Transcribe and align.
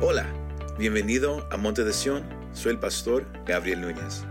Hola, 0.00 0.32
bienvenido 0.78 1.44
a 1.50 1.56
Monte 1.56 1.82
de 1.82 1.92
Sion, 1.92 2.24
soy 2.52 2.70
el 2.70 2.78
pastor 2.78 3.26
Gabriel 3.44 3.80
Núñez. 3.80 4.22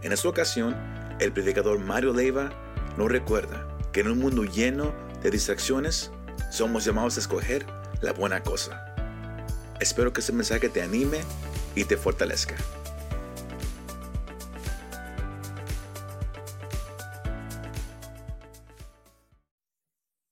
En 0.00 0.10
esta 0.10 0.26
ocasión, 0.26 0.74
el 1.20 1.34
predicador 1.34 1.80
Mario 1.80 2.14
Leiva 2.14 2.50
nos 2.96 3.12
recuerda 3.12 3.68
que 3.92 4.00
en 4.00 4.08
un 4.08 4.20
mundo 4.20 4.44
lleno 4.44 4.94
de 5.22 5.30
distracciones, 5.30 6.10
somos 6.50 6.82
llamados 6.86 7.18
a 7.18 7.20
escoger 7.20 7.66
la 8.00 8.12
buena 8.12 8.42
cosa. 8.42 8.94
Espero 9.80 10.14
que 10.14 10.20
este 10.20 10.32
mensaje 10.32 10.70
te 10.70 10.80
anime 10.80 11.20
y 11.74 11.84
te 11.84 11.98
fortalezca. 11.98 12.56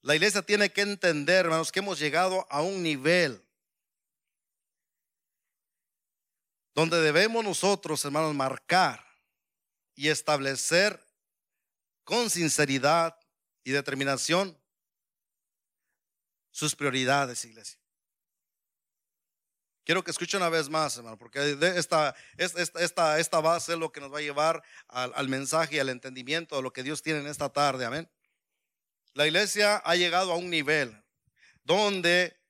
La 0.01 0.15
iglesia 0.15 0.41
tiene 0.41 0.71
que 0.71 0.81
entender, 0.81 1.45
hermanos, 1.45 1.71
que 1.71 1.81
hemos 1.81 1.99
llegado 1.99 2.47
a 2.49 2.63
un 2.63 2.83
nivel 2.83 3.43
donde 6.75 7.01
debemos 7.01 7.45
nosotros, 7.45 8.05
hermanos, 8.05 8.35
marcar 8.35 9.05
y 9.95 10.09
establecer 10.09 11.05
con 12.05 12.31
sinceridad 12.31 13.17
y 13.65 13.73
determinación 13.73 14.59
sus 16.51 16.75
prioridades, 16.75 17.45
iglesia. 17.45 17.79
Quiero 19.85 20.05
que 20.05 20.13
escuche 20.13 20.37
una 20.37 20.49
vez 20.49 20.69
más, 20.69 20.97
hermano, 20.97 21.19
porque 21.19 21.59
esta, 21.77 22.15
esta, 22.37 23.19
esta, 23.19 23.41
va 23.41 23.57
a 23.57 23.61
ser 23.61 23.79
lo 23.79 23.91
que 23.91 24.01
nos 24.01 24.13
va 24.13 24.19
a 24.19 24.23
llevar 24.23 24.63
al, 24.87 25.13
al 25.17 25.29
mensaje 25.29 25.77
y 25.77 25.79
al 25.81 25.89
entendimiento 25.89 26.57
de 26.57 26.63
lo 26.63 26.73
que 26.73 26.85
Dios 26.85 27.03
tiene 27.03 27.21
en 27.21 27.27
esta 27.27 27.49
tarde. 27.49 27.85
Amén. 27.85 28.09
La 29.15 29.27
iglesia 29.27 29.79
ha 29.79 29.97
llegado 29.97 30.33
a 30.33 30.37
un 30.37 30.51
nivel 30.51 31.03
donde 31.65 32.41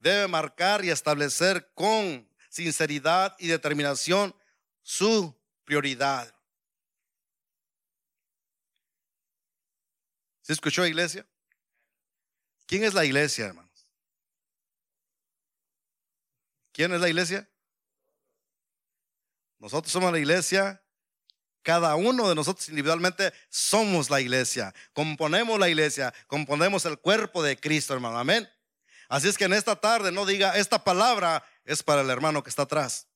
debe 0.00 0.26
marcar 0.26 0.84
y 0.84 0.90
establecer 0.90 1.70
con 1.74 2.27
sinceridad 2.48 3.36
y 3.38 3.48
determinación 3.48 4.34
su 4.82 5.36
prioridad. 5.64 6.34
¿Se 10.42 10.52
escuchó 10.54 10.86
iglesia? 10.86 11.26
¿Quién 12.66 12.84
es 12.84 12.94
la 12.94 13.04
iglesia, 13.04 13.46
hermanos? 13.46 13.86
¿Quién 16.72 16.92
es 16.94 17.00
la 17.00 17.08
iglesia? 17.08 17.48
Nosotros 19.58 19.92
somos 19.92 20.12
la 20.12 20.18
iglesia. 20.18 20.82
Cada 21.62 21.96
uno 21.96 22.28
de 22.28 22.34
nosotros 22.34 22.68
individualmente 22.68 23.32
somos 23.50 24.08
la 24.08 24.20
iglesia. 24.20 24.72
Componemos 24.92 25.58
la 25.58 25.68
iglesia. 25.68 26.14
Componemos 26.26 26.84
el 26.86 26.98
cuerpo 26.98 27.42
de 27.42 27.58
Cristo, 27.58 27.92
hermano. 27.92 28.18
Amén. 28.18 28.48
Así 29.08 29.28
es 29.28 29.36
que 29.36 29.44
en 29.44 29.54
esta 29.54 29.76
tarde 29.76 30.12
no 30.12 30.24
diga, 30.24 30.56
esta 30.56 30.84
palabra 30.84 31.44
es 31.68 31.82
para 31.82 32.00
el 32.00 32.08
hermano 32.08 32.42
que 32.42 32.48
está 32.48 32.62
atrás. 32.62 33.06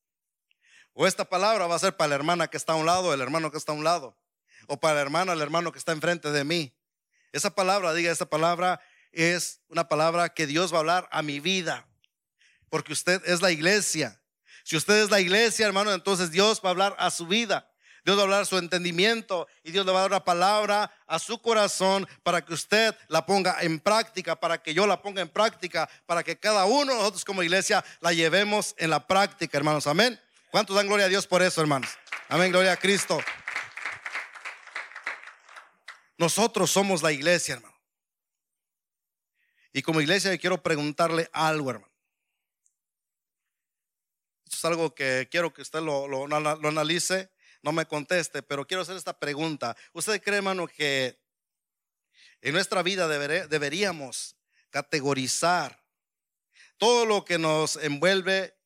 O 0.92 1.06
esta 1.06 1.24
palabra 1.24 1.66
va 1.66 1.74
a 1.74 1.78
ser 1.78 1.96
para 1.96 2.08
la 2.08 2.14
hermana 2.16 2.48
que 2.48 2.58
está 2.58 2.74
a 2.74 2.76
un 2.76 2.84
lado, 2.84 3.14
el 3.14 3.20
hermano 3.22 3.50
que 3.50 3.56
está 3.56 3.72
a 3.72 3.74
un 3.74 3.82
lado. 3.82 4.14
O 4.66 4.78
para 4.78 4.96
la 4.96 5.00
hermana, 5.00 5.32
el 5.32 5.40
hermano 5.40 5.72
que 5.72 5.78
está 5.78 5.92
enfrente 5.92 6.30
de 6.30 6.44
mí. 6.44 6.76
Esa 7.32 7.54
palabra, 7.54 7.94
diga, 7.94 8.12
esa 8.12 8.26
palabra 8.26 8.78
es 9.10 9.62
una 9.68 9.88
palabra 9.88 10.28
que 10.28 10.46
Dios 10.46 10.70
va 10.70 10.76
a 10.76 10.80
hablar 10.80 11.08
a 11.10 11.22
mi 11.22 11.40
vida. 11.40 11.88
Porque 12.68 12.92
usted 12.92 13.22
es 13.24 13.40
la 13.40 13.50
iglesia. 13.50 14.22
Si 14.64 14.76
usted 14.76 15.02
es 15.02 15.10
la 15.10 15.20
iglesia, 15.20 15.66
hermano, 15.66 15.90
entonces 15.92 16.30
Dios 16.30 16.60
va 16.62 16.68
a 16.68 16.72
hablar 16.72 16.94
a 16.98 17.10
su 17.10 17.26
vida. 17.26 17.71
Dios 18.04 18.16
va 18.16 18.22
a 18.22 18.24
hablar 18.24 18.46
su 18.46 18.58
entendimiento 18.58 19.46
y 19.62 19.70
Dios 19.70 19.86
le 19.86 19.92
va 19.92 19.98
a 19.98 20.02
dar 20.02 20.10
una 20.10 20.24
palabra 20.24 20.92
a 21.06 21.18
su 21.18 21.40
corazón 21.40 22.08
para 22.22 22.44
que 22.44 22.52
usted 22.52 22.96
la 23.08 23.24
ponga 23.24 23.58
en 23.60 23.78
práctica, 23.78 24.38
para 24.38 24.62
que 24.62 24.74
yo 24.74 24.86
la 24.86 25.00
ponga 25.00 25.22
en 25.22 25.28
práctica, 25.28 25.88
para 26.06 26.24
que 26.24 26.36
cada 26.36 26.64
uno 26.64 26.92
de 26.92 26.98
nosotros 26.98 27.24
como 27.24 27.42
iglesia 27.42 27.84
la 28.00 28.12
llevemos 28.12 28.74
en 28.78 28.90
la 28.90 29.06
práctica, 29.06 29.56
hermanos. 29.56 29.86
Amén. 29.86 30.20
¿Cuántos 30.50 30.74
dan 30.74 30.86
gloria 30.86 31.06
a 31.06 31.08
Dios 31.08 31.26
por 31.26 31.42
eso, 31.42 31.60
hermanos? 31.60 31.90
Amén, 32.28 32.50
gloria 32.50 32.72
a 32.72 32.76
Cristo. 32.76 33.20
Nosotros 36.18 36.70
somos 36.70 37.02
la 37.02 37.12
iglesia, 37.12 37.54
hermano. 37.54 37.72
Y 39.72 39.82
como 39.82 40.00
iglesia 40.00 40.36
quiero 40.38 40.62
preguntarle 40.62 41.30
algo, 41.32 41.70
hermano. 41.70 41.92
Esto 44.44 44.56
es 44.56 44.64
algo 44.64 44.94
que 44.94 45.28
quiero 45.30 45.52
que 45.52 45.62
usted 45.62 45.80
lo, 45.80 46.26
analice, 46.26 47.30
no 47.62 47.72
me 47.72 47.86
conteste, 47.86 48.42
pero 48.42 48.66
quiero 48.66 48.82
hacer 48.82 48.96
esta 48.96 49.18
pregunta. 49.18 49.76
¿Usted 49.92 50.20
cree, 50.20 50.38
hermano, 50.38 50.66
que 50.66 51.18
en 52.40 52.52
nuestra 52.52 52.82
vida 52.82 53.06
deberíamos 53.46 54.36
categorizar 54.70 55.82
todo 56.76 57.06
lo 57.06 57.24
que 57.24 57.38
nos 57.38 57.76
envuelve 57.76 58.56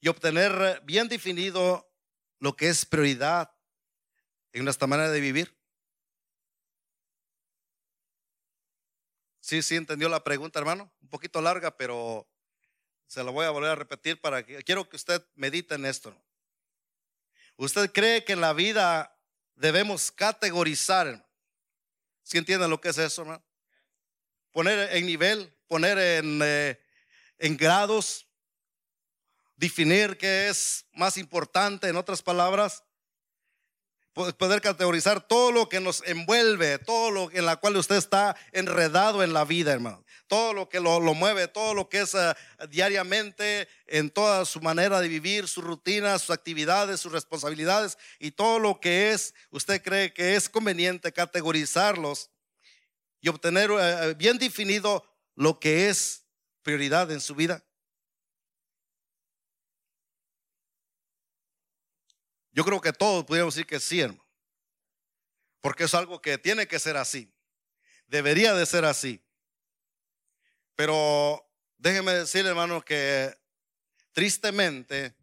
y 0.00 0.08
obtener 0.08 0.82
bien 0.84 1.08
definido 1.08 1.88
lo 2.40 2.56
que 2.56 2.68
es 2.68 2.84
prioridad 2.84 3.52
en 4.52 4.64
nuestra 4.64 4.88
manera 4.88 5.10
de 5.10 5.20
vivir? 5.20 5.56
Sí, 9.40 9.62
sí, 9.62 9.76
entendió 9.76 10.08
la 10.08 10.24
pregunta, 10.24 10.58
hermano. 10.58 10.92
Un 11.00 11.08
poquito 11.08 11.40
larga, 11.40 11.76
pero 11.76 12.28
se 13.06 13.24
la 13.24 13.30
voy 13.30 13.46
a 13.46 13.50
volver 13.50 13.70
a 13.70 13.76
repetir 13.76 14.20
para 14.20 14.44
que 14.44 14.62
quiero 14.62 14.88
que 14.88 14.96
usted 14.96 15.24
medite 15.36 15.76
en 15.76 15.86
esto. 15.86 16.14
¿Usted 17.60 17.90
cree 17.90 18.22
que 18.22 18.34
en 18.34 18.40
la 18.40 18.52
vida 18.52 19.18
debemos 19.56 20.12
categorizar? 20.12 21.28
¿Sí 22.22 22.38
entienden 22.38 22.70
lo 22.70 22.80
que 22.80 22.90
es 22.90 22.98
eso, 22.98 23.22
hermano? 23.22 23.44
Poner 24.52 24.96
en 24.96 25.04
nivel, 25.04 25.52
poner 25.66 25.98
en, 25.98 26.40
eh, 26.40 26.80
en 27.36 27.56
grados, 27.56 28.28
definir 29.56 30.16
qué 30.16 30.48
es 30.48 30.86
más 30.92 31.16
importante, 31.16 31.88
en 31.88 31.96
otras 31.96 32.22
palabras 32.22 32.84
poder 34.36 34.60
categorizar 34.60 35.26
todo 35.26 35.52
lo 35.52 35.68
que 35.68 35.80
nos 35.80 36.02
envuelve, 36.06 36.78
todo 36.78 37.10
lo 37.10 37.30
en 37.30 37.46
la 37.46 37.56
cual 37.56 37.76
usted 37.76 37.96
está 37.96 38.36
enredado 38.52 39.22
en 39.22 39.32
la 39.32 39.44
vida, 39.44 39.72
hermano. 39.72 40.04
Todo 40.26 40.52
lo 40.52 40.68
que 40.68 40.80
lo, 40.80 41.00
mueve, 41.14 41.48
todo 41.48 41.72
lo 41.72 41.88
que 41.88 42.00
es 42.00 42.14
eh, 42.14 42.34
diariamente 42.68 43.68
en 43.86 44.10
toda 44.10 44.44
su 44.44 44.60
manera 44.60 45.00
de 45.00 45.08
vivir, 45.08 45.48
su 45.48 45.62
rutina, 45.62 46.18
sus 46.18 46.30
actividades, 46.30 47.00
sus 47.00 47.12
responsabilidades 47.12 47.96
y 48.18 48.32
todo 48.32 48.58
lo 48.58 48.80
que 48.80 49.12
es, 49.12 49.34
usted 49.50 49.82
cree 49.82 50.12
que 50.12 50.36
es 50.36 50.48
conveniente 50.48 51.12
categorizarlos 51.12 52.30
y 53.20 53.28
obtener 53.28 53.70
eh, 53.70 54.14
bien 54.16 54.38
definido 54.38 55.04
lo 55.34 55.58
que 55.58 55.88
es 55.88 56.24
prioridad 56.62 57.10
en 57.10 57.20
su 57.20 57.34
vida. 57.34 57.64
Yo 62.58 62.64
creo 62.64 62.80
que 62.80 62.92
todos 62.92 63.24
podríamos 63.24 63.54
decir 63.54 63.68
que 63.68 63.78
sí, 63.78 64.00
hermano. 64.00 64.26
Porque 65.60 65.84
es 65.84 65.94
algo 65.94 66.20
que 66.20 66.38
tiene 66.38 66.66
que 66.66 66.80
ser 66.80 66.96
así. 66.96 67.32
Debería 68.08 68.52
de 68.52 68.66
ser 68.66 68.84
así. 68.84 69.22
Pero 70.74 71.48
déjeme 71.76 72.14
decir, 72.14 72.44
hermano, 72.44 72.84
que 72.84 73.32
tristemente, 74.10 75.14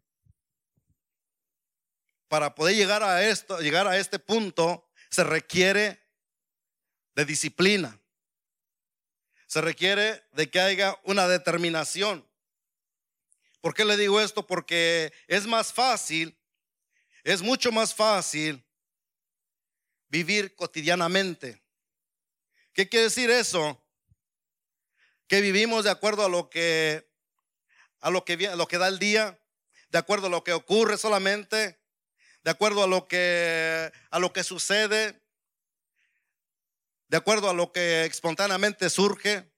para 2.26 2.54
poder 2.54 2.74
llegar 2.74 3.02
a 3.02 3.22
esto, 3.22 3.60
llegar 3.60 3.86
a 3.86 3.98
este 3.98 4.18
punto, 4.18 4.88
se 5.10 5.22
requiere 5.22 6.00
de 7.16 7.26
disciplina. 7.26 8.00
Se 9.46 9.60
requiere 9.60 10.24
de 10.32 10.48
que 10.48 10.60
haya 10.60 10.98
una 11.04 11.28
determinación. 11.28 12.26
¿Por 13.60 13.74
qué 13.74 13.84
le 13.84 13.98
digo 13.98 14.22
esto? 14.22 14.46
Porque 14.46 15.12
es 15.26 15.46
más 15.46 15.74
fácil 15.74 16.34
es 17.32 17.42
mucho 17.42 17.72
más 17.72 17.92
fácil 17.92 18.64
vivir 20.06 20.54
cotidianamente. 20.54 21.60
¿Qué 22.72 22.88
quiere 22.88 23.06
decir 23.06 23.30
eso? 23.30 23.84
Que 25.26 25.40
vivimos 25.40 25.82
de 25.82 25.90
acuerdo 25.90 26.24
a 26.24 26.28
lo 26.28 26.48
que 26.48 27.10
a 28.00 28.10
lo 28.10 28.24
que 28.24 28.78
da 28.78 28.86
el 28.86 29.00
día, 29.00 29.40
de 29.88 29.98
acuerdo 29.98 30.28
a 30.28 30.30
lo 30.30 30.44
que 30.44 30.52
ocurre 30.52 30.96
solamente, 30.98 31.80
de 32.44 32.50
acuerdo 32.52 32.84
a 32.84 32.86
lo 32.86 33.08
que 33.08 33.90
a 34.10 34.20
lo 34.20 34.32
que 34.32 34.44
sucede, 34.44 35.20
de 37.08 37.16
acuerdo 37.16 37.50
a 37.50 37.54
lo 37.54 37.72
que 37.72 38.04
espontáneamente 38.04 38.88
surge, 38.88 39.52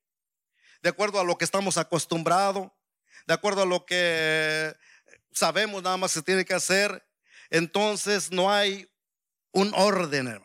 de 0.80 0.88
acuerdo 0.88 1.20
a 1.20 1.24
lo 1.24 1.36
que 1.36 1.44
estamos 1.44 1.76
acostumbrados, 1.76 2.70
de 3.26 3.34
acuerdo 3.34 3.60
a 3.60 3.66
lo 3.66 3.84
que 3.84 4.74
sabemos 5.32 5.82
nada 5.82 5.98
más 5.98 6.12
se 6.12 6.22
tiene 6.22 6.46
que 6.46 6.54
hacer 6.54 7.06
entonces 7.50 8.30
no 8.30 8.52
hay 8.52 8.88
un 9.52 9.72
orden. 9.74 10.42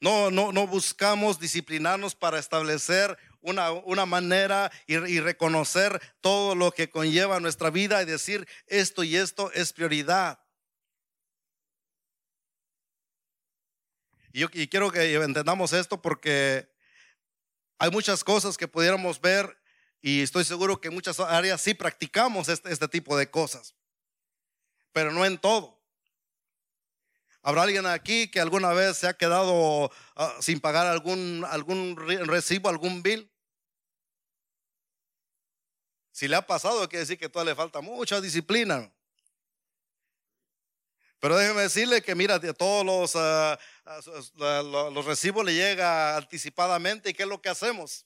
No, 0.00 0.30
no, 0.30 0.52
no 0.52 0.66
buscamos 0.66 1.40
disciplinarnos 1.40 2.14
para 2.14 2.38
establecer 2.38 3.18
una, 3.40 3.72
una 3.72 4.06
manera 4.06 4.70
y, 4.86 5.20
reconocer 5.20 6.00
todo 6.20 6.54
lo 6.54 6.70
que 6.70 6.90
conlleva 6.90 7.40
nuestra 7.40 7.70
vida 7.70 8.02
y 8.02 8.06
decir 8.06 8.46
esto 8.66 9.02
y 9.02 9.16
esto 9.16 9.50
es 9.52 9.72
prioridad. 9.72 10.40
Y, 14.32 14.40
yo, 14.40 14.50
quiero 14.50 14.92
que 14.92 15.14
entendamos 15.14 15.72
esto 15.72 16.00
porque 16.00 16.68
hay 17.78 17.90
muchas 17.90 18.22
cosas 18.22 18.56
que 18.56 18.68
pudiéramos 18.68 19.20
ver 19.20 19.56
Y 20.00 20.22
estoy 20.22 20.44
seguro 20.44 20.80
que 20.80 20.88
en 20.88 20.94
muchas 20.94 21.18
áreas 21.18 21.60
sí 21.60 21.74
practicamos 21.74 22.48
este, 22.48 22.72
este 22.72 22.86
tipo 22.86 23.16
de 23.16 23.30
cosas, 23.30 23.74
pero 24.92 25.12
no 25.12 25.24
en 25.24 25.38
todo. 25.38 25.78
¿Habrá 27.42 27.62
alguien 27.62 27.86
aquí 27.86 28.30
que 28.30 28.40
alguna 28.40 28.72
vez 28.72 28.98
se 28.98 29.06
ha 29.06 29.14
quedado 29.14 29.90
ah, 30.16 30.34
sin 30.40 30.60
pagar 30.60 30.86
algún, 30.86 31.44
algún 31.48 31.96
recibo, 32.26 32.68
algún 32.68 33.02
bill? 33.02 33.30
Si 36.10 36.26
le 36.26 36.36
ha 36.36 36.46
pasado, 36.46 36.88
quiere 36.88 37.00
decir 37.00 37.16
que 37.16 37.28
todavía 37.28 37.52
le 37.52 37.56
falta 37.56 37.80
mucha 37.80 38.20
disciplina. 38.20 38.92
Pero 41.20 41.36
déjeme 41.36 41.62
decirle 41.62 42.02
que 42.02 42.14
mira, 42.14 42.40
todos 42.54 42.84
los, 42.84 43.16
ah, 43.16 43.58
los 44.44 45.04
recibos 45.04 45.44
le 45.44 45.54
llega 45.54 46.16
anticipadamente 46.16 47.10
y 47.10 47.14
¿qué 47.14 47.22
es 47.22 47.28
lo 47.28 47.40
que 47.40 47.48
hacemos? 47.48 48.04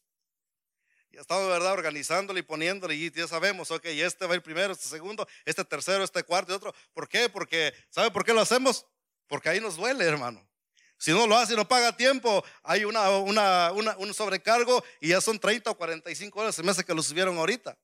Y 1.12 1.18
estamos, 1.18 1.46
¿verdad? 1.46 1.72
Organizándole 1.74 2.40
y 2.40 2.42
poniéndole 2.42 2.94
y 2.94 3.10
ya 3.10 3.28
sabemos, 3.28 3.70
ok, 3.70 3.84
este 3.84 4.26
va 4.26 4.34
el 4.34 4.42
primero, 4.42 4.72
este 4.72 4.88
segundo, 4.88 5.28
este 5.44 5.62
tercero, 5.62 6.02
este 6.02 6.22
cuarto 6.22 6.52
y 6.52 6.54
otro. 6.56 6.74
¿Por 6.94 7.06
qué? 7.06 7.28
Porque, 7.28 7.74
¿sabe 7.90 8.10
por 8.10 8.24
qué 8.24 8.32
lo 8.32 8.40
hacemos? 8.40 8.86
Porque 9.26 9.50
ahí 9.50 9.60
nos 9.60 9.76
duele, 9.76 10.06
hermano. 10.06 10.48
Si 10.96 11.10
no 11.10 11.26
lo 11.26 11.36
hace 11.36 11.52
y 11.52 11.56
no 11.56 11.68
paga 11.68 11.94
tiempo, 11.94 12.42
hay 12.62 12.86
una, 12.86 13.10
una, 13.10 13.72
un 13.72 14.14
sobrecargo 14.14 14.82
y 15.00 15.08
ya 15.08 15.20
son 15.20 15.38
30 15.38 15.72
o 15.72 15.76
45 15.76 16.40
horas, 16.40 16.54
se 16.54 16.62
me 16.62 16.70
hace 16.70 16.82
que 16.82 16.94
lo 16.94 17.02
subieron 17.02 17.36
ahorita. 17.36 17.76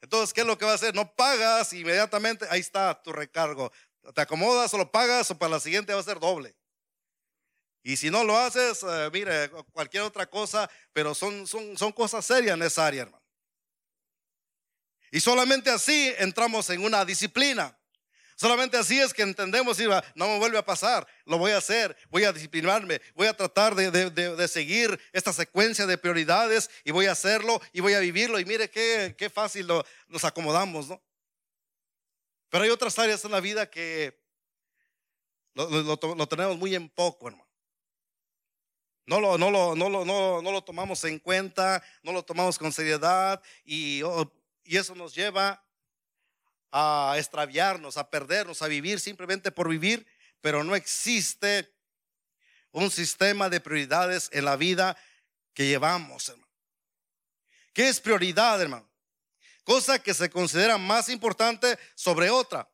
Entonces, 0.00 0.32
¿qué 0.32 0.40
es 0.40 0.46
lo 0.46 0.58
que 0.58 0.64
va 0.64 0.72
a 0.72 0.74
hacer? 0.74 0.96
No 0.96 1.14
pagas 1.14 1.72
inmediatamente, 1.72 2.44
ahí 2.50 2.58
está 2.58 3.00
tu 3.04 3.12
recargo. 3.12 3.70
Te 4.14 4.20
acomodas 4.20 4.74
o 4.74 4.78
lo 4.78 4.90
pagas 4.90 5.30
o 5.30 5.38
para 5.38 5.52
la 5.52 5.60
siguiente 5.60 5.94
va 5.94 6.00
a 6.00 6.02
ser 6.02 6.18
doble. 6.18 6.56
Y 7.82 7.96
si 7.96 8.10
no 8.10 8.22
lo 8.22 8.36
haces, 8.36 8.82
eh, 8.82 9.10
mire, 9.12 9.50
cualquier 9.72 10.04
otra 10.04 10.28
cosa, 10.28 10.70
pero 10.92 11.14
son, 11.14 11.46
son, 11.46 11.76
son 11.76 11.92
cosas 11.92 12.24
serias 12.24 12.54
en 12.54 12.62
esa 12.62 12.86
área, 12.86 13.02
hermano. 13.02 13.22
Y 15.10 15.20
solamente 15.20 15.70
así 15.70 16.12
entramos 16.18 16.70
en 16.70 16.84
una 16.84 17.04
disciplina. 17.04 17.76
Solamente 18.36 18.76
así 18.76 18.98
es 18.98 19.12
que 19.12 19.22
entendemos, 19.22 19.78
y 19.78 19.84
no 20.14 20.28
me 20.28 20.38
vuelve 20.38 20.58
a 20.58 20.64
pasar, 20.64 21.06
lo 21.26 21.38
voy 21.38 21.52
a 21.52 21.58
hacer, 21.58 21.96
voy 22.08 22.24
a 22.24 22.32
disciplinarme, 22.32 23.00
voy 23.14 23.26
a 23.26 23.36
tratar 23.36 23.74
de, 23.74 24.48
seguir 24.48 24.98
esta 25.12 25.32
secuencia 25.32 25.86
de 25.86 25.98
prioridades 25.98 26.70
y 26.82 26.90
voy 26.90 27.06
a 27.06 27.12
hacerlo 27.12 27.60
y 27.72 27.80
voy 27.80 27.94
a 27.94 28.00
vivirlo. 28.00 28.40
Y 28.40 28.44
mire 28.44 28.70
qué, 28.70 29.14
qué 29.16 29.28
fácil 29.30 29.68
nos 30.08 30.24
acomodamos, 30.24 30.88
¿no? 30.88 31.00
Pero 32.48 32.64
hay 32.64 32.70
otras 32.70 32.98
áreas 32.98 33.24
en 33.24 33.30
la 33.30 33.40
vida 33.40 33.70
que 33.70 34.20
lo, 35.54 36.26
tenemos 36.26 36.58
muy 36.58 36.74
en 36.74 36.88
poco, 36.88 37.28
hermano. 37.28 37.41
No 39.06 39.20
lo, 39.20 39.36
no, 39.36 39.50
lo, 39.50 39.74
no, 39.74 39.88
lo, 39.88 40.04
no, 40.04 40.42
lo 40.42 40.64
tomamos 40.64 41.02
en 41.04 41.18
cuenta, 41.18 41.82
no 42.02 42.12
lo 42.12 42.24
tomamos 42.24 42.58
con 42.58 42.72
seriedad 42.72 43.42
y, 43.64 44.02
oh, 44.02 44.32
y 44.64 44.76
eso 44.76 44.94
nos 44.94 45.14
lleva 45.14 45.64
a 46.70 47.14
extraviarnos, 47.18 47.96
a 47.96 48.08
perdernos, 48.08 48.62
a 48.62 48.68
vivir 48.68 49.00
simplemente 49.00 49.50
por 49.50 49.68
vivir, 49.68 50.06
pero 50.40 50.64
no 50.64 50.74
existe 50.74 51.74
un 52.70 52.90
sistema 52.90 53.50
de 53.50 53.60
prioridades 53.60 54.30
en 54.32 54.44
la 54.44 54.56
vida 54.56 54.96
que 55.52 55.66
llevamos, 55.66 56.28
hermano. 56.28 56.48
¿Qué 57.74 57.88
es 57.88 58.00
prioridad, 58.00 58.60
hermano? 58.62 58.92
cosa 59.64 59.98
que 59.98 60.14
se 60.14 60.30
considera 60.30 60.78
más 60.78 61.08
importante 61.08 61.78
sobre 61.94 62.30
otra. 62.30 62.68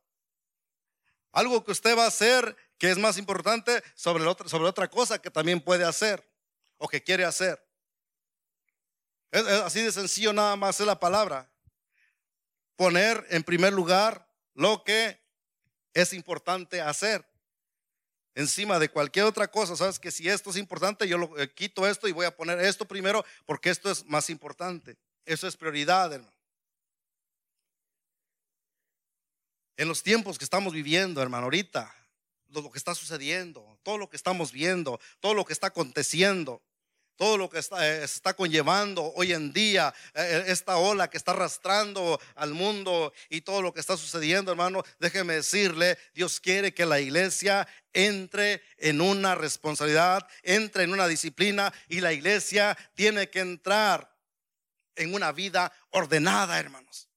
Algo 1.33 1.65
que 1.65 1.73
usted 1.73 1.97
va 1.97 2.05
a 2.05 2.09
hacer 2.09 2.57
que 2.79 2.91
es 2.91 2.99
más 2.99 3.19
importante 3.19 3.83
sobre 3.95 4.25
otra, 4.25 4.49
sobre 4.49 4.69
otra 4.69 4.89
cosa 4.89 5.21
que 5.21 5.31
también 5.31 5.61
puede 5.61 5.85
hacer 5.85 6.27
o 6.77 6.89
que 6.89 7.03
quiere 7.03 7.25
hacer. 7.25 7.63
Es, 9.31 9.45
así 9.47 9.83
de 9.83 9.93
sencillo 9.93 10.33
nada 10.33 10.57
más 10.57 10.81
es 10.81 10.87
la 10.87 10.99
palabra. 10.99 11.51
Poner 12.77 13.27
en 13.31 13.43
primer 13.43 13.73
lugar 13.73 14.27
lo 14.55 14.85
que 14.85 15.21
es 15.93 16.13
importante 16.13 16.81
hacer 16.81 17.29
encima 18.35 18.79
de 18.79 18.89
cualquier 18.89 19.25
otra 19.25 19.51
cosa. 19.51 19.75
Sabes 19.75 19.99
que 19.99 20.13
si 20.13 20.29
esto 20.29 20.51
es 20.51 20.57
importante, 20.57 21.09
yo 21.09 21.19
lo 21.19 21.37
eh, 21.39 21.53
quito 21.53 21.87
esto 21.87 22.07
y 22.07 22.13
voy 22.13 22.25
a 22.25 22.37
poner 22.37 22.61
esto 22.61 22.85
primero 22.85 23.25
porque 23.45 23.71
esto 23.71 23.91
es 23.91 24.07
más 24.07 24.31
importante. 24.31 24.97
Eso 25.25 25.49
es 25.49 25.57
prioridad, 25.57 26.13
hermano. 26.13 26.33
En 29.77 29.89
los 29.89 30.03
tiempos 30.03 30.39
que 30.39 30.45
estamos 30.45 30.73
viviendo, 30.73 31.21
hermano, 31.21 31.45
ahorita, 31.45 31.93
lo 32.49 32.71
que 32.71 32.79
está 32.79 32.95
sucediendo, 32.95 33.79
todo 33.83 33.99
lo 33.99 34.09
que 34.09 34.17
estamos 34.17 34.53
viendo, 34.53 35.01
todo 35.21 35.35
lo 35.35 35.45
que 35.45 35.53
está 35.53 35.69
aconteciendo, 35.69 36.63
todo 37.19 37.37
lo 37.37 37.51
que 37.51 37.59
está, 37.59 37.87
eh, 37.87 38.05
está 38.05 38.33
conllevando 38.35 39.13
hoy 39.17 39.33
en 39.33 39.53
día, 39.53 39.93
eh, 40.15 40.23
eh, 40.23 40.53
esta 40.53 40.77
ola 40.77 41.11
que 41.11 41.17
está 41.17 41.33
arrastrando 41.33 42.21
al 42.37 42.55
mundo 42.55 43.13
y 43.29 43.41
todo 43.41 43.61
lo 43.61 43.75
que 43.75 43.81
está 43.81 43.97
sucediendo, 43.97 44.53
hermano, 44.53 44.85
déjeme 45.01 45.35
decirle, 45.35 45.99
Dios 46.15 46.39
quiere 46.39 46.73
que 46.73 46.87
la 46.87 47.01
iglesia 47.01 47.67
entre 47.93 48.63
en 48.77 49.01
una 49.01 49.35
responsabilidad, 49.35 50.27
entre 50.45 50.85
en 50.85 50.93
una 50.93 51.09
disciplina 51.09 51.73
y 51.89 52.01
la 52.01 52.13
iglesia 52.13 52.79
tiene 52.95 53.29
que 53.29 53.41
entrar 53.41 54.17
en 54.95 55.13
una 55.13 55.33
vida 55.33 55.73
ordenada, 55.91 56.59
hermanos. 56.61 57.09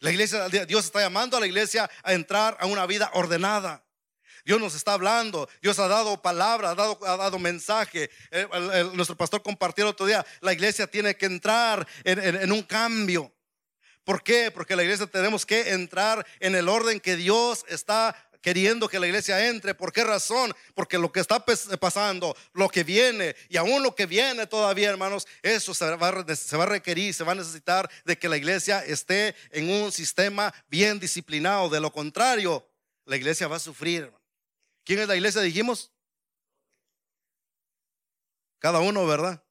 La 0.00 0.10
iglesia, 0.10 0.48
Dios 0.48 0.84
está 0.84 1.00
llamando 1.00 1.36
a 1.36 1.40
la 1.40 1.46
iglesia 1.46 1.88
a 2.02 2.12
entrar 2.12 2.56
a 2.60 2.66
una 2.66 2.84
vida 2.86 3.10
ordenada. 3.14 3.84
Dios 4.48 4.58
nos 4.58 4.74
está 4.74 4.94
hablando, 4.94 5.46
Dios 5.60 5.78
ha 5.78 5.88
dado 5.88 6.22
palabra, 6.22 6.70
ha 6.70 6.74
dado, 6.74 6.98
ha 7.06 7.18
dado 7.18 7.38
mensaje. 7.38 8.08
nuestro 8.94 9.14
pastor 9.14 9.42
compartió 9.42 9.84
el 9.84 9.90
otro 9.90 10.06
día, 10.06 10.24
la 10.40 10.54
iglesia 10.54 10.86
tiene 10.86 11.14
que 11.14 11.26
entrar 11.26 11.86
en 12.02 12.50
un 12.50 12.62
cambio. 12.62 13.30
¿Por 14.04 14.22
qué? 14.22 14.50
Porque 14.50 14.74
la 14.74 14.84
iglesia 14.84 15.06
tenemos 15.06 15.44
que 15.44 15.72
entrar 15.72 16.26
en 16.40 16.54
el 16.54 16.66
orden 16.66 16.98
que 16.98 17.14
Dios 17.14 17.66
está 17.68 18.16
queriendo 18.40 18.88
que 18.88 18.98
la 18.98 19.06
iglesia 19.06 19.48
entre. 19.50 19.74
¿Por 19.74 19.92
qué 19.92 20.02
razón? 20.02 20.54
Porque 20.74 20.96
lo 20.96 21.12
que 21.12 21.20
está 21.20 21.44
pasando, 21.78 22.34
lo 22.54 22.70
que 22.70 22.84
viene 22.84 23.36
y 23.50 23.58
aún 23.58 23.82
lo 23.82 23.94
que 23.94 24.06
viene 24.06 24.46
todavía, 24.46 24.88
hermanos, 24.88 25.28
eso 25.42 25.74
se 25.74 25.94
va, 25.94 26.08
a 26.08 26.66
requerir, 26.66 27.12
se 27.12 27.22
va 27.22 27.32
a 27.32 27.34
necesitar 27.34 27.90
de 28.06 28.16
que 28.16 28.30
la 28.30 28.38
iglesia 28.38 28.82
esté 28.82 29.36
en 29.50 29.68
un 29.68 29.92
sistema 29.92 30.54
bien 30.68 30.98
disciplinado. 30.98 31.68
De 31.68 31.80
lo 31.80 31.92
contrario, 31.92 32.66
la 33.04 33.18
iglesia 33.18 33.46
va 33.46 33.56
a 33.56 33.60
sufrir. 33.60 34.10
¿Quién 34.88 35.00
es 35.00 35.08
la 35.08 35.16
iglesia? 35.16 35.42
Dijimos. 35.42 35.92
Cada 38.58 38.78
uno, 38.78 39.06
¿verdad? 39.06 39.44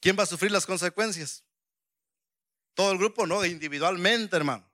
¿Quién 0.00 0.18
va 0.18 0.24
a 0.24 0.26
sufrir 0.26 0.50
las 0.50 0.66
consecuencias? 0.66 1.44
Todo 2.74 2.90
el 2.90 2.98
grupo, 2.98 3.28
no, 3.28 3.44
individualmente, 3.44 4.34
hermano. 4.34 4.68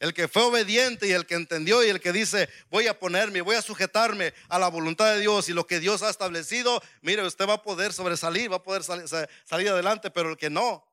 El 0.00 0.12
que 0.12 0.26
fue 0.26 0.42
obediente 0.42 1.06
y 1.06 1.12
el 1.12 1.24
que 1.24 1.36
entendió 1.36 1.84
y 1.84 1.88
el 1.88 2.00
que 2.00 2.10
dice, 2.10 2.48
voy 2.68 2.88
a 2.88 2.98
ponerme, 2.98 3.42
voy 3.42 3.54
a 3.54 3.62
sujetarme 3.62 4.34
a 4.48 4.58
la 4.58 4.66
voluntad 4.66 5.14
de 5.14 5.20
Dios 5.20 5.48
y 5.48 5.52
lo 5.52 5.68
que 5.68 5.78
Dios 5.78 6.02
ha 6.02 6.10
establecido, 6.10 6.82
mire, 7.00 7.24
usted 7.24 7.48
va 7.48 7.54
a 7.54 7.62
poder 7.62 7.92
sobresalir, 7.92 8.50
va 8.50 8.56
a 8.56 8.62
poder 8.64 8.82
salir, 8.82 9.68
adelante, 9.68 10.10
pero 10.10 10.30
el 10.30 10.36
que 10.36 10.50
no, 10.50 10.84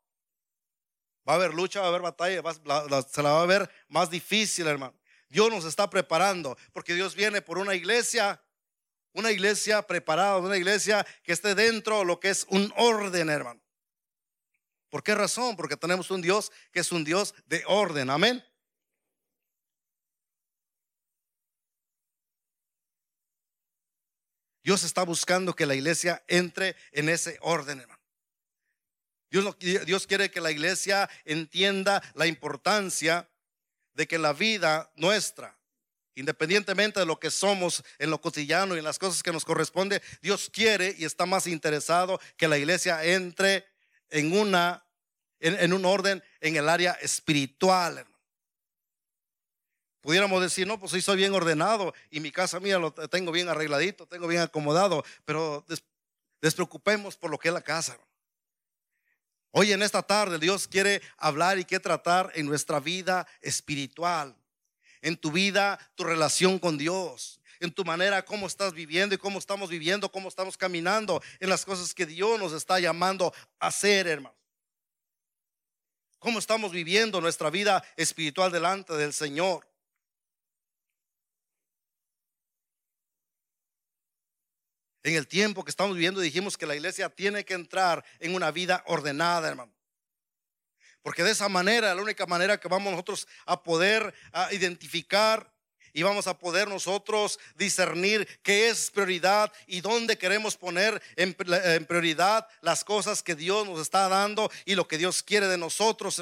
va 1.28 1.34
a 1.34 1.36
haber 1.38 1.56
lucha, 1.56 1.80
va 1.80 1.88
a 1.88 1.90
haber 1.90 2.04
batalla, 2.04 2.44
se 3.10 3.24
la 3.24 3.32
va 3.32 3.42
a 3.42 3.48
ver 3.48 3.68
más 3.88 4.12
difícil, 4.12 4.68
hermano. 4.68 4.99
Dios 5.30 5.50
nos 5.52 5.66
está 5.66 5.90
preparando 5.90 6.58
porque 6.74 6.96
Dios 6.96 7.16
viene 7.16 7.42
por 7.42 7.60
una 7.60 7.76
iglesia, 7.76 8.44
una 9.14 9.32
iglesia 9.32 9.84
preparada, 9.84 10.38
una 10.38 10.58
iglesia 10.58 11.06
que 11.24 11.34
esté 11.34 11.56
dentro 11.56 12.00
de 12.00 12.06
lo 12.06 12.20
que 12.20 12.30
es 12.30 12.46
un 12.50 12.74
orden, 12.76 13.30
hermano. 13.30 13.62
¿Por 14.90 15.04
qué 15.04 15.14
razón? 15.14 15.56
Porque 15.56 15.78
tenemos 15.78 16.10
un 16.10 16.22
Dios 16.22 16.52
que 16.72 16.80
es 16.80 16.92
un 16.92 17.04
Dios 17.04 17.36
de 17.46 17.64
orden, 17.68 18.10
amén. 18.10 18.44
Dios 24.64 24.84
está 24.84 25.04
buscando 25.04 25.56
que 25.56 25.66
la 25.66 25.76
iglesia 25.76 26.24
entre 26.28 26.76
en 26.92 27.10
ese 27.10 27.38
orden, 27.42 27.80
hermano. 27.80 28.00
Dios, 29.30 29.58
Dios 29.60 30.08
quiere 30.08 30.32
que 30.32 30.42
la 30.42 30.50
iglesia 30.50 31.08
entienda 31.24 32.02
la 32.16 32.26
importancia 32.26 33.29
de 34.00 34.08
que 34.08 34.18
la 34.18 34.32
vida 34.32 34.90
nuestra, 34.96 35.60
independientemente 36.16 37.02
de 37.02 37.06
lo 37.06 37.20
que 37.20 37.30
somos 37.30 37.84
en 37.98 38.10
lo 38.10 38.22
cotidiano 38.22 38.74
y 38.74 38.80
en 38.80 38.86
las 38.86 38.98
cosas 38.98 39.22
que 39.22 39.34
nos 39.34 39.44
corresponde, 39.44 40.02
Dios 40.22 40.50
quiere 40.50 40.96
y 40.98 41.04
está 41.04 41.26
más 41.26 41.48
interesado 41.48 42.18
que 42.38 42.48
la 42.48 42.58
iglesia 42.58 43.04
entre 43.04 43.68
en 44.10 44.32
una 44.32 44.86
en, 45.42 45.74
un 45.74 45.84
orden 45.84 46.24
en 46.40 46.56
el 46.56 46.70
área 46.70 46.94
espiritual. 47.02 48.08
Pudiéramos 50.00 50.42
decir, 50.42 50.66
no, 50.66 50.80
pues 50.80 51.04
soy 51.04 51.18
bien 51.18 51.34
ordenado 51.34 51.94
y 52.10 52.22
mi 52.22 52.32
casa 52.32 52.62
mía 52.62 52.80
lo 52.80 52.94
tengo 52.94 53.34
bien 53.34 53.50
arregladito, 53.50 54.08
tengo 54.08 54.28
bien 54.28 54.44
acomodado, 54.44 55.04
pero 55.26 55.66
despreocupemos 56.40 57.18
por 57.18 57.32
lo 57.32 57.38
que 57.38 57.50
es 57.50 57.54
la 57.54 57.64
casa. 57.64 58.00
Hoy 59.52 59.72
en 59.72 59.82
esta 59.82 60.04
tarde 60.04 60.38
Dios 60.38 60.68
quiere 60.68 61.02
hablar 61.18 61.58
y 61.58 61.66
quiere 61.66 61.82
tratar 61.82 62.32
en 62.36 62.46
nuestra 62.46 62.80
vida 62.80 63.28
espiritual, 63.42 64.36
en 65.02 65.18
tu 65.18 65.32
vida, 65.32 65.80
tu 65.96 66.04
relación 66.04 66.60
con 66.60 66.78
Dios, 66.78 67.40
en 67.60 67.72
tu 67.72 67.84
manera, 67.84 68.24
cómo 68.24 68.48
estás 68.48 68.74
viviendo 68.74 69.16
y 69.16 69.18
cómo 69.18 69.40
estamos 69.40 69.70
viviendo, 69.70 70.12
cómo 70.12 70.30
estamos 70.30 70.58
caminando, 70.58 71.22
en 71.40 71.50
las 71.50 71.66
cosas 71.66 71.94
que 71.94 72.06
Dios 72.06 72.40
nos 72.40 72.54
está 72.54 72.80
llamando 72.80 73.34
a 73.60 73.68
hacer, 73.68 74.08
hermano. 74.08 74.36
¿Cómo 76.20 76.40
estamos 76.40 76.72
viviendo 76.72 77.22
nuestra 77.22 77.50
vida 77.50 77.84
espiritual 77.96 78.52
delante 78.52 78.94
del 78.94 79.14
Señor? 79.14 79.69
En 85.04 85.16
el 85.16 85.28
tiempo 85.28 85.64
que 85.64 85.72
estamos 85.72 85.96
viviendo 85.96 86.20
dijimos 86.20 86.58
que 86.58 86.66
la 86.66 86.76
iglesia 86.76 87.10
tiene 87.10 87.46
que 87.46 87.54
entrar 87.54 88.04
en 88.20 88.36
una 88.36 88.52
vida 88.52 88.84
ordenada, 88.88 89.48
hermano. 89.48 89.74
Porque 91.02 91.24
de 91.24 91.32
esa 91.32 91.48
manera, 91.48 91.96
la 91.96 92.02
única 92.02 92.26
manera 92.26 92.60
que 92.60 92.68
vamos 92.68 92.92
nosotros 92.92 93.28
a 93.46 93.64
poder 93.64 94.14
identificar 94.52 95.52
y 95.94 96.04
vamos 96.04 96.28
a 96.28 96.38
poder 96.38 96.68
nosotros 96.68 97.40
discernir 97.56 98.28
qué 98.44 98.70
es 98.70 98.92
prioridad 98.92 99.52
y 99.66 99.82
dónde 99.82 100.18
queremos 100.18 100.58
poner 100.58 101.02
en, 101.16 101.34
prioridad 101.86 102.48
las 102.62 102.84
cosas 102.84 103.24
que 103.24 103.36
Dios 103.36 103.68
nos 103.68 103.80
está 103.80 104.08
dando 104.10 104.52
y 104.66 104.76
lo 104.76 104.88
que 104.88 104.98
Dios 104.98 105.24
quiere 105.24 105.48
de 105.48 105.58
nosotros. 105.58 106.22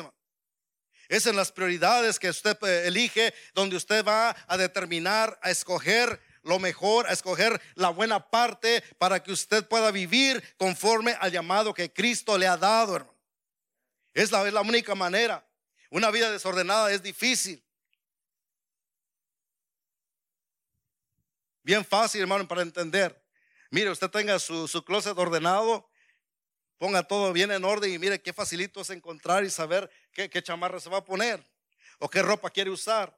Es 1.10 1.26
en 1.26 1.36
las 1.36 1.52
prioridades 1.52 2.20
que 2.20 2.30
usted 2.30 2.58
eh, 2.64 2.88
elige 2.88 3.34
donde 3.54 3.78
usted 3.78 4.06
va 4.06 4.36
a 4.48 4.58
determinar, 4.58 5.40
a 5.42 5.50
escoger 5.50 6.20
lo 6.48 6.60
mejor, 6.60 7.08
a 7.08 7.14
escoger 7.14 7.62
la 7.76 7.90
buena 7.90 8.30
parte 8.30 8.84
para 8.98 9.22
que 9.22 9.32
usted 9.32 9.68
pueda 9.68 9.92
vivir 9.92 10.44
conforme 10.58 11.16
al 11.20 11.32
llamado 11.32 11.74
que 11.74 11.92
Cristo 11.92 12.38
le 12.38 12.48
ha 12.48 12.58
dado, 12.58 12.96
hermano. 12.96 13.18
Es 14.14 14.32
la, 14.32 14.48
es 14.48 14.54
la 14.54 14.62
única 14.62 14.96
manera. 14.96 15.46
Una 15.92 16.10
vida 16.12 16.32
desordenada 16.32 16.92
es 16.92 17.04
difícil. 17.04 17.64
Bien 21.62 21.86
fácil, 21.86 22.22
hermano, 22.22 22.48
para 22.48 22.62
entender. 22.62 23.22
Mire, 23.70 23.92
usted 23.92 24.10
tenga 24.10 24.40
su, 24.40 24.68
su 24.68 24.84
closet 24.84 25.18
ordenado, 25.18 25.90
ponga 26.78 27.04
todo 27.04 27.34
bien 27.34 27.52
en 27.52 27.66
orden 27.66 27.94
y 27.94 28.00
mire 28.00 28.22
qué 28.22 28.32
facilito 28.34 28.82
es 28.82 28.90
encontrar 28.90 29.44
y 29.44 29.50
saber 29.50 29.90
qué, 30.14 30.30
qué 30.30 30.42
chamarra 30.42 30.80
se 30.80 30.90
va 30.90 31.00
a 31.00 31.06
poner 31.06 31.44
o 32.00 32.10
qué 32.10 32.22
ropa 32.22 32.50
quiere 32.50 32.70
usar. 32.70 33.16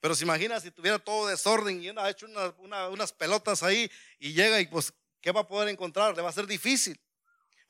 Pero 0.00 0.14
se 0.14 0.24
imagina 0.24 0.58
si 0.60 0.70
tuviera 0.70 0.98
todo 0.98 1.28
desorden 1.28 1.82
y 1.82 1.88
ha 1.88 2.10
hecho 2.10 2.26
unas 2.58 3.12
pelotas 3.12 3.62
ahí 3.62 3.90
y 4.18 4.32
llega 4.32 4.58
y 4.60 4.66
pues, 4.66 4.92
¿qué 5.20 5.30
va 5.30 5.42
a 5.42 5.46
poder 5.46 5.68
encontrar? 5.68 6.16
Le 6.16 6.22
va 6.22 6.30
a 6.30 6.32
ser 6.32 6.46
difícil. 6.46 6.98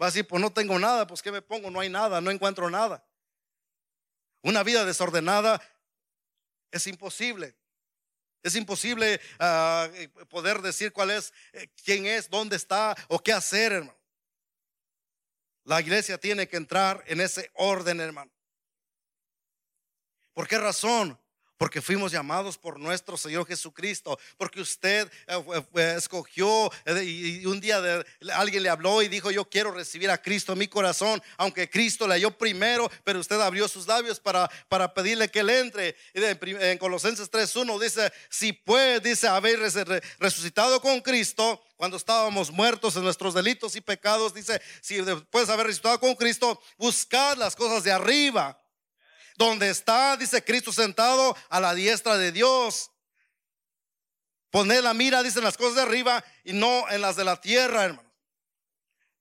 Va 0.01 0.07
a 0.07 0.11
decir, 0.11 0.27
pues 0.27 0.41
no 0.41 0.53
tengo 0.53 0.79
nada, 0.79 1.07
pues 1.07 1.21
¿qué 1.21 1.33
me 1.33 1.43
pongo? 1.43 1.71
No 1.71 1.81
hay 1.81 1.91
nada, 1.91 2.21
no 2.21 2.31
encuentro 2.31 2.71
nada. 2.71 3.05
Una 4.43 4.63
vida 4.63 4.85
desordenada 4.85 5.61
es 6.71 6.87
imposible. 6.87 7.57
Es 8.43 8.55
imposible 8.55 9.21
ah, 9.39 9.89
eh, 9.93 10.09
poder 10.31 10.63
decir 10.63 10.93
cuál 10.93 11.11
es, 11.11 11.35
eh, 11.53 11.69
quién 11.85 12.07
es, 12.07 12.31
dónde 12.31 12.57
está 12.57 12.97
o 13.09 13.19
qué 13.19 13.33
hacer, 13.33 13.73
hermano. 13.73 13.99
La 15.65 15.81
iglesia 15.81 16.17
tiene 16.17 16.49
que 16.49 16.57
entrar 16.57 17.05
en 17.07 17.21
ese 17.21 17.51
orden, 17.55 18.01
hermano. 18.01 18.33
¿Por 20.33 20.49
qué 20.49 20.59
razón? 20.59 21.20
Porque 21.61 21.83
fuimos 21.83 22.11
llamados 22.11 22.57
por 22.57 22.81
nuestro 22.81 23.19
Señor 23.19 23.47
Jesucristo. 23.47 24.19
Porque 24.38 24.62
usted 24.62 25.12
eh, 25.26 25.95
escogió 25.95 26.73
eh, 26.87 27.05
y 27.05 27.45
un 27.45 27.61
día 27.61 28.02
alguien 28.33 28.62
le 28.62 28.71
habló 28.71 29.02
y 29.02 29.09
dijo, 29.09 29.31
yo 29.31 29.45
quiero 29.45 29.71
recibir 29.71 30.09
a 30.11 30.17
Cristo 30.17 30.55
en 30.55 30.59
mi 30.59 30.69
corazón. 30.69 31.23
Aunque 31.37 31.69
Cristo 31.69 32.09
le 32.09 32.14
halló 32.14 32.31
primero, 32.31 32.90
pero 33.05 33.21
usted 33.21 33.38
abrió 33.38 33.69
sus 33.69 33.87
labios 33.87 34.19
para, 34.19 34.50
para 34.71 34.95
pedirle 34.95 35.29
que 35.29 35.40
él 35.40 35.50
entre. 35.50 35.97
En 36.14 36.79
Colosenses 36.79 37.31
3.1 37.31 37.79
dice, 37.79 38.11
si 38.31 38.55
pues, 38.55 39.02
dice, 39.02 39.29
habéis 39.29 39.59
resucitado 40.19 40.81
con 40.81 41.02
Cristo 41.02 41.62
cuando 41.76 41.99
estábamos 41.99 42.50
muertos 42.50 42.97
en 42.97 43.05
nuestros 43.05 43.35
delitos 43.35 43.76
y 43.76 43.83
pecados, 43.83 44.33
dice, 44.33 44.62
si 44.81 45.02
después 45.02 45.47
de 45.47 45.52
haber 45.52 45.67
resucitado 45.67 46.00
con 46.00 46.14
Cristo, 46.14 46.59
buscad 46.79 47.37
las 47.37 47.55
cosas 47.55 47.85
de 47.85 47.93
arriba 47.93 48.60
donde 49.40 49.70
está, 49.70 50.18
dice 50.18 50.44
Cristo, 50.44 50.70
sentado 50.70 51.35
a 51.49 51.61
la 51.61 51.75
diestra 51.75 52.18
de 52.18 52.30
Dios. 52.30 52.90
Poner 54.50 54.82
la 54.82 54.92
mira, 54.92 55.23
dicen 55.23 55.42
las 55.42 55.56
cosas 55.56 55.76
de 55.76 55.82
arriba 55.82 56.23
y 56.44 56.52
no 56.52 56.87
en 56.90 57.00
las 57.00 57.16
de 57.16 57.25
la 57.25 57.40
tierra, 57.40 57.85
hermano. 57.85 58.12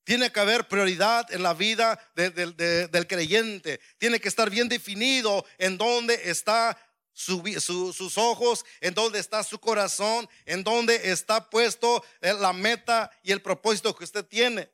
Tiene 0.04 0.30
que 0.30 0.40
haber 0.42 0.68
prioridad 0.68 1.32
en 1.32 1.42
la 1.42 1.54
vida 1.54 1.98
del 2.16 3.08
creyente. 3.08 3.80
Tiene 3.98 4.20
que 4.20 4.28
estar 4.28 4.50
bien 4.50 4.68
definido 4.68 5.46
en 5.58 5.78
dónde 5.78 6.30
está 6.30 6.78
sus 7.14 8.18
ojos, 8.18 8.66
en 8.82 8.94
dónde 8.94 9.20
está 9.20 9.42
su 9.44 9.58
corazón, 9.60 10.28
en 10.46 10.66
dónde 10.66 11.12
está 11.12 11.50
puesto 11.50 12.04
eh, 12.20 12.34
la 12.34 12.52
meta 12.52 13.10
y 13.24 13.32
el 13.32 13.42
propósito 13.42 13.96
que 13.96 14.04
usted 14.04 14.26
tiene. 14.26 14.70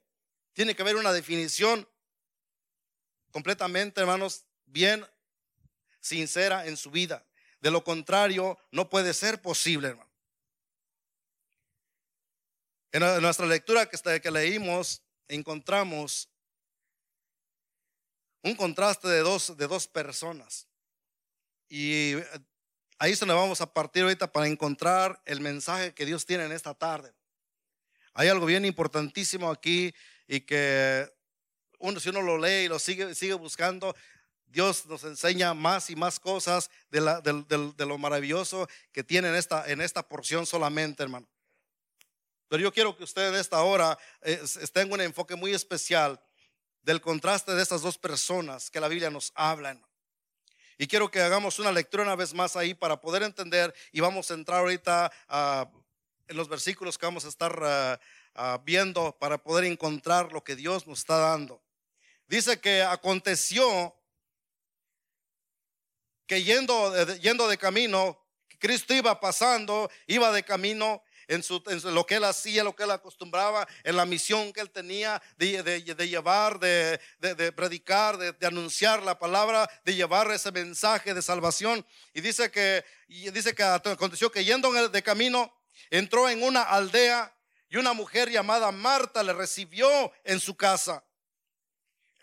Tiene 0.54 0.76
que 0.76 0.82
haber 0.82 0.96
una 0.96 1.14
definición 1.14 1.88
completamente, 3.32 4.02
hermanos, 4.02 4.46
bien 4.66 5.06
sincera 6.06 6.68
en 6.68 6.78
su 6.78 6.92
vida. 6.92 7.26
De 7.60 7.72
lo 7.72 7.84
contrario, 7.84 8.60
no 8.72 8.90
puede 8.90 9.14
ser 9.14 9.42
posible, 9.42 9.90
hermano. 9.90 10.12
En 12.92 13.22
nuestra 13.22 13.46
lectura 13.48 13.90
que, 13.90 14.32
leímos, 14.32 15.02
encontramos 15.28 16.30
un 18.44 18.56
contraste 18.56 19.08
de 19.08 19.20
dos, 19.20 19.58
de 19.58 19.68
dos 19.68 19.88
personas. 19.88 20.68
Y 21.68 22.14
eh, 22.14 22.28
ahí 23.00 23.16
se 23.16 23.26
nos 23.26 23.36
vamos 23.36 23.60
a 23.60 23.74
partir 23.74 24.04
ahorita 24.04 24.32
para 24.32 24.48
encontrar 24.48 25.22
el 25.26 25.42
mensaje 25.42 25.94
que 25.94 26.06
Dios 26.06 26.26
tiene 26.26 26.46
en 26.46 26.52
esta 26.52 26.76
tarde. 26.76 27.14
Hay 28.14 28.30
algo 28.30 28.46
bien 28.46 28.64
importantísimo 28.64 29.50
aquí 29.50 29.94
y 30.28 30.42
que 30.42 31.12
uno, 31.80 32.00
si 32.00 32.10
uno 32.10 32.22
lo 32.22 32.38
lee 32.38 32.66
y 32.66 32.68
lo 32.68 32.80
sigue, 32.80 33.14
sigue 33.16 33.34
buscando, 33.34 33.96
Dios 34.56 34.86
nos 34.86 35.04
enseña 35.04 35.54
más 35.54 35.90
y 35.90 35.98
más 35.98 36.18
cosas 36.18 36.72
de, 36.90 37.02
lo 37.86 37.98
maravilloso 37.98 38.70
que 38.94 39.04
tiene 39.04 39.28
en 39.28 39.36
esta, 39.36 39.70
en 39.70 39.82
esta 39.82 40.08
porción 40.08 40.46
solamente, 40.46 41.04
hermano. 41.04 41.28
Pero 42.48 42.64
yo 42.64 42.72
quiero 42.72 42.96
que 42.96 43.04
usted 43.04 43.28
en 43.28 43.36
esta 43.36 43.62
hora 43.64 44.00
eh, 44.22 44.42
tenga 44.72 44.94
un 44.94 45.02
enfoque 45.02 45.36
muy 45.36 45.54
especial 45.54 46.18
del 46.84 47.02
contraste 47.02 47.54
de 47.54 47.62
estas 47.62 47.82
dos 47.82 47.98
personas 47.98 48.72
que 48.72 48.80
la 48.80 48.88
Biblia 48.88 49.10
nos 49.10 49.34
habla. 49.36 49.78
Y 50.78 50.88
quiero 50.88 51.12
que 51.12 51.20
hagamos 51.20 51.60
una 51.60 51.74
lectura 51.74 52.04
una 52.04 52.16
vez 52.16 52.34
más 52.34 52.56
ahí 52.56 52.74
para 52.74 53.02
poder 53.02 53.24
entender 53.24 53.76
y 53.92 54.00
vamos 54.00 54.32
a 54.32 54.36
entrar 54.36 54.62
ahorita 54.62 55.12
ah, 55.28 55.70
en 56.30 56.38
los 56.38 56.48
versículos 56.48 56.98
que 56.98 57.06
vamos 57.06 57.26
a 57.26 57.28
estar 57.28 58.00
ah, 58.36 58.62
viendo 58.64 59.18
para 59.20 59.38
poder 59.38 59.66
encontrar 59.66 60.32
lo 60.32 60.46
que 60.46 60.56
Dios 60.56 60.88
nos 60.88 61.00
está 61.00 61.18
dando. 61.18 61.62
Dice 62.26 62.62
que 62.62 62.84
aconteció 62.84 63.94
que 66.28 66.44
yendo, 66.44 67.06
yendo 67.16 67.48
de 67.48 67.58
camino, 67.58 68.20
Cristo 68.60 68.94
iba 68.94 69.20
pasando, 69.20 69.90
iba 70.08 70.32
de 70.32 70.44
camino 70.44 71.04
en, 71.28 71.44
su, 71.44 71.62
lo 71.86 72.06
que 72.06 72.16
él 72.16 72.24
hacía, 72.24 72.64
lo 72.64 72.76
que 72.76 72.84
él 72.84 72.92
acostumbraba, 72.92 73.68
en 73.84 73.96
la 73.96 74.06
misión 74.06 74.54
que 74.54 74.62
él 74.62 74.70
tenía 74.70 75.22
de, 75.38 75.64
de, 75.64 76.08
llevar, 76.08 76.60
de, 76.60 77.00
de 77.20 77.52
predicar, 77.52 78.18
de, 78.18 78.48
anunciar 78.48 79.04
la 79.04 79.18
palabra, 79.18 79.70
de 79.84 79.96
llevar 79.96 80.30
ese 80.32 80.52
mensaje 80.52 81.14
de 81.14 81.22
salvación. 81.22 81.86
Y 82.14 82.22
dice 82.22 82.52
que, 82.52 82.86
dice 83.08 83.56
que 83.56 83.64
aconteció 83.64 84.32
que 84.32 84.46
yendo 84.46 84.72
de 84.72 85.04
camino, 85.04 85.54
entró 85.90 86.30
en 86.30 86.44
una 86.44 86.62
aldea 86.62 87.36
y 87.70 87.78
una 87.78 87.94
mujer 87.94 88.30
llamada 88.30 88.72
Marta 88.72 89.24
le 89.24 89.34
recibió 89.34 90.12
en 90.24 90.40
su 90.40 90.56
casa. 90.56 91.04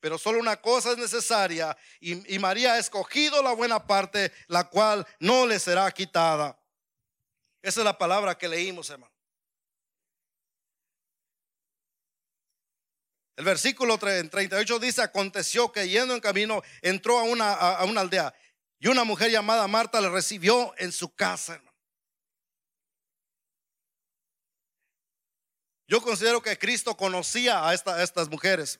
pero 0.00 0.18
solo 0.18 0.38
una 0.38 0.60
cosa 0.60 0.92
es 0.92 0.98
necesaria 0.98 1.76
y, 2.00 2.38
María 2.38 2.74
ha 2.74 2.78
escogido 2.78 3.42
la 3.42 3.52
buena 3.52 3.86
parte, 3.86 4.32
la 4.46 4.64
cual 4.68 5.06
no 5.18 5.46
le 5.46 5.58
será 5.58 5.90
quitada. 5.90 6.58
Esa 7.62 7.80
es 7.80 7.84
la 7.84 7.98
palabra 7.98 8.36
que 8.38 8.48
leímos, 8.48 8.88
hermano. 8.90 9.12
El 13.36 13.44
versículo 13.44 13.98
38 13.98 14.78
dice, 14.80 15.02
aconteció 15.02 15.70
que 15.70 15.88
yendo 15.88 16.14
en 16.14 16.20
camino 16.20 16.62
entró 16.82 17.18
a 17.18 17.22
una, 17.22 17.52
a 17.52 17.84
una 17.84 18.00
aldea 18.00 18.34
y 18.80 18.88
una 18.88 19.04
mujer 19.04 19.30
llamada 19.30 19.66
Marta 19.68 20.00
le 20.00 20.08
recibió 20.08 20.74
en 20.78 20.92
su 20.92 21.14
casa, 21.14 21.54
hermano. 21.54 21.68
Yo 25.88 26.02
considero 26.02 26.42
que 26.42 26.58
Cristo 26.58 26.96
conocía 26.96 27.60
a, 27.60 27.70
a 27.70 28.02
estas 28.02 28.28
mujeres. 28.28 28.78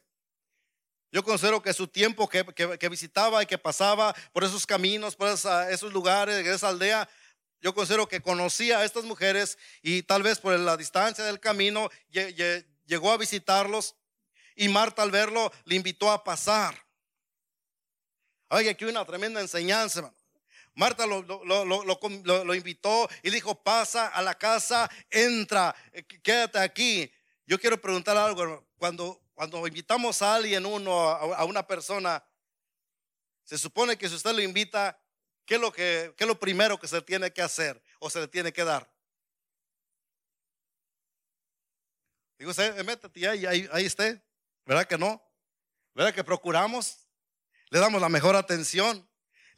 Yo 1.10 1.24
considero 1.24 1.62
que 1.62 1.72
su 1.72 1.88
tiempo 1.88 2.28
que, 2.28 2.88
visitaba 2.90 3.42
y 3.42 3.46
que 3.46 3.56
pasaba 3.56 4.14
por 4.32 4.44
esos 4.44 4.66
caminos, 4.66 5.16
por 5.16 5.28
esos 5.28 5.92
lugares, 5.92 6.46
esa 6.46 6.68
aldea, 6.68 7.08
yo 7.60 7.74
considero 7.74 8.06
que 8.08 8.20
conocía 8.20 8.78
a 8.78 8.84
estas 8.84 9.04
mujeres 9.04 9.58
y 9.82 10.02
tal 10.02 10.22
vez 10.22 10.38
por 10.38 10.58
la 10.58 10.76
distancia 10.76 11.24
del 11.24 11.40
camino 11.40 11.88
llegó 12.86 13.10
a 13.10 13.16
visitarlos 13.16 13.96
y 14.54 14.68
Marta 14.68 15.02
al 15.02 15.10
verlo 15.10 15.50
le 15.64 15.76
invitó 15.76 16.10
a 16.10 16.22
pasar. 16.22 16.86
Oye, 18.50 18.70
aquí 18.70 18.84
una 18.84 19.04
tremenda 19.04 19.40
enseñanza, 19.40 20.12
Marta 20.78 21.06
lo, 21.06 21.22
lo, 21.24 22.54
invitó 22.54 23.08
y 23.24 23.30
dijo, 23.30 23.60
pasa 23.60 24.06
a 24.06 24.22
la 24.22 24.36
casa, 24.36 24.88
entra, 25.10 25.74
eh, 25.92 26.04
quédate 26.04 26.60
aquí. 26.60 27.10
Yo 27.46 27.58
quiero 27.58 27.80
preguntar 27.80 28.16
algo, 28.16 28.64
cuando, 28.78 29.20
cuando 29.38 29.64
invitamos 29.66 30.20
a 30.20 30.34
alguien, 30.34 30.66
uno, 30.66 31.08
a, 31.08 31.44
una 31.44 31.66
persona, 31.66 32.22
se 33.44 33.56
supone 33.56 33.96
que 33.96 34.08
si 34.08 34.16
usted 34.16 34.32
lo 34.32 34.42
invita, 34.42 35.00
¿qué 35.46 35.54
es, 35.54 36.26
lo 36.26 36.38
primero 36.38 36.78
que 36.78 36.88
se 36.88 37.00
tiene 37.00 37.32
que 37.32 37.40
hacer 37.40 37.80
o 38.00 38.10
se 38.10 38.20
le 38.20 38.28
tiene 38.28 38.52
que 38.52 38.64
dar? 38.64 38.92
Digo, 42.38 42.52
métete 42.84 43.28
ahí, 43.28 43.46
ahí, 43.46 43.68
ahí 43.72 43.86
esté. 43.86 44.22
¿Verdad 44.66 44.86
que 44.86 44.98
no? 44.98 45.22
¿Verdad 45.94 46.12
que 46.12 46.22
procuramos? 46.22 47.06
Le 47.70 47.78
damos 47.78 48.00
la 48.00 48.08
mejor 48.08 48.36
atención 48.36 49.08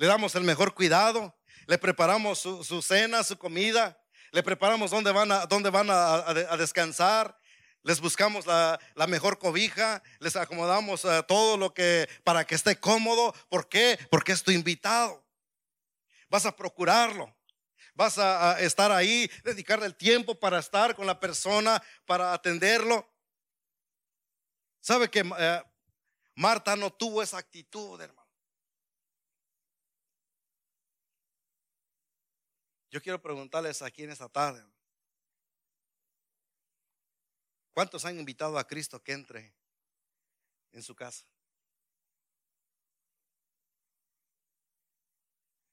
le 0.01 0.07
damos 0.07 0.35
el 0.35 0.45
mejor 0.45 0.73
cuidado, 0.73 1.39
le 1.67 1.77
preparamos 1.77 2.39
su, 2.39 2.83
cena, 2.83 3.23
su 3.23 3.37
comida, 3.37 4.03
le 4.33 4.43
preparamos 4.43 4.91
dónde 4.91 5.13
van 5.13 5.31
a, 5.31 5.45
dónde 5.45 5.69
van 5.69 5.89
a, 5.91 6.57
descansar, 6.57 7.39
les 7.83 8.01
buscamos 8.01 8.47
la, 8.47 8.79
mejor 9.09 9.39
cobija, 9.39 10.03
les 10.19 10.37
acomodamos 10.37 11.05
eh, 11.05 11.23
todo 11.27 11.57
lo 11.57 11.73
que 11.73 12.09
para 12.25 12.47
que 12.47 12.55
esté 12.55 12.79
cómodo. 12.79 13.35
¿Por 13.49 13.69
qué? 13.69 13.99
Porque 14.11 14.33
es 14.33 14.43
tu 14.43 14.51
invitado. 14.51 15.25
Vas 16.29 16.47
a 16.47 16.55
procurarlo. 16.55 17.35
Vas 17.95 18.19
a, 18.19 18.61
estar 18.61 18.93
ahí, 18.93 19.31
dedicarle 19.45 19.87
el 19.87 19.97
tiempo 19.97 20.39
para 20.39 20.59
estar 20.59 20.95
con 20.95 21.07
la 21.07 21.19
persona, 21.19 21.83
para 22.07 22.33
atenderlo. 22.33 23.07
¿Sabe 24.81 25.11
que 25.11 25.21
eh, 25.39 25.63
Marta 26.35 26.77
no 26.77 26.91
tuvo 26.91 27.23
esa 27.23 27.39
actitud, 27.39 28.01
hermano? 28.01 28.21
Yo 32.91 33.01
quiero 33.01 33.21
preguntarles 33.21 33.83
aquí 33.83 34.03
en 34.03 34.11
esta 34.11 34.29
tarde, 34.29 34.65
¿cuántos 37.81 38.05
han 38.05 38.19
invitado 38.19 38.59
a 38.59 38.67
Cristo 38.67 39.03
que 39.03 39.13
entre 39.13 39.55
en 40.73 40.83
su 40.83 40.95
casa? 40.95 41.25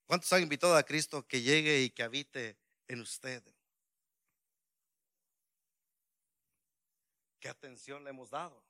¿Cuántos 0.05 0.31
han 0.31 0.41
invitado 0.41 0.77
a 0.77 0.83
Cristo 0.83 1.27
que 1.27 1.41
llegue 1.41 1.81
y 1.81 1.89
que 1.89 2.03
habite 2.03 2.57
en 2.87 3.01
usted? 3.01 3.43
¿Qué 7.41 7.49
atención 7.49 8.05
le 8.05 8.11
hemos 8.11 8.29
dado? 8.29 8.63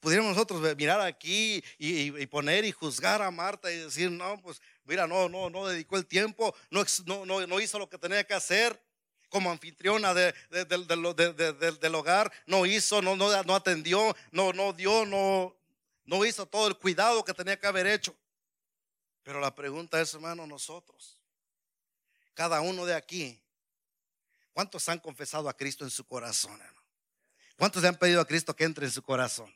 pudiéramos 0.00 0.36
nosotros 0.36 0.76
mirar 0.76 1.00
aquí 1.00 1.62
y, 1.78 2.26
poner 2.28 2.64
y 2.64 2.70
juzgar 2.70 3.20
a 3.20 3.30
Marta 3.30 3.72
y 3.72 3.76
decir, 3.76 4.08
no, 4.10 4.40
pues 4.40 4.62
mira, 4.84 5.06
no, 5.06 5.28
no, 5.28 5.50
no 5.50 5.66
dedicó 5.66 5.96
el 5.96 6.06
tiempo, 6.06 6.54
no, 6.70 6.84
no, 7.26 7.46
no 7.46 7.60
hizo 7.60 7.78
lo 7.78 7.90
que 7.90 7.98
tenía 7.98 8.22
que 8.22 8.34
hacer 8.34 8.80
como 9.36 9.50
anfitriona 9.50 10.14
de, 10.14 10.34
del 10.48 11.94
hogar, 11.94 12.32
no 12.46 12.64
hizo, 12.64 13.02
no, 13.02 13.16
no, 13.16 13.42
no 13.42 13.54
atendió, 13.54 14.16
no, 14.30 14.54
no 14.54 14.72
dio, 14.72 15.04
no, 15.04 15.54
no 16.06 16.24
hizo 16.24 16.46
todo 16.46 16.68
el 16.68 16.78
cuidado 16.78 17.22
que 17.22 17.34
tenía 17.34 17.60
que 17.60 17.66
haber 17.66 17.86
hecho. 17.86 18.16
Pero 19.22 19.38
la 19.38 19.54
pregunta 19.54 20.00
es, 20.00 20.14
hermano, 20.14 20.46
nosotros, 20.46 21.20
cada 22.32 22.62
uno 22.62 22.86
de 22.86 22.94
aquí, 22.94 23.38
¿cuántos 24.54 24.88
han 24.88 25.00
confesado 25.00 25.50
a 25.50 25.54
Cristo 25.54 25.84
en 25.84 25.90
su 25.90 26.06
corazón, 26.06 26.58
hermano? 26.58 26.88
¿Cuántos 27.58 27.82
le 27.82 27.88
han 27.88 27.98
pedido 27.98 28.22
a 28.22 28.26
Cristo 28.26 28.56
que 28.56 28.64
entre 28.64 28.86
en 28.86 28.92
su 28.92 29.02
corazón? 29.02 29.54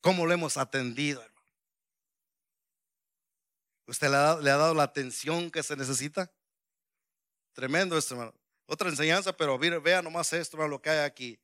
¿Cómo 0.00 0.26
lo 0.26 0.32
hemos 0.32 0.56
atendido, 0.56 1.22
hermano? 1.22 1.46
¿Usted 3.86 4.10
le 4.10 4.16
ha, 4.16 4.34
dado 4.34 4.74
la 4.74 4.82
atención 4.82 5.52
que 5.52 5.62
se 5.62 5.76
necesita? 5.76 6.32
Tremendo 7.52 7.96
esto, 7.96 8.14
hermano. 8.14 8.34
Otra 8.66 8.88
enseñanza, 8.88 9.36
pero 9.36 9.58
vea 9.58 10.02
nomás 10.02 10.32
esto, 10.32 10.56
lo 10.68 10.80
que 10.80 10.90
hay 10.90 10.98
aquí. 11.00 11.40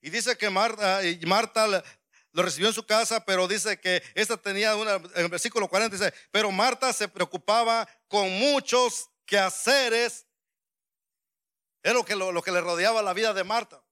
Y 0.00 0.10
dice 0.10 0.36
que 0.36 0.50
Marta, 0.50 1.00
Marta 1.26 1.82
lo 2.32 2.42
recibió 2.42 2.68
en 2.68 2.74
su 2.74 2.86
casa, 2.86 3.24
pero 3.24 3.48
dice 3.48 3.80
que 3.80 4.02
esta 4.14 4.36
tenía 4.36 4.76
una, 4.76 4.96
en 4.96 5.10
el 5.14 5.28
versículo 5.28 5.68
40 5.68 5.96
dice, 5.96 6.14
pero 6.30 6.50
Marta 6.50 6.92
se 6.92 7.08
preocupaba 7.08 7.88
con 8.06 8.30
muchos 8.30 9.08
quehaceres. 9.24 10.26
Es 11.82 11.92
lo 11.94 12.04
que, 12.04 12.14
lo 12.14 12.42
que 12.42 12.52
le 12.52 12.60
rodeaba 12.60 13.02
la 13.02 13.14
vida 13.14 13.32
de 13.32 13.44
Marta. 13.44 13.82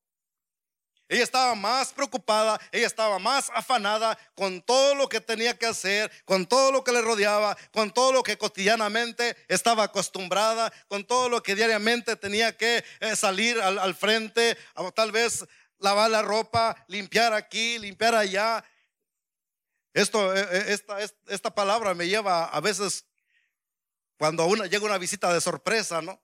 Ella 1.09 1.23
estaba 1.23 1.55
más 1.55 1.93
preocupada, 1.93 2.61
ella 2.73 2.87
estaba 2.87 3.21
más 3.21 3.49
afanada 3.55 4.19
con 4.35 4.61
todo 4.61 4.97
lo 4.97 5.09
que 5.09 5.21
tenía 5.21 5.57
que 5.57 5.67
hacer, 5.67 6.11
con 6.25 6.47
todo 6.47 6.73
lo 6.73 6.83
que 6.83 6.91
le 6.91 7.01
rodeaba, 7.01 7.57
con 7.73 7.93
todo 7.93 8.13
lo 8.13 8.25
que 8.25 8.37
cotidianamente 8.37 9.37
estaba 9.47 9.85
acostumbrada, 9.85 10.73
con 10.89 11.05
todo 11.05 11.29
lo 11.29 11.45
que 11.45 11.55
diariamente 11.55 12.17
tenía 12.17 12.57
que 12.57 12.85
eh, 12.99 13.15
salir 13.15 13.61
al, 13.61 13.95
frente, 13.95 14.59
tal 14.97 15.13
vez 15.13 15.47
lavar 15.79 16.11
la 16.11 16.23
ropa, 16.23 16.85
limpiar 16.89 17.33
aquí, 17.35 17.79
limpiar 17.79 18.17
allá. 18.17 18.65
Eh, 19.95 20.03
eh, 20.13 20.65
esta, 20.69 20.99
esta 21.01 21.55
palabra 21.55 21.95
me 21.95 22.09
lleva 22.09 22.47
a 22.47 22.61
veces 22.61 23.07
cuando 24.19 24.45
una, 24.47 24.67
llega 24.67 24.85
una 24.85 24.99
visita 24.99 25.33
de 25.33 25.41
sorpresa, 25.41 26.03
¿no? 26.03 26.21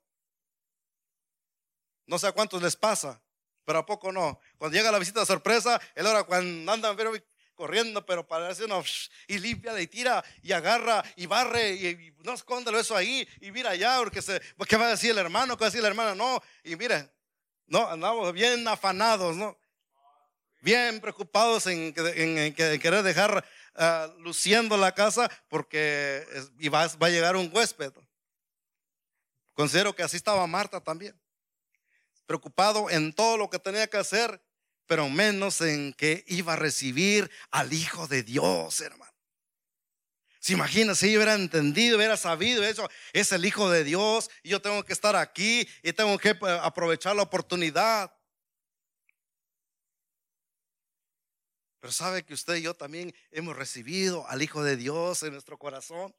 No 2.04 2.18
sé 2.18 2.26
a 2.26 2.32
cuántos 2.32 2.60
les 2.60 2.74
pasa 2.74 3.22
pero 3.64 3.80
a 3.80 3.86
poco 3.86 4.12
no. 4.12 4.38
Cuando 4.58 4.76
llega 4.76 4.90
la 4.90 4.98
visita 4.98 5.24
sorpresa, 5.24 5.80
él 5.94 6.06
ahora 6.06 6.24
cuando 6.24 6.72
andan 6.72 6.96
corriendo, 7.54 8.04
pero 8.04 8.26
parece 8.26 8.64
uno 8.64 8.82
y 9.28 9.38
limpia 9.38 9.78
y 9.80 9.86
tira 9.86 10.24
y 10.42 10.52
agarra 10.52 11.04
y 11.16 11.26
barre 11.26 11.74
y, 11.74 12.14
no 12.24 12.32
escóndelo 12.32 12.78
eso 12.78 12.96
ahí 12.96 13.26
y 13.40 13.50
mira 13.50 13.70
allá, 13.70 13.98
porque 13.98 14.22
se, 14.22 14.40
¿qué 14.68 14.76
va 14.76 14.86
a 14.86 14.90
decir 14.90 15.10
el 15.10 15.18
hermano? 15.18 15.56
¿Qué 15.56 15.62
va 15.62 15.66
a 15.66 15.70
decir 15.70 15.82
la 15.82 15.88
hermana? 15.88 16.14
No, 16.14 16.42
y 16.64 16.76
miren, 16.76 17.10
no, 17.66 17.88
andamos 17.88 18.32
bien 18.32 18.66
afanados, 18.66 19.36
¿no? 19.36 19.58
Bien 20.60 21.00
preocupados 21.00 21.66
en, 21.66 21.92
querer 21.92 23.02
dejar 23.02 23.44
ah, 23.74 24.08
luciendo 24.18 24.76
la 24.76 24.94
casa 24.94 25.28
porque 25.48 26.24
y 26.58 26.68
va, 26.68 26.86
va 27.02 27.06
a 27.08 27.10
llegar 27.10 27.36
un 27.36 27.50
huésped. 27.52 27.92
Considero 29.54 29.94
que 29.94 30.02
así 30.02 30.16
estaba 30.16 30.46
Marta 30.46 30.80
también 30.80 31.21
preocupado 32.26 32.90
en 32.90 33.12
todo 33.12 33.36
lo 33.36 33.50
que 33.50 33.58
tenía 33.58 33.86
que 33.88 33.98
hacer, 33.98 34.42
pero 34.86 35.08
menos 35.08 35.60
en 35.60 35.92
que 35.94 36.24
iba 36.26 36.54
a 36.54 36.56
recibir 36.56 37.30
al 37.50 37.72
Hijo 37.72 38.06
de 38.06 38.22
Dios, 38.22 38.80
hermano. 38.80 39.12
¿Se 40.42 40.54
imagina 40.54 40.96
si 40.96 41.16
hubiera 41.16 41.34
entendido, 41.34 41.96
hubiera 41.96 42.16
sabido 42.16 42.64
eso? 42.64 42.90
Es 43.12 43.30
el 43.30 43.44
Hijo 43.44 43.70
de 43.70 43.84
Dios 43.84 44.28
y 44.42 44.48
yo 44.48 44.60
tengo 44.60 44.84
que 44.84 44.92
estar 44.92 45.14
aquí 45.14 45.68
y 45.84 45.92
tengo 45.92 46.18
que 46.18 46.30
eh, 46.30 46.60
aprovechar 46.62 47.14
la 47.14 47.22
oportunidad. 47.22 48.12
Pero 51.78 51.92
sabe 51.92 52.24
que 52.24 52.34
usted 52.34 52.56
y 52.56 52.62
yo 52.62 52.74
también 52.74 53.14
hemos 53.30 53.56
recibido 53.56 54.26
al 54.28 54.42
Hijo 54.42 54.64
de 54.64 54.76
Dios 54.76 55.22
en 55.22 55.32
nuestro 55.32 55.58
corazón. 55.58 56.12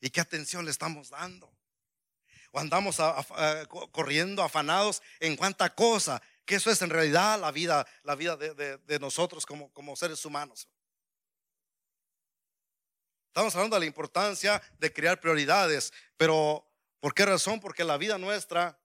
¿Y 0.00 0.10
qué 0.10 0.20
atención 0.20 0.64
le 0.64 0.70
estamos 0.70 1.10
dando? 1.10 1.52
O 2.52 2.58
andamos 2.58 2.96
corriendo 3.92 4.42
afanados 4.42 5.02
en 5.20 5.36
cuánta 5.36 5.74
cosa, 5.74 6.20
que 6.44 6.56
eso 6.56 6.70
es 6.70 6.82
en 6.82 6.90
realidad 6.90 7.40
la 7.40 7.52
vida, 7.52 7.86
la 8.02 8.14
vida 8.14 8.36
de, 8.36 8.98
nosotros 8.98 9.46
como, 9.46 9.72
como 9.72 9.94
seres 9.96 10.24
humanos. 10.24 10.68
Estamos 13.28 13.54
hablando 13.54 13.76
de 13.76 13.80
la 13.80 13.86
importancia 13.86 14.60
de 14.78 14.92
crear 14.92 15.20
prioridades, 15.20 15.92
pero 16.16 16.68
¿por 16.98 17.14
qué 17.14 17.24
razón? 17.24 17.60
Porque 17.60 17.84
la 17.84 17.96
vida 17.96 18.18
nuestra, 18.18 18.76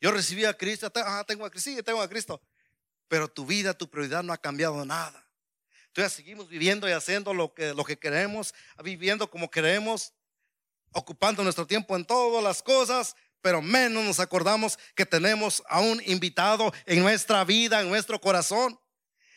yo 0.00 0.10
recibí 0.10 0.46
a 0.46 0.56
Cristo, 0.56 0.90
ah, 0.94 1.24
tengo 1.26 1.44
a 1.44 1.50
Cristo, 1.50 1.70
sí, 1.70 1.82
tengo 1.82 2.00
a 2.00 2.08
Cristo, 2.08 2.40
pero 3.08 3.28
tu 3.28 3.44
vida, 3.44 3.74
tu 3.74 3.90
prioridad 3.90 4.22
no 4.22 4.32
ha 4.32 4.38
cambiado 4.38 4.82
nada. 4.86 5.28
Entonces 5.88 6.14
seguimos 6.14 6.48
viviendo 6.48 6.88
y 6.88 6.92
haciendo 6.92 7.34
lo 7.34 7.52
que, 7.52 7.74
lo 7.74 7.84
que 7.84 7.98
queremos, 7.98 8.54
viviendo 8.82 9.30
como 9.30 9.50
queremos, 9.50 10.14
ocupando 10.94 11.42
nuestro 11.42 11.66
tiempo 11.66 11.94
en 11.96 12.04
todas 12.04 12.42
las 12.42 12.62
cosas, 12.62 13.14
pero 13.42 13.60
menos 13.60 14.02
nos 14.02 14.20
acordamos 14.20 14.78
que 14.94 15.04
tenemos 15.04 15.62
a 15.68 15.80
un 15.80 16.00
invitado 16.06 16.72
en 16.86 17.02
nuestra 17.02 17.44
vida, 17.44 17.82
en 17.82 17.88
nuestro 17.90 18.18
corazón. 18.18 18.78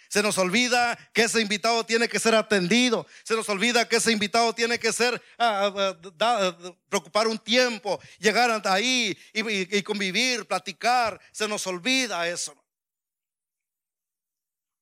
Se 0.09 0.23
nos 0.23 0.37
olvida 0.37 0.97
que 1.13 1.23
ese 1.23 1.41
invitado 1.41 1.85
tiene 1.85 2.07
que 2.07 2.19
ser 2.19 2.33
atendido. 2.33 3.05
Se 3.23 3.35
nos 3.35 3.49
olvida 3.49 3.87
que 3.87 3.97
ese 3.97 4.11
invitado 4.11 4.53
tiene 4.53 4.79
que 4.79 4.93
ser, 4.93 5.21
ah, 5.37 5.73
ah, 5.75 5.97
ah, 6.21 6.57
preocupar 6.87 7.27
un 7.27 7.37
tiempo, 7.37 7.99
llegar 8.17 8.49
hasta 8.49 8.73
ahí 8.73 9.17
y, 9.33 9.83
convivir, 9.83 10.47
platicar. 10.47 11.19
Se 11.33 11.47
nos 11.47 11.67
olvida 11.67 12.27
eso. 12.29 12.55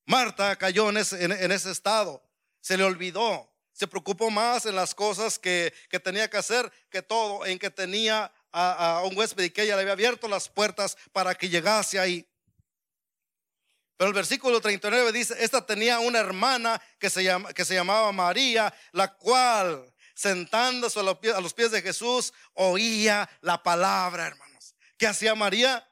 Marta 0.05 0.55
cayó 0.55 0.89
en 0.91 0.97
ese, 0.97 1.23
en 1.23 1.51
ese 1.51 1.71
estado. 1.71 2.23
Se 2.61 2.77
le 2.77 2.83
olvidó. 2.83 3.54
Se 3.75 3.87
preocupó 3.87 4.31
más 4.31 4.65
en 4.65 4.75
las 4.75 4.95
cosas 4.95 5.37
que, 5.37 5.73
que 5.89 5.99
tenía 5.99 6.29
que 6.29 6.37
hacer 6.37 6.71
que 6.89 7.01
todo, 7.01 7.45
en 7.45 7.59
que 7.59 7.69
tenía 7.69 8.31
a, 8.53 9.01
un 9.03 9.17
huésped 9.17 9.43
y 9.43 9.49
que 9.49 9.63
ella 9.63 9.75
le 9.75 9.81
había 9.81 9.91
abierto 9.93 10.29
las 10.29 10.47
puertas 10.47 10.97
para 11.11 11.35
que 11.35 11.49
llegase 11.49 11.99
ahí. 11.99 12.25
Pero 13.97 14.07
el 14.07 14.13
versículo 14.13 14.61
39 14.61 15.11
dice, 15.11 15.35
esta 15.39 15.65
tenía 15.65 15.99
una 15.99 16.19
hermana 16.19 16.81
que 16.97 17.09
se, 17.09 17.29
que 17.53 17.65
se 17.65 17.75
llamaba 17.75 18.13
María, 18.13 18.73
la 18.93 19.13
cual 19.13 19.93
sentándose 20.13 20.97
a 21.01 21.03
los, 21.03 21.17
pies, 21.17 21.35
a 21.35 21.41
los 21.41 21.53
pies 21.53 21.71
de 21.71 21.81
Jesús 21.81 22.31
oía 22.53 23.29
la 23.41 23.61
palabra, 23.61 24.27
hermanos. 24.27 24.73
¿Qué 24.97 25.05
hacía 25.05 25.35
María? 25.35 25.85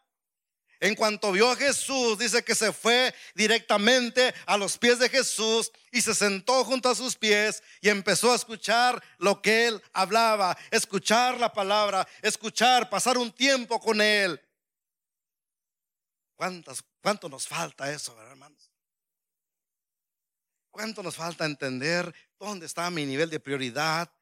En 0.84 0.96
cuanto 0.96 1.32
vio 1.32 1.50
a 1.50 1.56
Jesús, 1.56 2.20
dice 2.20 2.44
que 2.44 2.54
se 2.54 2.74
fue 2.74 3.16
directamente 3.36 4.34
a 4.46 4.58
los 4.58 4.78
pies 4.78 5.00
de 5.00 5.08
Jesús 5.08 5.72
y 5.94 6.02
se 6.02 6.14
sentó 6.14 6.66
junto 6.66 6.90
a 6.90 6.96
sus 6.96 7.16
pies 7.16 7.64
y 7.80 7.88
empezó 7.88 8.34
a 8.34 8.36
escuchar 8.36 9.02
lo 9.18 9.42
que 9.42 9.68
él 9.68 9.82
hablaba, 9.94 10.58
escuchar 10.72 11.40
la 11.40 11.54
palabra, 11.54 12.06
escuchar, 12.22 12.90
pasar 12.90 13.18
un 13.18 13.32
tiempo 13.32 13.80
con 13.80 14.02
él. 14.02 14.42
¿Cuántas, 16.36 16.84
¿Cuánto 17.02 17.30
nos 17.30 17.48
falta 17.48 17.90
eso, 17.90 18.22
hermanos? 18.22 18.70
¿Cuánto 20.70 21.02
nos 21.02 21.16
falta 21.16 21.46
entender 21.46 22.14
dónde 22.38 22.66
está 22.66 22.90
mi 22.90 23.06
nivel 23.06 23.30
de 23.30 23.40
prioridad 23.40 24.14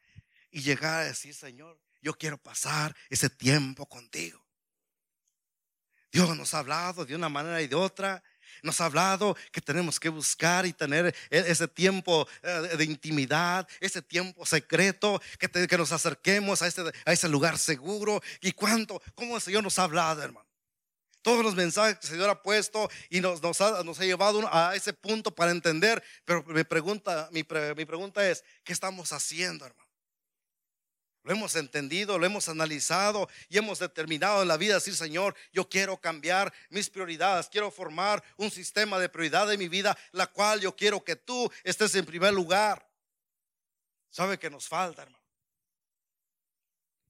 y 0.51 0.61
llegar 0.61 0.99
a 0.99 1.05
decir, 1.05 1.33
Señor, 1.33 1.81
yo 2.03 2.13
quiero 2.13 2.37
pasar 2.37 2.95
ese 3.09 3.31
tiempo 3.31 3.87
contigo? 3.87 4.50
Dios 6.11 6.35
nos 6.35 6.53
ha 6.53 6.59
hablado 6.59 7.05
de 7.05 7.15
una 7.15 7.29
manera 7.29 7.61
y 7.61 7.67
de 7.67 7.75
otra. 7.75 8.21
Nos 8.63 8.79
ha 8.81 8.85
hablado 8.85 9.35
que 9.51 9.61
tenemos 9.61 9.99
que 9.99 10.09
buscar 10.09 10.65
y 10.65 10.73
tener 10.73 11.15
e, 11.29 11.39
ese 11.47 11.67
tiempo 11.67 12.27
eh, 12.43 12.75
de 12.77 12.83
intimidad, 12.83 13.67
ese 13.79 14.01
tiempo 14.01 14.45
secreto, 14.45 15.21
que, 15.39 15.77
nos 15.77 15.91
acerquemos 15.91 16.61
a 16.61 16.67
ese, 16.67 17.29
lugar 17.29 17.57
seguro. 17.57 18.21
¿Y 18.41 18.51
cuánto? 18.51 19.01
¿Cómo 19.15 19.35
el 19.35 19.41
Señor 19.41 19.63
nos 19.63 19.79
ha 19.79 19.83
hablado, 19.83 20.21
hermano? 20.21 20.47
Todos 21.23 21.43
los 21.43 21.55
mensajes 21.55 21.97
que 21.99 22.07
el 22.07 22.13
Señor 22.13 22.29
ha 22.29 22.41
puesto 22.41 22.89
y 23.09 23.21
nos, 23.21 23.41
ha, 23.61 23.83
nos 23.83 23.99
ha, 23.99 24.03
llevado 24.03 24.41
a 24.51 24.75
ese 24.75 24.91
punto 24.91 25.33
para 25.33 25.51
entender. 25.51 26.03
Pero 26.25 26.43
mi 26.43 26.63
pregunta, 26.63 27.29
mi 27.31 27.43
pregunta 27.43 28.27
es, 28.27 28.43
¿qué 28.63 28.73
estamos 28.73 29.11
haciendo, 29.13 29.65
hermano? 29.65 29.80
Lo 31.23 31.33
hemos 31.33 31.55
entendido, 31.55 32.17
lo 32.17 32.25
hemos 32.25 32.49
analizado 32.49 33.29
y 33.47 33.57
hemos 33.57 33.77
determinado 33.77 34.41
en 34.41 34.47
la 34.47 34.57
vida 34.57 34.75
decir, 34.75 34.95
Señor, 34.95 35.35
yo 35.53 35.69
quiero 35.69 35.97
cambiar 36.01 36.51
mis 36.69 36.89
prioridades, 36.89 37.47
quiero 37.47 37.69
formar 37.69 38.23
un 38.37 38.49
sistema 38.49 38.97
de 38.97 39.07
prioridad 39.07 39.47
de 39.47 39.57
mi 39.57 39.67
vida, 39.67 39.95
la 40.13 40.25
cual 40.25 40.61
yo 40.61 40.75
quiero 40.75 41.03
que 41.03 41.15
tú 41.15 41.51
estés 41.63 41.93
en 41.93 42.05
primer 42.05 42.33
lugar. 42.33 42.89
¿Sabe 44.09 44.39
que 44.39 44.49
nos 44.49 44.67
falta, 44.67 45.03
hermano? 45.03 45.23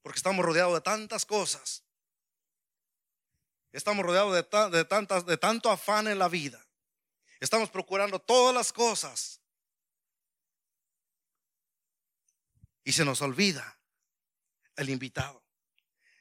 Porque 0.02 0.18
estamos 0.18 0.44
rodeados 0.44 0.74
de 0.74 0.82
tantas 0.82 1.26
cosas. 1.26 1.84
Estamos 3.72 4.06
rodeados 4.06 4.34
de, 4.34 4.78
de, 4.78 4.86
tantas, 4.86 5.26
de 5.26 5.38
tanto 5.38 5.70
afán 5.72 6.08
en 6.10 6.20
la 6.20 6.28
vida. 6.28 6.62
Estamos 7.40 7.70
procurando 7.70 8.20
todas 8.20 8.54
las 8.54 8.74
cosas. 8.74 9.40
Y 12.84 12.92
se 12.92 13.06
nos 13.06 13.22
olvida 13.22 13.81
el 14.76 14.90
invitado. 14.90 15.44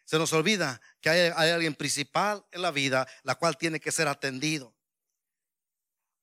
Se 0.04 0.18
nos 0.18 0.32
olvida 0.32 0.80
que 1.00 1.08
hay, 1.08 1.50
alguien 1.50 1.74
principal 1.74 2.44
en 2.50 2.62
la 2.62 2.70
vida, 2.70 3.06
la 3.22 3.36
cual 3.36 3.56
tiene 3.56 3.78
que 3.78 3.92
ser 3.92 4.08
atendido. 4.08 4.74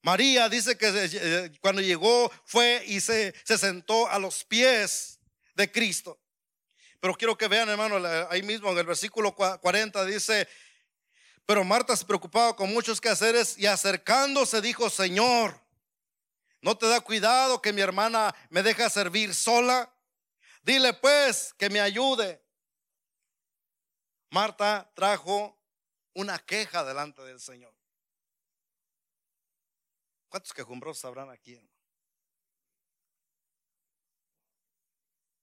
María 0.02 0.48
dice 0.48 0.76
que 0.76 0.90
eh, 0.94 1.58
cuando 1.60 1.80
llegó 1.80 2.30
fue 2.44 2.82
y 2.86 3.00
se, 3.00 3.34
se 3.44 3.58
sentó 3.58 4.08
a 4.08 4.18
los 4.18 4.44
pies 4.44 5.20
de 5.54 5.72
Cristo. 5.72 6.20
Pero 7.00 7.14
quiero 7.14 7.38
que 7.38 7.48
vean, 7.48 7.68
hermano, 7.68 8.06
ahí 8.28 8.42
mismo 8.42 8.70
en 8.70 8.78
el 8.78 8.86
versículo 8.86 9.34
40 9.34 10.04
dice, 10.04 10.48
pero 11.46 11.64
Marta 11.64 11.96
se 11.96 12.04
preocupaba 12.04 12.54
con 12.54 12.70
muchos 12.70 13.00
quehaceres 13.00 13.56
y 13.56 13.64
acercándose 13.64 14.60
dijo, 14.60 14.90
Señor, 14.90 15.58
¿no 16.60 16.76
te 16.76 16.86
da 16.86 17.00
cuidado 17.00 17.62
que 17.62 17.72
mi 17.72 17.80
hermana 17.80 18.34
me 18.50 18.62
deja 18.62 18.90
servir 18.90 19.34
sola? 19.34 19.90
Dile 20.68 20.92
pues 20.92 21.54
que 21.54 21.70
me 21.70 21.80
ayude. 21.80 22.44
Marta 24.30 24.92
trajo 24.94 25.58
una 26.12 26.38
queja 26.38 26.84
delante 26.84 27.22
del 27.22 27.40
Señor. 27.40 27.74
¿Cuántos 30.28 30.52
quejumbrosos 30.52 31.06
habrán 31.06 31.30
aquí? 31.30 31.58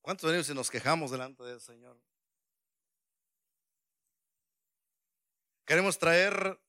¿Cuántos 0.01 0.29
venimos 0.29 0.47
y 0.47 0.53
nos 0.53 0.69
quejamos 0.69 1.09
delante 1.09 1.41
del 1.41 1.59
Señor? 1.59 1.99
Queremos 5.65 5.97
traer 5.97 6.61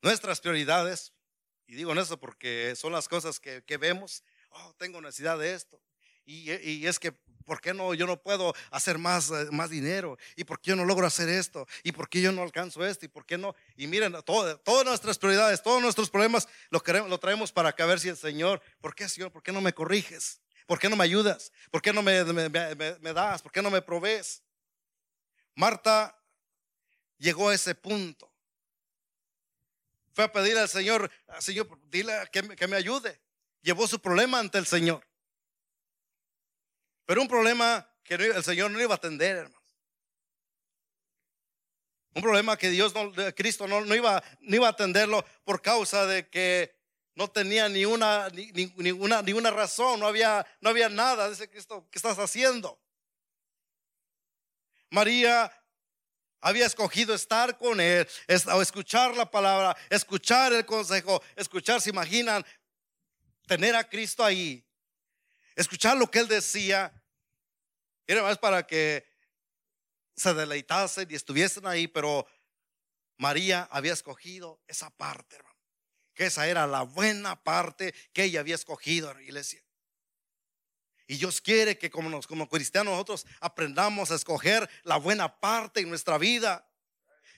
nuestras 0.00 0.40
prioridades. 0.40 1.12
Y 1.66 1.74
digo 1.74 1.92
en 1.92 1.98
eso 1.98 2.18
porque 2.18 2.74
son 2.76 2.92
las 2.92 3.08
cosas 3.08 3.38
que, 3.38 3.62
que 3.62 3.76
vemos. 3.76 4.24
Oh, 4.48 4.72
tengo 4.78 5.02
necesidad 5.02 5.38
de 5.38 5.52
esto. 5.52 5.82
Y, 6.26 6.84
es 6.86 6.98
que, 6.98 7.12
¿por 7.12 7.60
qué 7.60 7.72
no? 7.72 7.94
Yo 7.94 8.06
no 8.06 8.20
puedo 8.20 8.52
hacer 8.72 8.98
más, 8.98 9.30
eh, 9.30 9.46
más 9.52 9.70
dinero. 9.70 10.18
¿Y 10.34 10.42
por 10.42 10.60
qué 10.60 10.70
yo 10.70 10.76
no 10.76 10.84
logro 10.84 11.06
hacer 11.06 11.28
esto? 11.28 11.66
¿Y 11.84 11.92
por 11.92 12.08
qué 12.08 12.20
yo 12.20 12.32
no 12.32 12.42
alcanzo 12.42 12.84
esto? 12.84 13.06
¿Y 13.06 13.08
por 13.08 13.24
qué 13.24 13.38
no? 13.38 13.54
Y 13.76 13.86
miren, 13.86 14.12
todas 14.24 14.84
nuestras 14.84 15.18
prioridades, 15.18 15.62
todos 15.62 15.80
nuestros 15.80 16.10
problemas 16.10 16.48
lo, 16.70 16.82
queremos, 16.82 17.08
lo 17.08 17.18
traemos 17.18 17.52
para 17.52 17.72
que 17.72 17.82
a 17.84 17.86
ver 17.86 18.00
si 18.00 18.08
el 18.08 18.16
Señor, 18.16 18.60
¿por 18.80 18.94
qué 18.94 19.08
Señor? 19.08 19.30
¿Por 19.30 19.42
qué 19.42 19.52
no 19.52 19.60
me 19.60 19.72
corriges? 19.72 20.40
¿Por 20.66 20.80
qué 20.80 20.88
no 20.88 20.96
me 20.96 21.04
ayudas? 21.04 21.52
¿Por 21.70 21.80
qué 21.80 21.92
no 21.92 22.02
me, 22.02 22.24
me 22.24 23.12
das? 23.12 23.40
¿Por 23.40 23.52
qué 23.52 23.62
no 23.62 23.70
me 23.70 23.80
provees? 23.80 24.42
Marta 25.54 26.20
llegó 27.18 27.50
a 27.50 27.54
ese 27.54 27.76
punto. 27.76 28.32
Fue 30.12 30.24
a 30.24 30.32
pedir 30.32 30.58
al 30.58 30.68
Señor, 30.68 31.08
Señor, 31.38 31.78
dile 31.84 32.14
que 32.32 32.66
me 32.66 32.74
ayude. 32.74 33.20
Llevó 33.62 33.86
su 33.86 34.00
problema 34.00 34.40
ante 34.40 34.58
el 34.58 34.66
Señor. 34.66 35.06
Pero 37.06 37.22
un 37.22 37.28
problema 37.28 37.88
que 38.02 38.14
el 38.14 38.44
Señor 38.44 38.70
no 38.70 38.80
iba 38.80 38.94
a 38.94 38.96
atender, 38.96 39.36
hermanos. 39.36 39.56
Un 42.14 42.22
problema 42.22 42.56
que 42.56 42.70
Dios, 42.70 42.94
no, 42.94 43.12
Cristo 43.34 43.66
no, 43.66 43.94
iba, 43.94 44.22
no 44.40 44.56
iba 44.56 44.66
a 44.66 44.70
atenderlo 44.70 45.24
por 45.44 45.62
causa 45.62 46.06
de 46.06 46.28
que 46.28 46.74
no 47.14 47.28
tenía 47.28 47.68
ni 47.68 47.84
una, 47.84 48.28
ni, 48.30 49.50
razón, 49.50 50.00
no 50.00 50.06
había, 50.06 50.46
no 50.60 50.70
había 50.70 50.88
nada. 50.88 51.30
Dice 51.30 51.48
Cristo, 51.48 51.86
¿qué 51.90 51.98
estás 51.98 52.18
haciendo? 52.18 52.80
María 54.90 55.52
había 56.40 56.66
escogido 56.66 57.14
estar 57.14 57.56
con 57.58 57.80
él, 57.80 58.08
escuchar 58.26 59.16
la 59.16 59.30
palabra, 59.30 59.76
escuchar 59.90 60.52
el 60.52 60.64
consejo, 60.64 61.22
escuchar, 61.36 61.80
se 61.80 61.90
imaginan, 61.90 62.44
tener 63.46 63.76
a 63.76 63.88
Cristo 63.88 64.24
ahí 64.24 64.65
escuchar 65.56 65.96
lo 65.96 66.10
que 66.10 66.20
él 66.20 66.28
decía. 66.28 66.92
Era 68.06 68.22
más 68.22 68.38
para 68.38 68.66
que 68.66 69.04
se 70.14 70.32
deleitasen 70.32 71.08
y 71.10 71.14
estuviesen 71.14 71.66
ahí, 71.66 71.88
pero 71.88 72.26
María 73.18 73.68
había 73.70 73.92
escogido 73.92 74.62
esa 74.68 74.90
parte, 74.90 75.36
hermano. 75.36 75.56
Que 76.14 76.26
esa 76.26 76.46
era 76.46 76.66
la 76.66 76.82
buena 76.82 77.42
parte 77.42 77.94
que 78.12 78.24
ella 78.24 78.40
había 78.40 78.54
escogido 78.54 79.10
en 79.10 79.18
la 79.18 79.22
iglesia. 79.22 79.62
Y 81.08 81.18
Dios 81.18 81.40
quiere 81.40 81.78
que 81.78 81.90
como, 81.90 82.20
como 82.22 82.48
cristianos 82.48 82.92
nosotros 82.92 83.26
aprendamos 83.40 84.10
a 84.10 84.16
escoger 84.16 84.68
la 84.82 84.96
buena 84.96 85.40
parte 85.40 85.80
en 85.80 85.88
nuestra 85.88 86.18
vida 86.18 86.65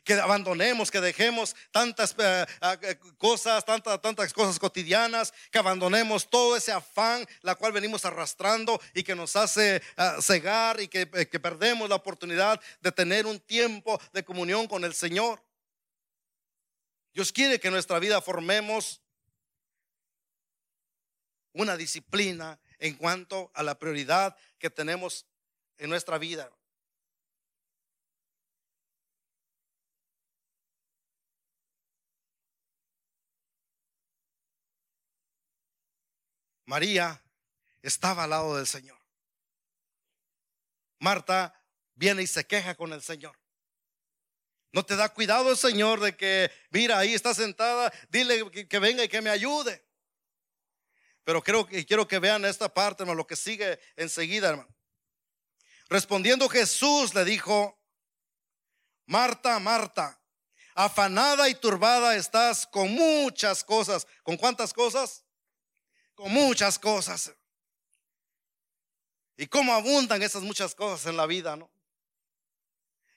que 0.04 0.14
abandonemos, 0.14 0.90
que 0.90 1.00
dejemos 1.00 1.54
tantas 1.70 2.14
eh, 2.18 2.46
eh, 2.82 2.98
cosas, 3.16 3.64
tantas, 3.64 4.00
tantas 4.00 4.32
cosas 4.32 4.58
cotidianas, 4.58 5.32
que 5.50 5.58
abandonemos 5.58 6.28
todo 6.28 6.56
ese 6.56 6.72
afán, 6.72 7.26
la 7.42 7.54
cual 7.54 7.72
venimos 7.72 8.04
arrastrando 8.04 8.80
y 8.94 9.02
que 9.02 9.14
nos 9.14 9.36
hace 9.36 9.76
eh, 9.76 9.82
cegar 10.20 10.80
y 10.80 10.88
que, 10.88 11.08
que 11.08 11.40
perdemos 11.40 11.88
la 11.88 11.96
oportunidad 11.96 12.60
de 12.80 12.92
tener 12.92 13.26
un 13.26 13.38
tiempo 13.40 14.00
de 14.12 14.24
comunión 14.24 14.66
con 14.66 14.84
el 14.84 14.94
Señor. 14.94 15.42
Dios 17.12 17.32
quiere 17.32 17.58
que 17.58 17.68
en 17.68 17.74
nuestra 17.74 17.98
vida 17.98 18.20
formemos 18.20 19.00
una 21.52 21.76
disciplina 21.76 22.60
en 22.78 22.94
cuanto 22.94 23.50
a 23.54 23.62
la 23.62 23.78
prioridad 23.78 24.36
que 24.58 24.70
tenemos 24.70 25.26
en 25.78 25.90
nuestra 25.90 26.18
vida. 26.18 26.50
María 36.68 37.24
estaba 37.80 38.24
al 38.24 38.30
lado 38.30 38.54
del 38.58 38.66
Señor. 38.66 39.00
Marta 40.98 41.58
viene 41.94 42.22
y 42.22 42.26
se 42.26 42.46
queja 42.46 42.74
con 42.74 42.92
el 42.92 43.00
Señor. 43.00 43.40
No 44.72 44.84
te 44.84 44.94
da 44.94 45.08
cuidado 45.08 45.50
el 45.50 45.56
Señor 45.56 45.98
de 46.00 46.14
que, 46.14 46.52
mira, 46.68 46.98
ahí 46.98 47.14
está 47.14 47.32
sentada, 47.32 47.90
dile 48.10 48.50
que, 48.50 48.78
venga 48.80 49.02
y 49.02 49.08
que 49.08 49.22
me 49.22 49.30
ayude. 49.30 49.82
Pero 51.24 51.42
quiero 51.42 52.06
que 52.06 52.18
vean 52.18 52.44
esta 52.44 52.72
parte, 52.72 53.02
hermano, 53.02 53.16
lo 53.16 53.26
que 53.26 53.36
sigue 53.36 53.80
enseguida, 53.96 54.50
hermano. 54.50 54.68
Respondiendo 55.88 56.50
Jesús 56.50 57.14
le 57.14 57.24
dijo, 57.24 57.80
Marta, 59.06 59.58
Marta, 59.58 60.20
afanada 60.74 61.48
y 61.48 61.54
turbada 61.54 62.14
estás 62.14 62.66
con 62.66 62.92
muchas 62.92 63.64
cosas. 63.64 64.06
¿Con 64.22 64.36
cuántas 64.36 64.74
cosas? 64.74 65.24
Con 66.18 66.32
muchas 66.32 66.80
cosas. 66.80 67.32
Y 69.36 69.46
cómo 69.46 69.72
abundan 69.72 70.20
esas 70.20 70.42
muchas 70.42 70.74
cosas 70.74 71.06
en 71.06 71.16
la 71.16 71.26
vida, 71.26 71.54
¿no? 71.54 71.70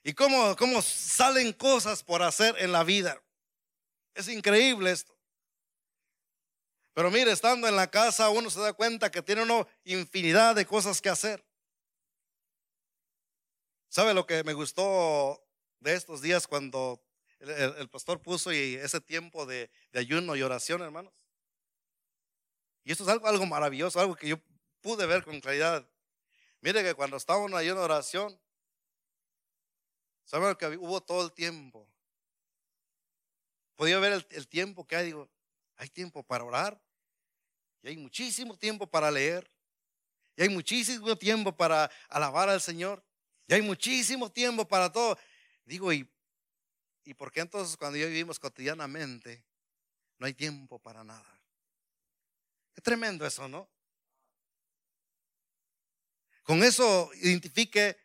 Y 0.04 0.12
cómo, 0.12 0.54
cómo 0.54 0.80
salen 0.82 1.52
cosas 1.52 2.04
por 2.04 2.22
hacer 2.22 2.54
en 2.60 2.70
la 2.70 2.84
vida. 2.84 3.20
Es 4.14 4.28
increíble 4.28 4.92
esto. 4.92 5.18
Pero 6.94 7.10
mire, 7.10 7.32
estando 7.32 7.66
en 7.66 7.74
la 7.74 7.90
casa 7.90 8.30
uno 8.30 8.48
se 8.50 8.60
da 8.60 8.72
cuenta 8.72 9.10
que 9.10 9.20
tiene 9.20 9.42
una 9.42 9.66
infinidad 9.82 10.54
de 10.54 10.64
cosas 10.64 11.02
que 11.02 11.08
hacer. 11.08 11.44
¿Sabe 13.88 14.14
lo 14.14 14.26
que 14.26 14.44
me 14.44 14.52
gustó 14.52 15.44
de 15.80 15.94
estos 15.94 16.22
días 16.22 16.46
cuando 16.46 17.02
el, 17.40 17.88
pastor 17.88 18.22
puso 18.22 18.52
y 18.52 18.76
ese 18.76 19.00
tiempo 19.00 19.44
de, 19.44 19.72
ayuno 19.92 20.36
y 20.36 20.42
oración, 20.42 20.82
hermanos? 20.82 21.12
Y 22.84 22.92
esto 22.92 23.04
es 23.04 23.10
algo, 23.10 23.26
algo 23.26 23.46
maravilloso, 23.46 24.00
algo 24.00 24.16
que 24.16 24.28
yo 24.28 24.40
pude 24.80 25.06
ver 25.06 25.24
con 25.24 25.40
claridad. 25.40 25.88
Mire 26.60 26.82
que 26.82 26.94
cuando 26.94 27.16
estábamos 27.16 27.50
en 27.50 27.56
ayuno 27.56 27.80
y 27.80 27.84
oración, 27.84 28.40
¿saben 30.24 30.54
que 30.56 30.66
hubo 30.76 31.00
todo 31.00 31.24
el 31.24 31.32
tiempo? 31.32 31.88
Podía 33.76 33.98
ver 33.98 34.12
el, 34.12 34.26
el 34.30 34.48
tiempo 34.48 34.86
que 34.86 34.96
hay, 34.96 35.06
digo, 35.06 35.28
hay 35.76 35.88
tiempo 35.88 36.22
para 36.22 36.44
orar, 36.44 36.80
y 37.82 37.88
hay 37.88 37.96
muchísimo 37.96 38.56
tiempo 38.56 38.86
para 38.86 39.10
leer, 39.10 39.50
y 40.36 40.42
hay 40.42 40.48
muchísimo 40.48 41.16
tiempo 41.16 41.54
para 41.54 41.90
alabar 42.08 42.48
al 42.48 42.60
Señor. 42.60 43.04
Y 43.46 43.54
hay 43.54 43.62
muchísimo 43.62 44.30
tiempo 44.30 44.66
para 44.66 44.90
todo. 44.90 45.18
Digo, 45.64 45.92
¿y, 45.92 46.08
¿y 47.04 47.14
por 47.14 47.30
qué 47.30 47.40
entonces 47.40 47.76
cuando 47.76 47.98
ya 47.98 48.06
vivimos 48.06 48.38
cotidianamente 48.38 49.44
no 50.18 50.26
hay 50.26 50.34
tiempo 50.34 50.78
para 50.78 51.04
nada? 51.04 51.41
Qué 52.74 52.80
tremendo 52.80 53.26
eso, 53.26 53.48
¿no? 53.48 53.68
Con 56.42 56.62
eso 56.64 57.10
identifique 57.14 57.96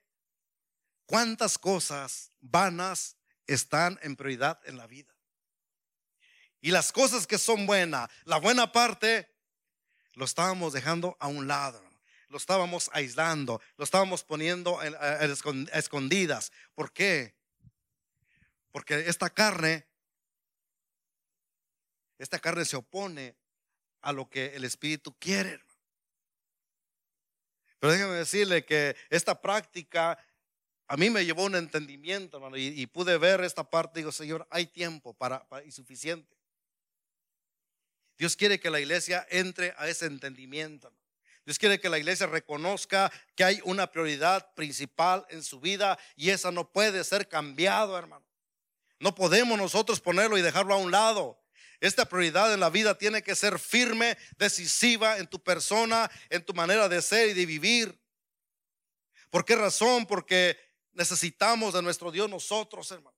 cuántas 1.05 1.57
cosas 1.57 2.31
vanas 2.39 3.17
están 3.45 3.99
en 4.01 4.15
prioridad 4.15 4.59
en 4.65 4.77
la 4.77 4.87
vida. 4.87 5.15
Y 6.61 6.71
las 6.71 6.91
cosas 6.91 7.25
que 7.27 7.37
son 7.37 7.65
buenas, 7.65 8.09
la 8.25 8.37
buena 8.37 8.71
parte, 8.71 9.33
lo 10.13 10.25
estábamos 10.25 10.73
dejando 10.73 11.15
a 11.19 11.27
un 11.27 11.47
lado 11.47 11.87
lo 12.29 12.37
estábamos 12.37 12.89
aislando, 12.93 13.61
lo 13.77 13.83
estábamos 13.83 14.23
poniendo 14.23 14.79
a 14.79 15.25
escondidas. 15.73 16.51
¿Por 16.73 16.91
qué? 16.91 17.35
Porque 18.71 19.07
esta 19.07 19.29
carne, 19.29 19.87
esta 22.17 22.39
carne 22.39 22.65
se 22.65 22.75
opone 22.75 23.37
a 24.01 24.13
lo 24.13 24.29
que 24.29 24.55
el 24.55 24.63
Espíritu 24.63 25.15
quiere. 25.19 25.59
Pero 27.79 27.93
déjeme 27.93 28.13
decirle 28.13 28.65
que 28.65 28.95
esta 29.09 29.41
práctica 29.41 30.17
a 30.87 30.95
mí 30.95 31.09
me 31.09 31.25
llevó 31.25 31.43
un 31.43 31.55
entendimiento, 31.55 32.37
hermano, 32.37 32.55
y, 32.57 32.85
pude 32.87 33.17
ver 33.17 33.43
esta 33.43 33.69
parte. 33.69 33.99
Digo, 33.99 34.11
Señor, 34.11 34.47
hay 34.49 34.67
tiempo 34.67 35.13
para, 35.13 35.47
para, 35.49 35.65
y 35.65 35.71
suficiente. 35.71 36.35
Dios 38.17 38.35
quiere 38.35 38.59
que 38.59 38.69
la 38.69 38.79
iglesia 38.79 39.27
entre 39.29 39.73
a 39.77 39.89
ese 39.89 40.05
entendimiento. 40.05 40.91
Dios 41.45 41.59
quiere 41.59 41.79
que 41.79 41.89
la 41.89 41.97
iglesia 41.97 42.25
reconozca 42.25 43.11
que 43.35 43.43
hay 43.43 43.61
una 43.63 43.91
prioridad 43.91 44.53
principal 44.53 45.25
en 45.29 45.43
su 45.43 45.59
vida 45.59 45.99
y 46.15 46.29
esa 46.29 46.51
no 46.51 46.71
puede 46.71 47.03
ser 47.03 47.27
cambiado, 47.27 47.97
hermano. 47.97 48.25
No 48.99 49.13
podemos 49.13 49.57
nosotros 49.57 50.01
ponerlo 50.01 50.37
y 50.37 50.41
dejarlo 50.41 50.73
a 50.73 50.77
un 50.77 50.91
lado. 50.91 51.39
Esta 51.79 52.05
prioridad 52.05 52.53
en 52.53 52.59
la 52.59 52.69
vida 52.69 52.97
tiene 52.97 53.21
que 53.21 53.35
ser 53.35 53.59
firme, 53.59 54.17
decisiva 54.37 55.17
en 55.17 55.27
tu 55.27 55.41
persona, 55.41 56.09
en 56.29 56.43
tu 56.43 56.53
manera 56.53 56.89
de 56.89 57.01
ser 57.01 57.29
y 57.29 57.33
de 57.33 57.45
vivir. 57.45 57.99
¿Por 59.29 59.45
qué 59.45 59.55
razón? 59.55 60.05
Porque 60.05 60.57
necesitamos 60.93 61.73
de 61.73 61.81
nuestro 61.81 62.11
Dios 62.11 62.29
nosotros, 62.29 62.89
hermano 62.91 63.16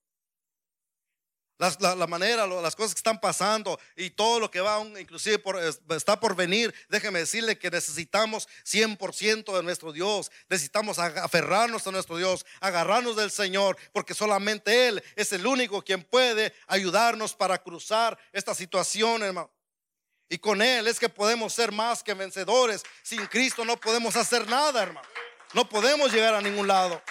la, 1.59 2.07
manera, 2.07 2.47
las 2.47 2.75
cosas 2.75 2.93
que 2.93 2.99
están 2.99 3.19
pasando 3.19 3.77
y 3.97 4.11
todo 4.11 4.39
lo 4.39 4.49
que 4.49 4.61
va, 4.61 4.81
inclusive 4.97 5.43
está 5.89 6.17
por 6.17 6.33
venir, 6.33 6.73
déjeme 6.87 7.19
decirle 7.19 7.59
que 7.59 7.69
necesitamos 7.69 8.47
100% 8.65 9.53
de 9.53 9.63
nuestro 9.63 9.91
Dios. 9.91 10.31
Necesitamos 10.49 10.99
aferrarnos 10.99 11.85
a 11.85 11.91
nuestro 11.91 12.15
Dios, 12.15 12.45
agarrarnos 12.61 13.17
del 13.17 13.29
Señor, 13.29 13.75
porque 13.91 14.13
solamente 14.13 14.87
Él 14.87 15.03
es 15.17 15.33
el 15.33 15.45
único 15.45 15.81
quien 15.81 16.01
puede 16.01 16.53
ayudarnos 16.67 17.33
para 17.35 17.61
cruzar 17.61 18.17
esta 18.31 18.55
situación, 18.55 19.21
hermano. 19.23 19.51
Y 20.29 20.37
con 20.37 20.61
Él 20.61 20.87
es 20.87 20.97
que 20.97 21.09
podemos 21.09 21.53
ser 21.53 21.73
más 21.73 22.03
que 22.03 22.13
vencedores. 22.13 22.83
Sin 23.03 23.25
Cristo 23.25 23.65
no 23.65 23.77
podemos 23.77 24.15
hacer 24.15 24.47
nada, 24.47 24.81
hermano. 24.81 25.07
No 25.53 25.67
podemos 25.67 26.13
llegar 26.13 26.35
a 26.35 26.41
ningún 26.41 26.67
lado. 26.67 27.01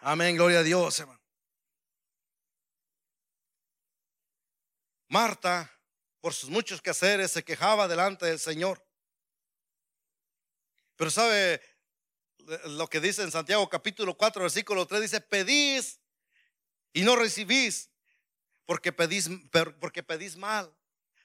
Amén, 0.00 0.36
gloria 0.36 0.60
a 0.60 0.62
Dios, 0.62 0.98
hermano. 1.00 1.23
Marta, 5.14 5.70
por 6.20 6.34
sus 6.34 6.50
muchos 6.50 6.82
quehaceres, 6.82 7.30
se 7.30 7.44
quejaba 7.44 7.86
delante 7.86 8.26
del 8.26 8.40
Señor. 8.40 8.84
Pero 10.96 11.08
sabe 11.08 11.62
lo 12.64 12.88
que 12.88 12.98
dice 12.98 13.22
en 13.22 13.30
Santiago 13.30 13.68
capítulo 13.68 14.16
4, 14.16 14.42
versículo 14.42 14.88
3, 14.88 15.02
dice, 15.02 15.20
pedís 15.20 16.00
y 16.92 17.02
no 17.02 17.14
recibís, 17.14 17.90
porque 18.66 18.92
pedís, 18.92 19.30
porque 19.78 20.02
pedís 20.02 20.36
mal 20.36 20.74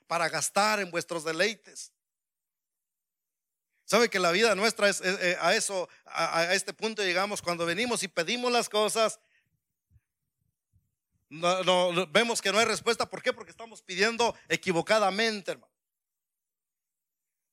para 0.06 0.30
gastar 0.30 0.80
en 0.80 0.92
vuestros 0.92 1.24
deleites. 1.24 1.92
Sabe 3.86 4.08
que 4.08 4.20
la 4.20 4.30
vida 4.30 4.54
nuestra 4.54 4.88
es, 4.88 5.02
eh, 5.02 5.36
a 5.42 5.56
eso, 5.56 5.90
a 6.06 6.54
este 6.54 6.74
punto 6.74 7.02
llegamos 7.02 7.42
cuando 7.42 7.66
venimos 7.66 8.04
y 8.04 8.08
pedimos 8.08 8.52
las 8.52 8.70
cosas 8.70 9.20
no, 11.30 12.08
vemos 12.08 12.42
que 12.42 12.52
no 12.52 12.60
hay 12.60 12.66
respuesta. 12.66 13.10
¿Por 13.10 13.22
qué? 13.22 13.32
Porque 13.34 13.52
estamos 13.52 13.82
pidiendo 13.82 14.36
equivocadamente, 14.48 15.52
hermano. 15.52 15.72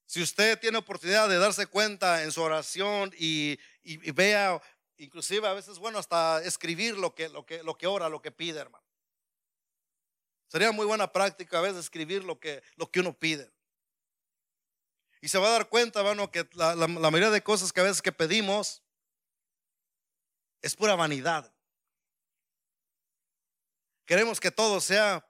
Si 0.06 0.22
usted 0.22 0.58
tiene 0.58 0.78
oportunidad 0.78 1.28
de 1.28 1.38
darse 1.38 1.66
cuenta 1.66 2.22
en 2.22 2.32
su 2.32 2.40
oración 2.40 3.12
y, 3.18 3.58
vea, 4.12 4.60
inclusive 4.96 5.46
a 5.46 5.52
veces, 5.52 5.78
bueno, 5.78 5.98
hasta 5.98 6.42
escribir 6.42 6.96
lo 6.96 7.14
que, 7.14 7.28
ora, 7.86 8.08
lo 8.08 8.22
que 8.22 8.30
pide, 8.30 8.60
hermano. 8.60 8.84
Sería 10.46 10.70
muy 10.70 10.86
buena 10.86 11.12
práctica 11.12 11.58
a 11.58 11.62
veces 11.62 11.80
escribir 11.80 12.24
lo 12.24 12.38
que, 12.38 12.62
lo 12.76 12.90
que 12.90 13.00
uno 13.00 13.18
pide. 13.18 13.52
Y 15.20 15.28
se 15.28 15.38
va 15.38 15.48
a 15.48 15.52
dar 15.52 15.68
cuenta, 15.68 16.00
hermano, 16.00 16.30
que 16.30 16.48
la, 16.52 16.76
la 16.76 16.86
mayoría 16.86 17.30
de 17.30 17.42
cosas 17.42 17.72
que 17.72 17.80
a 17.80 17.84
veces 17.84 18.00
que 18.00 18.12
pedimos 18.12 18.84
es 20.62 20.76
pura 20.76 20.94
vanidad. 20.94 21.55
Queremos 24.06 24.40
que 24.40 24.50
todo 24.50 24.80
sea 24.80 25.28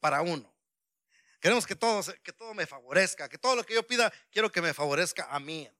para 0.00 0.22
uno. 0.22 0.52
Queremos 1.40 1.66
que 1.66 1.76
todo, 1.76 2.02
que 2.22 2.32
todo 2.32 2.52
me 2.54 2.66
favorezca, 2.66 3.28
que 3.28 3.38
todo 3.38 3.54
lo 3.54 3.64
que 3.64 3.74
yo 3.74 3.86
pida, 3.86 4.12
quiero 4.30 4.50
que 4.50 4.60
me 4.60 4.74
favorezca 4.74 5.28
a 5.30 5.38
mí. 5.38 5.70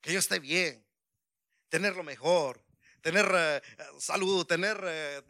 Que 0.00 0.12
yo 0.12 0.18
esté 0.18 0.40
bien, 0.40 0.84
tener 1.68 1.94
lo 1.94 2.02
mejor, 2.02 2.64
tener 3.02 3.30
eh, 3.32 3.62
salud, 4.00 4.44
tener 4.46 4.78
eh, 4.84 5.22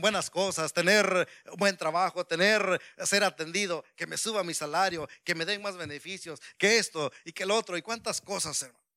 buenas 0.00 0.28
cosas, 0.28 0.72
tener 0.72 1.28
buen 1.56 1.76
trabajo, 1.76 2.26
tener, 2.26 2.80
ser 3.04 3.24
atendido, 3.24 3.84
que 3.96 4.06
me 4.06 4.18
suba 4.18 4.44
mi 4.44 4.52
salario, 4.52 5.08
que 5.24 5.34
me 5.34 5.46
den 5.46 5.62
más 5.62 5.76
beneficios, 5.76 6.40
que 6.58 6.78
esto 6.78 7.10
y 7.24 7.32
que 7.32 7.44
el 7.44 7.50
otro, 7.50 7.76
y 7.76 7.82
cuántas 7.82 8.20
cosas, 8.20 8.60
hermano. 8.62 8.89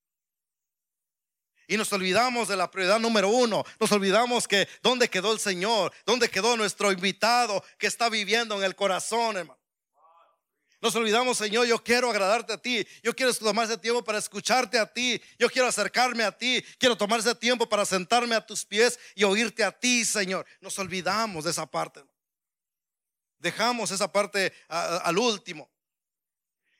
Y 1.68 1.78
nos 1.78 1.92
olvidamos 1.94 2.48
de 2.48 2.56
la 2.56 2.70
prioridad 2.70 3.00
número 3.00 3.30
uno. 3.30 3.64
Nos 3.80 3.92
olvidamos 3.92 4.48
que 4.48 4.68
dónde 4.82 5.10
quedó 5.10 5.32
el 5.32 5.40
Señor, 5.40 5.94
dónde 6.06 6.30
quedó 6.30 6.58
nuestro 6.58 6.92
invitado 6.92 7.64
que 7.78 7.88
está 7.88 8.10
viviendo 8.10 8.58
en 8.58 8.64
el 8.64 8.76
corazón, 8.76 9.38
hermano. 9.38 9.60
Nos 10.84 10.94
olvidamos, 10.96 11.38
Señor, 11.38 11.66
yo 11.66 11.82
quiero 11.82 12.10
agradarte 12.10 12.52
a 12.52 12.58
ti. 12.58 12.86
Yo 13.02 13.16
quiero 13.16 13.34
tomar 13.34 13.66
ese 13.66 13.78
tiempo 13.78 14.04
para 14.04 14.18
escucharte 14.18 14.78
a 14.78 14.86
ti. 14.86 15.22
Yo 15.40 15.50
quiero 15.50 15.70
acercarme 15.70 16.26
a 16.26 16.38
ti. 16.38 16.62
Quiero 16.78 16.98
tomar 16.98 17.22
ese 17.22 17.34
tiempo 17.36 17.70
para 17.70 17.86
sentarme 17.86 18.36
a 18.36 18.46
tus 18.46 18.66
pies 18.66 19.00
y 19.16 19.24
oírte 19.24 19.64
a 19.64 19.72
ti, 19.72 20.04
Señor. 20.04 20.46
Nos 20.60 20.78
olvidamos 20.78 21.46
de 21.46 21.52
esa 21.52 21.66
parte. 21.66 22.04
Dejamos 23.40 23.92
esa 23.92 24.12
parte 24.12 24.54
al 24.68 25.18
último. 25.18 25.72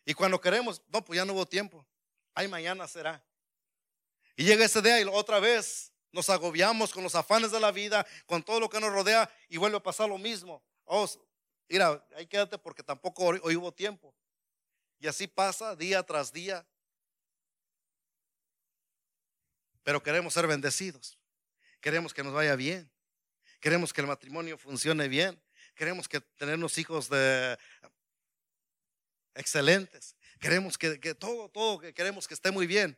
Y 0.06 0.14
cuando 0.14 0.42
queremos, 0.42 0.82
no, 0.90 1.06
pues 1.06 1.16
ya 1.16 1.24
no 1.24 1.32
hubo 1.32 1.46
tiempo. 1.46 1.88
Ay, 2.34 2.50
mañana 2.50 2.86
será. 2.90 3.24
Y 4.36 4.46
llega 4.46 4.66
ese 4.66 4.82
día 4.82 5.00
y 5.00 5.04
otra 5.04 5.40
vez 5.40 5.92
nos 6.12 6.30
agobiamos 6.30 6.94
con 6.94 7.04
los 7.04 7.16
afanes 7.16 7.52
de 7.52 7.60
la 7.60 7.72
vida, 7.72 8.06
con 8.26 8.44
todo 8.44 8.60
lo 8.60 8.70
que 8.70 8.80
nos 8.80 8.92
rodea 8.92 9.30
y 9.50 9.58
vuelve 9.58 9.78
a 9.78 9.84
pasar 9.84 10.08
lo 10.08 10.18
mismo. 10.18 10.64
Oh, 10.86 11.10
mira, 11.68 12.06
ahí 12.16 12.28
quédate 12.28 12.58
porque 12.58 12.84
tampoco 12.84 13.26
hoy, 13.26 13.56
hubo 13.56 13.72
tiempo. 13.72 14.16
Y 15.00 15.08
así 15.08 15.28
pasa 15.28 15.76
día 15.76 16.04
tras 16.04 16.32
día. 16.32 16.66
Pero 19.84 20.02
queremos 20.02 20.34
ser 20.34 20.48
bendecidos. 20.48 21.18
Queremos 21.82 22.14
que 22.14 22.24
nos 22.24 22.34
vaya 22.34 22.56
bien. 22.56 22.90
Queremos 23.60 23.92
que 23.92 24.02
el 24.02 24.08
matrimonio 24.08 24.58
funcione 24.58 25.08
bien. 25.08 25.42
Queremos 25.76 26.08
que 26.08 26.22
tenernos 26.22 26.78
hijos 26.78 27.10
de 27.10 27.58
excelentes. 29.36 30.16
Queremos 30.40 30.78
que, 30.78 31.00
que 31.00 31.16
todo, 31.16 31.50
todo, 31.50 31.80
que 31.80 31.94
queremos 31.94 32.28
que 32.28 32.34
esté 32.34 32.52
muy 32.52 32.68
bien. 32.68 32.98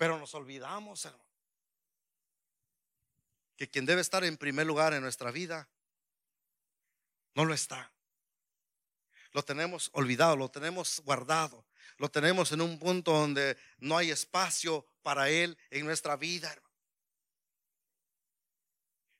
Pero 0.00 0.18
nos 0.18 0.34
olvidamos, 0.34 1.04
hermano, 1.04 1.22
que 3.54 3.68
quien 3.68 3.84
debe 3.84 4.00
estar 4.00 4.24
en 4.24 4.38
primer 4.38 4.66
lugar 4.66 4.94
en 4.94 5.02
nuestra 5.02 5.30
vida 5.30 5.68
no 7.34 7.44
lo 7.44 7.52
está. 7.52 7.92
Lo 9.32 9.42
tenemos 9.42 9.90
olvidado, 9.92 10.36
lo 10.36 10.50
tenemos 10.50 11.02
guardado, 11.04 11.66
lo 11.98 12.10
tenemos 12.10 12.50
en 12.52 12.62
un 12.62 12.78
punto 12.78 13.12
donde 13.12 13.58
no 13.76 13.98
hay 13.98 14.10
espacio 14.10 14.86
para 15.02 15.28
Él 15.28 15.58
en 15.68 15.84
nuestra 15.84 16.16
vida, 16.16 16.50
hermano. 16.50 16.69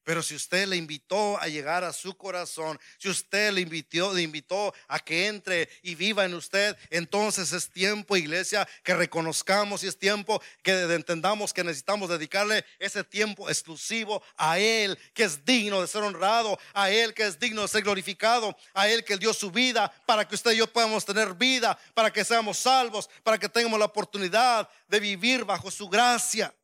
Pero 0.05 0.23
si 0.23 0.35
usted 0.35 0.67
le 0.67 0.77
invitó 0.77 1.39
a 1.41 1.49
llegar 1.49 1.85
a 1.85 1.93
su 1.93 2.17
corazón, 2.17 2.81
si 2.99 3.09
usted 3.09 3.53
le 3.53 3.61
invitó, 3.61 4.13
le 4.15 4.23
invitó 4.23 4.75
a 4.89 4.99
que 4.99 5.27
entre 5.27 5.69
y 5.83 5.95
viva 5.95 6.25
en 6.25 6.35
usted, 6.35 6.77
entonces 6.89 7.53
es 7.53 7.69
tiempo, 7.69 8.17
iglesia, 8.17 8.67
que 8.83 8.95
reconozcamos 8.95 9.85
y 9.85 9.89
es 9.89 9.99
tiempo 9.99 10.43
que 10.63 10.73
entendamos 10.95 11.53
que 11.53 11.65
necesitamos 11.65 12.09
dedicarle 12.09 12.65
ese 12.79 13.05
tiempo 13.05 13.49
exclusivo 13.49 14.23
a 14.37 14.59
Él, 14.59 14.99
que 15.13 15.25
es 15.25 15.45
digno 15.45 15.81
de 15.81 15.87
ser 15.87 16.03
honrado, 16.03 16.59
a 16.73 16.91
Él 16.91 17.13
que 17.13 17.27
es 17.27 17.39
digno 17.39 17.63
de 17.63 17.69
ser 17.69 17.83
glorificado, 17.83 18.57
a 18.73 18.89
Él 18.89 19.05
que 19.05 19.19
dio 19.19 19.35
su 19.35 19.51
vida 19.51 19.93
para 20.07 20.27
que 20.27 20.35
usted 20.35 20.53
y 20.53 20.57
yo 20.57 20.67
podamos 20.67 21.05
tener 21.05 21.35
vida, 21.35 21.79
para 21.95 22.13
que 22.13 22.25
seamos 22.25 22.59
salvos, 22.59 23.09
para 23.23 23.39
que 23.39 23.49
tengamos 23.49 23.79
la 23.79 23.87
oportunidad 23.87 24.69
de 24.89 25.01
vivir 25.01 25.45
bajo 25.45 25.71
su 25.71 25.89
gracia. 25.89 26.55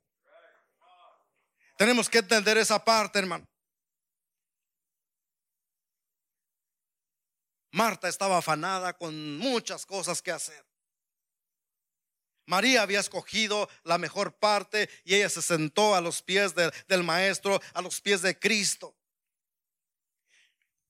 Tenemos 1.76 2.08
que 2.08 2.18
entender 2.18 2.56
esa 2.56 2.82
parte, 2.82 3.18
hermano. 3.18 3.46
Marta 7.70 8.08
estaba 8.08 8.38
afanada 8.38 8.94
con 8.94 9.36
muchas 9.36 9.84
cosas 9.84 10.22
que 10.22 10.32
hacer. 10.32 10.64
María 12.46 12.82
había 12.82 13.00
escogido 13.00 13.68
la 13.82 13.98
mejor 13.98 14.38
parte 14.38 14.88
y 15.04 15.14
ella 15.14 15.28
se 15.28 15.42
sentó 15.42 15.94
a 15.94 16.00
los 16.00 16.22
pies 16.22 16.54
del 16.54 17.02
maestro, 17.02 17.60
a 17.74 17.82
los 17.82 18.00
pies 18.00 18.22
de 18.22 18.38
Cristo. 18.38 18.96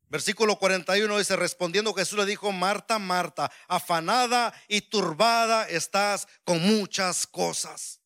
Versículo 0.08 0.56
41 0.56 1.18
dice, 1.18 1.34
respondiendo 1.34 1.92
Jesús 1.92 2.18
le 2.18 2.26
dijo, 2.26 2.52
Marta, 2.52 3.00
Marta, 3.00 3.50
afanada 3.66 4.54
y 4.68 4.82
turbada 4.82 5.68
estás 5.68 6.28
con 6.44 6.60
muchas 6.60 7.26
cosas. 7.26 8.00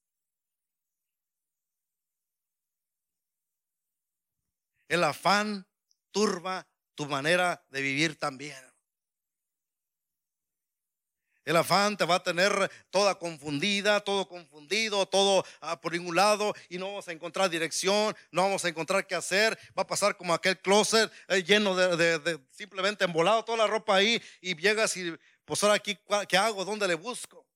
El 4.90 5.04
afán 5.04 5.68
turba 6.10 6.66
tu 6.96 7.06
manera 7.06 7.64
de 7.70 7.80
vivir 7.80 8.18
también. 8.18 8.58
El 11.44 11.54
afán 11.54 11.96
te 11.96 12.04
va 12.04 12.16
a 12.16 12.22
tener 12.24 12.68
toda 12.90 13.14
confundida, 13.14 14.00
todo 14.00 14.26
confundido, 14.26 15.06
todo 15.06 15.44
ah, 15.60 15.80
por 15.80 15.92
ningún 15.92 16.16
lado 16.16 16.56
y 16.68 16.78
no 16.78 16.88
vamos 16.88 17.06
a 17.06 17.12
encontrar 17.12 17.48
dirección, 17.48 18.16
no 18.32 18.42
vamos 18.42 18.64
a 18.64 18.68
encontrar 18.68 19.06
qué 19.06 19.14
hacer. 19.14 19.56
Va 19.78 19.84
a 19.84 19.86
pasar 19.86 20.16
como 20.16 20.34
aquel 20.34 20.58
closet 20.58 21.08
eh, 21.28 21.44
lleno 21.44 21.76
de, 21.76 22.40
simplemente 22.50 23.04
embolado 23.04 23.44
toda 23.44 23.58
la 23.58 23.68
ropa 23.68 23.94
ahí 23.94 24.20
y 24.40 24.56
llegas 24.56 24.96
y 24.96 25.16
pues 25.44 25.62
ahora 25.62 25.76
aquí, 25.76 25.96
¿qué 26.28 26.36
hago? 26.36 26.64
¿Dónde 26.64 26.88
le 26.88 26.94
busco? 26.94 27.46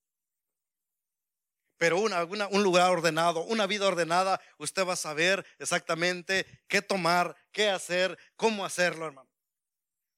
Pero 1.77 1.99
un 1.99 2.63
lugar 2.63 2.91
ordenado, 2.91 3.43
una 3.43 3.67
vida 3.67 3.87
ordenada, 3.87 4.41
usted 4.59 4.87
va 4.87 4.93
a 4.93 4.97
saber 4.97 5.45
exactamente 5.59 6.47
qué 6.69 6.83
tomar, 6.83 7.37
qué 7.53 7.69
hacer, 7.69 8.17
cómo 8.37 8.65
hacerlo, 8.65 9.07
hermano. 9.07 9.29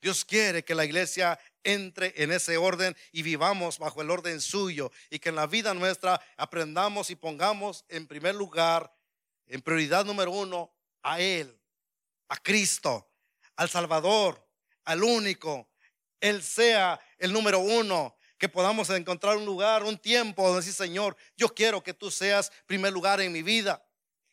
Dios 0.01 0.25
quiere 0.25 0.65
que 0.65 0.75
la 0.75 0.85
iglesia 0.85 1.39
entre 1.65 2.13
en 2.23 2.31
ese 2.31 2.57
orden 2.57 2.97
y 3.11 3.23
vivamos 3.23 3.79
bajo 3.79 4.03
el 4.03 4.11
orden 4.11 4.41
suyo 4.41 4.93
y 5.11 5.19
que 5.19 5.31
en 5.31 5.35
la 5.35 5.47
vida 5.47 5.75
nuestra 5.75 6.21
aprendamos 6.37 7.11
y 7.11 7.17
pongamos 7.17 7.85
en 7.89 8.07
primer 8.07 8.35
lugar, 8.35 8.95
en 9.47 9.63
prioridad 9.63 10.05
número 10.05 10.31
uno, 10.31 10.73
a 11.03 11.21
Él, 11.21 11.59
a 12.29 12.37
Cristo, 12.37 13.11
al 13.57 13.69
Salvador, 13.69 14.47
al 14.85 15.03
único. 15.03 15.71
Él 16.21 16.43
sea 16.43 17.01
el 17.19 17.33
número 17.33 17.59
uno 17.61 18.17
que 18.39 18.49
podamos 18.49 18.91
encontrar 18.91 19.37
un 19.37 19.47
lugar, 19.47 19.83
un 19.83 19.99
tiempo 19.99 20.43
donde 20.45 20.61
decir, 20.61 20.75
Señor, 20.75 21.17
yo 21.37 21.49
quiero 21.49 21.83
que 21.83 21.95
tú 21.95 22.11
seas 22.11 22.53
primer 22.67 22.93
lugar 22.93 23.21
en 23.21 23.33
mi 23.33 23.43
vida. 23.43 23.83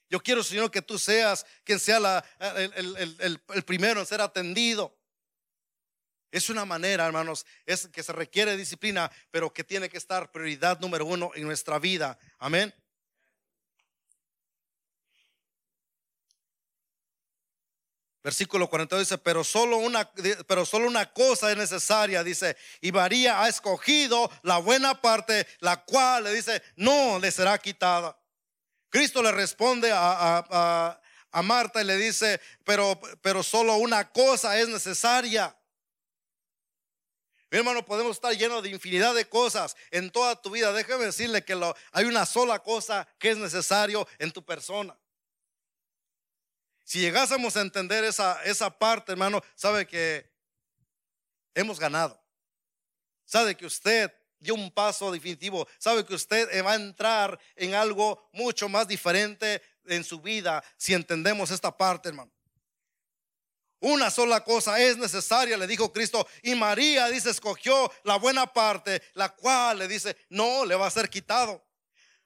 Yo 0.10 0.20
quiero, 0.22 0.44
Señor, 0.44 0.70
que 0.70 0.82
tú 0.82 1.00
seas 1.00 1.46
quien 1.64 1.80
sea 1.80 2.00
la, 2.00 2.26
el, 2.58 3.18
el, 3.20 3.64
primero 3.64 4.00
en 4.00 4.06
ser 4.06 4.22
atendido. 4.22 4.96
Es 6.32 6.50
una 6.50 6.66
manera, 6.66 7.06
hermanos, 7.06 7.46
es 7.66 7.88
que 7.88 8.04
se 8.04 8.12
requiere 8.12 8.58
disciplina, 8.58 9.12
pero 9.32 9.54
que 9.54 9.64
tiene 9.64 9.90
que 9.90 9.98
estar 9.98 10.32
prioridad 10.32 10.80
número 10.80 11.06
uno 11.06 11.32
en 11.36 11.44
nuestra 11.44 11.80
vida. 11.80 12.18
Amén. 12.38 12.74
Versículo 18.24 18.70
42 18.70 19.06
dice, 19.06 19.18
pero 19.18 19.44
solo 19.44 19.78
una, 19.78 20.10
pero 20.48 20.66
solo 20.66 20.88
una 20.88 21.12
cosa 21.12 21.52
es 21.52 21.58
necesaria, 21.58 22.24
dice, 22.24 22.56
y 22.80 22.94
María 22.94 23.44
ha 23.44 23.50
escogido 23.50 24.32
la 24.44 24.60
buena 24.60 25.02
parte, 25.02 25.46
la 25.60 25.84
cual 25.84 26.24
le 26.24 26.34
dice, 26.34 26.64
no 26.78 27.20
le 27.20 27.32
será 27.32 27.58
quitada. 27.58 28.18
Cristo 28.90 29.22
le 29.22 29.32
responde 29.34 29.92
a, 29.92 31.00
a, 31.32 31.42
Marta 31.42 31.82
y 31.82 31.86
le 31.86 31.98
dice, 31.98 32.40
pero, 32.64 32.98
pero 33.22 33.44
solo 33.44 33.76
una 33.76 34.10
cosa 34.10 34.58
es 34.58 34.70
necesaria. 34.70 35.54
Mi 37.52 37.58
hermano, 37.58 37.84
podemos 37.84 38.16
estar 38.16 38.32
llenos 38.38 38.64
de 38.64 38.70
infinidad 38.70 39.14
de 39.16 39.28
cosas 39.28 39.76
en 39.92 40.12
toda 40.12 40.42
tu 40.42 40.52
vida. 40.52 40.72
Déjame 40.72 41.06
decirle 41.06 41.44
que 41.44 41.60
hay 41.92 42.06
una 42.06 42.26
sola 42.26 42.60
cosa 42.60 43.06
que 43.20 43.32
es 43.32 43.38
necesario 43.38 44.08
en 44.18 44.32
tu 44.32 44.46
persona. 44.46 44.98
Si 46.94 47.00
llegásemos 47.00 47.58
a 47.58 47.62
entender 47.62 48.04
esa, 48.04 48.40
esa 48.44 48.70
parte, 48.70 49.14
hermano, 49.14 49.42
sabe 49.56 49.88
que 49.88 50.30
hemos 51.56 51.80
ganado. 51.80 52.24
Sabe 53.26 53.58
que 53.58 53.66
usted 53.66 54.14
dio 54.38 54.54
un 54.54 54.70
paso 54.70 55.12
definitivo. 55.12 55.68
Sabe 55.80 56.06
que 56.06 56.14
usted 56.14 56.64
va 56.64 56.74
a 56.74 56.76
entrar 56.76 57.40
en 57.56 57.74
algo 57.74 58.30
mucho 58.32 58.70
más 58.70 58.88
diferente 58.88 59.60
en 59.86 60.04
su 60.04 60.22
vida 60.22 60.64
si 60.78 60.94
entendemos 60.94 61.50
esta 61.50 61.76
parte, 61.76 62.10
hermano. 62.10 62.32
Una 63.80 64.12
sola 64.12 64.44
cosa 64.44 64.80
es 64.80 64.96
necesaria, 64.96 65.58
le 65.58 65.66
dijo 65.66 65.92
Cristo. 65.92 66.28
Y 66.44 66.54
María 66.54 67.08
dice, 67.08 67.32
escogió 67.32 67.92
la 68.04 68.18
buena 68.18 68.46
parte, 68.46 69.02
la 69.16 69.30
cual 69.30 69.80
le 69.80 69.88
dice, 69.88 70.16
no 70.30 70.64
le 70.64 70.76
va 70.76 70.86
a 70.86 70.92
ser 70.92 71.10
quitado. 71.10 71.63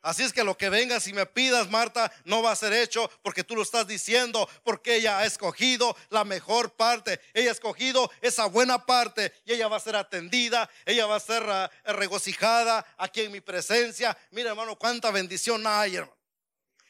Así 0.08 0.24
es 0.24 0.32
que 0.32 0.46
lo 0.46 0.58
que 0.58 0.70
vengas 0.70 1.06
y 1.08 1.12
me 1.12 1.26
pidas, 1.26 1.70
Marta, 1.70 2.10
no 2.24 2.42
va 2.42 2.54
a 2.54 2.56
ser 2.56 2.72
hecho 2.72 3.12
porque 3.24 3.44
tú 3.44 3.58
lo 3.58 3.62
estás 3.62 3.86
diciendo, 3.88 4.48
porque 4.64 4.96
ella 4.96 5.20
ha 5.20 5.26
escogido 5.26 5.98
la 6.12 6.24
mejor 6.24 6.72
parte. 6.72 7.20
Ella 7.34 7.50
ha 7.50 7.52
escogido 7.52 8.10
esa 8.22 8.46
buena 8.46 8.86
parte 8.86 9.34
y 9.44 9.52
ella 9.52 9.68
va 9.68 9.76
a 9.76 9.82
ser 9.82 9.98
atendida, 9.98 10.70
ella 10.86 11.08
va 11.08 11.18
a 11.18 11.20
ser 11.20 11.44
ah, 11.50 11.70
regocijada 11.88 12.86
aquí 12.98 13.24
en 13.24 13.34
mi 13.34 13.42
presencia. 13.42 14.18
Mira, 14.32 14.52
hermano, 14.52 14.78
cuánta 14.78 15.12
bendición 15.12 15.68
hay, 15.68 15.98
hermano. 15.98 16.16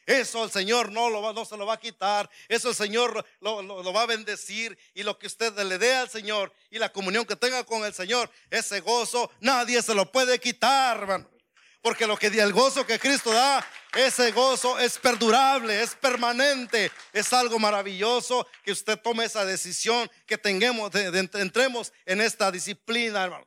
Eso 0.06 0.44
el 0.44 0.52
Señor 0.52 0.92
no, 0.92 1.10
lo 1.10 1.20
va, 1.20 1.44
se 1.44 1.56
lo 1.56 1.66
va 1.66 1.74
a 1.74 1.80
quitar. 1.80 2.30
Eso 2.48 2.68
el 2.68 2.76
Señor 2.76 3.26
lo, 3.40 3.62
lo, 3.62 3.92
va 3.92 4.02
a 4.02 4.06
bendecir. 4.06 4.78
Y 4.94 5.02
lo 5.02 5.18
que 5.18 5.26
usted 5.26 5.58
le 5.58 5.76
dé 5.76 5.92
al 5.92 6.08
Señor 6.08 6.52
y 6.70 6.78
la 6.78 6.92
comunión 6.92 7.24
que 7.24 7.34
tenga 7.34 7.64
con 7.64 7.84
el 7.84 7.92
Señor, 7.92 8.30
ese 8.48 8.78
gozo, 8.78 9.28
nadie 9.40 9.82
se 9.82 9.92
lo 9.92 10.12
puede 10.12 10.38
quitar, 10.38 10.98
hermano. 10.98 11.37
Porque 11.80 12.06
lo 12.06 12.16
que 12.16 12.26
el 12.26 12.52
gozo 12.52 12.84
que 12.84 12.98
Cristo 12.98 13.32
da, 13.32 13.64
ese 13.94 14.32
gozo 14.32 14.78
es 14.78 14.98
perdurable, 14.98 15.80
es 15.80 15.94
permanente, 15.94 16.90
es 17.12 17.32
algo 17.32 17.58
maravilloso 17.58 18.46
que 18.64 18.72
usted 18.72 18.98
tome 18.98 19.24
esa 19.24 19.44
decisión, 19.44 20.10
que 20.26 20.36
tengamos, 20.36 20.92
entremos 20.94 21.92
en 22.04 22.20
esta 22.20 22.50
disciplina, 22.50 23.24
hermano. 23.24 23.46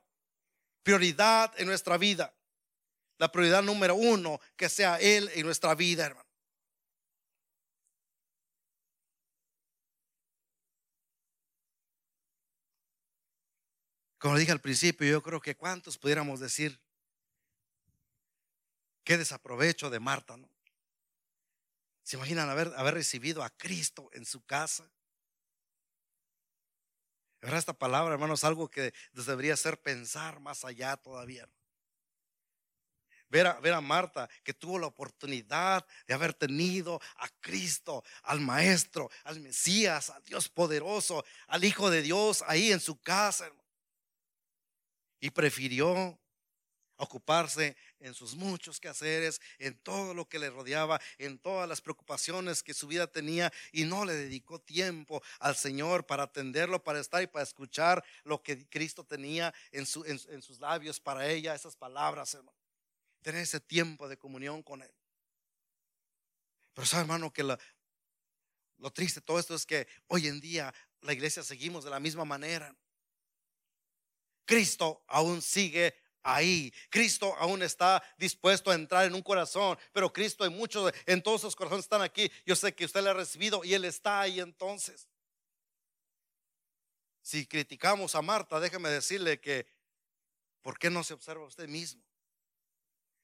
Prioridad 0.83 1.53
en 1.57 1.67
nuestra 1.67 1.97
vida. 1.97 2.33
La 3.17 3.31
prioridad 3.31 3.61
número 3.61 3.95
uno, 3.95 4.39
que 4.55 4.69
sea 4.69 4.97
Él 4.99 5.29
en 5.35 5.45
nuestra 5.45 5.75
vida, 5.75 6.05
hermano. 6.05 6.27
Como 14.17 14.37
dije 14.37 14.51
al 14.51 14.61
principio, 14.61 15.07
yo 15.07 15.21
creo 15.21 15.41
que 15.41 15.55
cuántos 15.55 15.97
pudiéramos 15.97 16.39
decir, 16.39 16.79
Qué 19.11 19.17
desaprovecho 19.17 19.89
de 19.89 19.99
Marta, 19.99 20.37
¿no? 20.37 20.49
¿Se 22.01 22.15
imaginan 22.15 22.49
haber, 22.49 22.71
haber 22.77 22.93
recibido 22.93 23.43
a 23.43 23.49
Cristo 23.49 24.09
en 24.13 24.25
su 24.25 24.45
casa? 24.45 24.89
Ahora 27.41 27.57
esta 27.57 27.73
palabra, 27.73 28.13
hermano, 28.13 28.35
es 28.35 28.45
algo 28.45 28.69
que 28.69 28.93
debería 29.11 29.57
ser 29.57 29.81
pensar 29.81 30.39
más 30.39 30.63
allá 30.63 30.95
todavía. 30.95 31.45
Ver 33.27 33.47
a, 33.47 33.59
ver 33.59 33.73
a, 33.73 33.81
Marta 33.81 34.29
que 34.45 34.53
tuvo 34.53 34.79
la 34.79 34.87
oportunidad 34.87 35.85
de 36.07 36.13
haber 36.13 36.33
tenido 36.33 37.01
a 37.17 37.27
Cristo, 37.41 38.05
al 38.23 38.39
Maestro, 38.39 39.11
al 39.25 39.41
Mesías, 39.41 40.09
al 40.09 40.23
Dios 40.23 40.47
poderoso, 40.47 41.25
al 41.47 41.65
Hijo 41.65 41.89
de 41.89 42.01
Dios 42.01 42.45
ahí 42.47 42.71
en 42.71 42.79
su 42.79 42.97
casa. 43.01 43.51
Y 45.19 45.31
prefirió 45.31 46.17
ocuparse 47.01 47.75
en 47.99 48.13
sus 48.13 48.35
muchos 48.35 48.79
quehaceres, 48.79 49.41
en 49.57 49.75
todo 49.79 50.13
lo 50.13 50.29
que 50.29 50.37
le 50.37 50.51
rodeaba, 50.51 51.01
en 51.17 51.39
todas 51.39 51.67
las 51.67 51.81
preocupaciones 51.81 52.61
que 52.61 52.75
su 52.75 52.87
vida 52.87 53.07
tenía 53.07 53.51
y 53.71 53.85
no 53.85 54.05
le 54.05 54.13
dedicó 54.13 54.59
tiempo 54.59 55.21
al 55.39 55.55
Señor 55.55 56.05
para 56.05 56.23
atenderlo, 56.23 56.83
para 56.83 56.99
estar 56.99 57.23
y 57.23 57.27
para 57.27 57.43
escuchar 57.43 58.03
lo 58.23 58.43
que 58.43 58.67
Cristo 58.69 59.03
tenía 59.03 59.51
en, 59.71 59.87
sus 59.87 60.59
labios 60.59 60.99
para 60.99 61.27
ella, 61.27 61.55
esas 61.55 61.75
palabras, 61.75 62.35
hermano. 62.35 62.57
Tener 63.23 63.41
ese 63.41 63.59
tiempo 63.59 64.07
de 64.07 64.17
comunión 64.17 64.61
con 64.61 64.83
Él. 64.83 64.93
Pero 66.73 66.85
sabe, 66.85 67.01
hermano, 67.01 67.33
que 67.33 67.43
lo 67.43 68.91
triste 68.93 69.21
de 69.21 69.25
todo 69.25 69.39
esto 69.39 69.55
es 69.55 69.65
que 69.65 69.87
hoy 70.07 70.27
en 70.27 70.39
día 70.39 70.71
la 71.01 71.13
iglesia 71.13 71.41
seguimos 71.41 71.83
de 71.83 71.89
la 71.89 71.99
misma 71.99 72.25
manera. 72.25 72.75
Cristo 74.45 75.03
aún 75.07 75.41
sigue 75.41 75.95
ahí. 76.23 76.73
Cristo 76.89 77.35
aún 77.37 77.61
está 77.63 78.01
dispuesto 78.17 78.71
a 78.71 78.75
entrar 78.75 79.05
en 79.05 79.15
un 79.15 79.21
corazón, 79.21 79.77
pero 79.93 80.11
Cristo 80.11 80.45
en 80.45 80.53
muchos, 80.53 80.93
en 81.05 81.21
todos 81.21 81.43
los 81.43 81.55
corazones 81.55 81.85
están 81.85 82.01
aquí. 82.01 82.31
Yo 82.45 82.55
sé 82.55 82.73
que 82.73 82.85
usted 82.85 83.01
le 83.01 83.09
ha 83.09 83.13
recibido 83.13 83.63
y 83.63 83.73
Él 83.73 83.85
está 83.85 84.21
ahí 84.21 84.39
entonces. 84.39 85.07
Si 87.21 87.45
criticamos 87.45 88.15
a 88.15 88.21
Marta, 88.21 88.59
déjeme 88.59 88.89
decirle 88.89 89.39
que, 89.39 89.67
¿por 90.61 90.77
qué 90.77 90.89
no 90.89 91.03
se 91.03 91.13
observa 91.13 91.45
usted 91.45 91.67
mismo? 91.67 92.03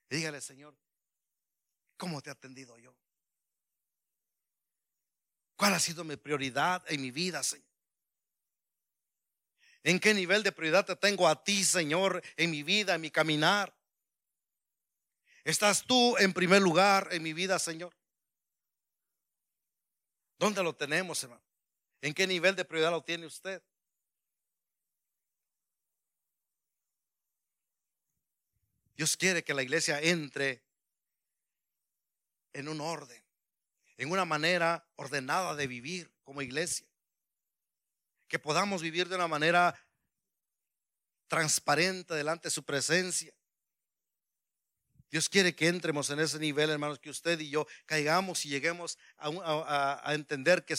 Dígale, 0.10 0.40
Señor, 0.40 0.76
¿cómo 1.98 2.22
te 2.22 2.30
he 2.30 2.34
atendido 2.34 2.78
yo? 2.78 2.96
¿Cuál 5.56 5.74
ha 5.74 5.80
sido 5.80 6.04
mi 6.04 6.16
prioridad 6.16 6.84
en 6.88 7.02
mi 7.02 7.12
vida, 7.12 7.42
Señor? 7.44 7.67
¿En 9.88 10.02
qué 10.02 10.14
nivel 10.14 10.44
de 10.44 10.52
prioridad 10.52 10.86
te 10.86 10.98
tengo 10.98 11.30
a 11.30 11.42
ti, 11.46 11.64
Señor, 11.64 12.22
en 12.36 12.52
mi 12.52 12.62
vida, 12.62 12.96
en 12.96 13.00
mi 13.00 13.10
caminar? 13.10 13.74
¿Estás 15.46 15.86
tú 15.86 16.18
en 16.18 16.34
primer 16.34 16.62
lugar 16.62 17.08
en 17.12 17.24
mi 17.24 17.32
vida, 17.32 17.58
Señor? 17.58 17.96
¿Dónde 20.38 20.62
lo 20.62 20.76
tenemos, 20.76 21.24
hermano? 21.24 21.42
¿En 22.02 22.14
qué 22.14 22.28
nivel 22.28 22.54
de 22.58 22.66
prioridad 22.66 22.92
lo 22.92 23.02
tiene 23.02 23.28
usted? 23.28 23.64
Dios 28.98 29.16
quiere 29.16 29.42
que 29.42 29.54
la 29.54 29.64
iglesia 29.64 30.02
entre 30.02 30.62
en 32.52 32.68
un 32.68 32.82
orden, 32.82 33.24
en 33.96 34.12
una 34.12 34.26
manera 34.26 34.86
ordenada 34.98 35.56
de 35.56 35.66
vivir 35.66 36.12
como 36.26 36.42
iglesia 36.42 36.86
que 38.28 38.40
podamos 38.40 38.82
vivir 38.82 39.08
de 39.08 39.16
una 39.16 39.28
manera 39.28 39.76
transparente 41.28 42.14
delante 42.14 42.48
de 42.48 42.52
su 42.52 42.64
presencia. 42.64 43.34
Dios 45.10 45.30
quiere 45.30 45.56
que 45.56 45.68
entremos 45.68 46.10
en 46.10 46.20
ese 46.20 46.38
nivel, 46.38 46.70
hermanos, 46.70 47.00
que 47.00 47.10
usted 47.10 47.40
y 47.40 47.50
yo 47.50 47.66
caigamos 47.86 48.46
y 48.46 48.50
lleguemos 48.50 48.98
a, 49.18 50.12
entender 50.14 50.66
que, 50.66 50.76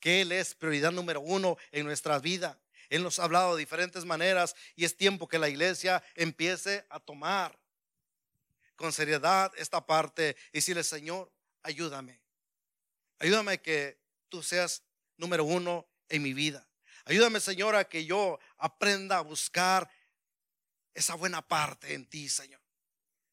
que 0.00 0.22
Él 0.22 0.32
es 0.32 0.54
prioridad 0.54 0.92
número 0.92 1.20
uno 1.20 1.58
en 1.72 1.84
nuestra 1.84 2.18
vida. 2.18 2.58
Él 2.88 3.02
nos 3.02 3.18
ha 3.18 3.24
hablado 3.24 3.54
de 3.54 3.60
diferentes 3.60 4.04
maneras 4.04 4.54
y 4.76 4.84
es 4.84 4.96
tiempo 4.96 5.28
que 5.28 5.38
la 5.38 5.48
iglesia 5.48 6.02
empiece 6.14 6.86
a 6.88 7.00
tomar 7.00 7.58
con 8.76 8.92
seriedad 8.92 9.52
esta 9.56 9.84
parte 9.84 10.36
y 10.52 10.58
decirle, 10.58 10.84
Señor, 10.84 11.30
ayúdame. 11.62 12.20
Ayúdame 13.18 13.60
que 13.60 13.98
tú 14.28 14.42
seas 14.42 14.82
número 15.16 15.44
uno 15.44 15.86
en 16.08 16.22
mi 16.22 16.32
vida. 16.32 16.66
Ayúdame, 17.06 17.38
Señor, 17.38 17.76
a 17.76 17.88
que 17.88 18.04
yo 18.04 18.38
aprenda 18.58 19.18
a 19.18 19.20
buscar 19.20 19.88
esa 20.92 21.14
buena 21.14 21.40
parte 21.40 21.94
en 21.94 22.04
ti, 22.04 22.28
Señor. 22.28 22.60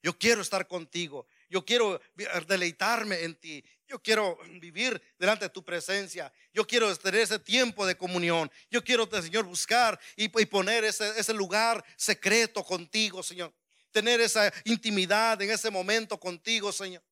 Yo 0.03 0.17
quiero 0.17 0.41
estar 0.41 0.67
contigo. 0.67 1.25
Yo 1.49 1.65
quiero 1.65 1.99
deleitarme 2.47 3.23
en 3.23 3.35
ti. 3.35 3.63
Yo 3.87 4.01
quiero 4.01 4.37
vivir 4.59 5.01
delante 5.17 5.45
de 5.45 5.49
tu 5.49 5.63
presencia. 5.63 6.31
Yo 6.53 6.67
quiero 6.67 6.95
tener 6.97 7.21
ese 7.21 7.39
tiempo 7.39 7.85
de 7.85 7.95
comunión. 7.95 8.51
Yo 8.69 8.83
quiero, 8.83 9.09
Señor, 9.21 9.45
buscar 9.45 9.99
y, 10.15 10.27
poner 10.27 10.83
ese, 10.83 11.17
ese 11.19 11.33
lugar 11.33 11.83
secreto 11.95 12.63
contigo, 12.63 13.23
Señor. 13.23 13.53
Tener 13.91 14.21
esa 14.21 14.53
intimidad 14.65 15.41
en 15.41 15.49
ese 15.49 15.71
momento 15.71 16.19
contigo, 16.19 16.71
Señor. 16.71 17.03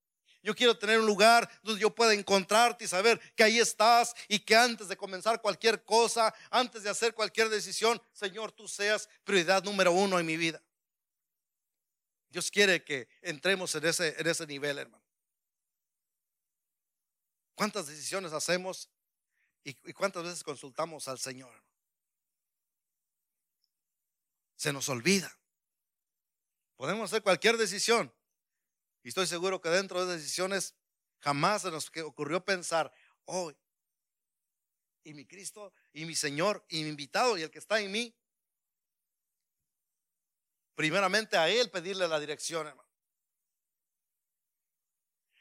Yo 0.44 0.56
quiero 0.56 0.78
tener 0.78 1.00
un 1.00 1.06
lugar 1.06 1.48
donde 1.62 1.82
yo 1.82 1.94
pueda 1.94 2.14
encontrarte 2.14 2.86
y 2.86 2.88
saber 2.88 3.20
que 3.36 3.44
ahí 3.44 3.60
estás 3.60 4.16
y 4.28 4.40
que 4.40 4.56
antes 4.56 4.88
de 4.88 4.98
comenzar 4.98 5.40
cualquier 5.40 5.84
cosa, 5.84 6.34
antes 6.50 6.82
de 6.84 6.90
hacer 6.90 7.14
cualquier 7.14 7.50
decisión, 7.50 8.02
Señor, 8.12 8.52
tú 8.52 8.68
seas 8.68 9.08
prioridad 9.24 9.64
número 9.64 9.92
uno 9.92 10.20
en 10.20 10.26
mi 10.26 10.38
vida. 10.38 10.62
Dios 12.30 12.50
quiere 12.50 12.84
que 12.84 13.08
entremos 13.22 13.76
en 13.76 13.86
ese, 13.86 14.16
en 14.18 14.26
ese 14.26 14.48
nivel, 14.48 14.80
hermano. 14.80 15.04
¿Cuántas 17.54 17.86
decisiones 17.86 18.34
hacemos 18.34 18.90
y, 19.64 19.72
y 19.84 19.94
cuántas 19.94 20.24
veces 20.24 20.44
consultamos 20.44 21.08
al 21.08 21.20
Señor? 21.20 21.54
Se 24.56 24.74
nos 24.74 24.90
olvida. 24.90 25.38
Podemos 26.78 27.12
hacer 27.12 27.22
cualquier 27.22 27.58
decisión, 27.58 28.12
y 29.04 29.10
estoy 29.10 29.28
seguro 29.28 29.62
que 29.62 29.70
dentro 29.70 30.00
de 30.00 30.06
esas 30.06 30.22
decisiones 30.22 30.76
jamás 31.20 31.64
se 31.64 31.72
nos 31.72 31.92
ocurrió 32.04 32.44
pensar, 32.44 32.92
hoy, 33.26 33.56
y 35.04 35.14
mi 35.14 35.26
Cristo, 35.26 35.74
y 35.94 36.06
mi 36.06 36.16
Señor, 36.16 36.64
y 36.70 36.84
mi 36.84 36.90
invitado, 36.90 37.38
y 37.38 37.42
el 37.42 37.50
que 37.50 37.60
está 37.60 37.80
en 37.80 37.92
mí. 37.92 38.16
Primeramente 40.76 41.38
a 41.38 41.50
Él 41.50 41.70
pedirle 41.72 42.08
la 42.08 42.20
dirección, 42.20 42.68
hermano. 42.68 42.90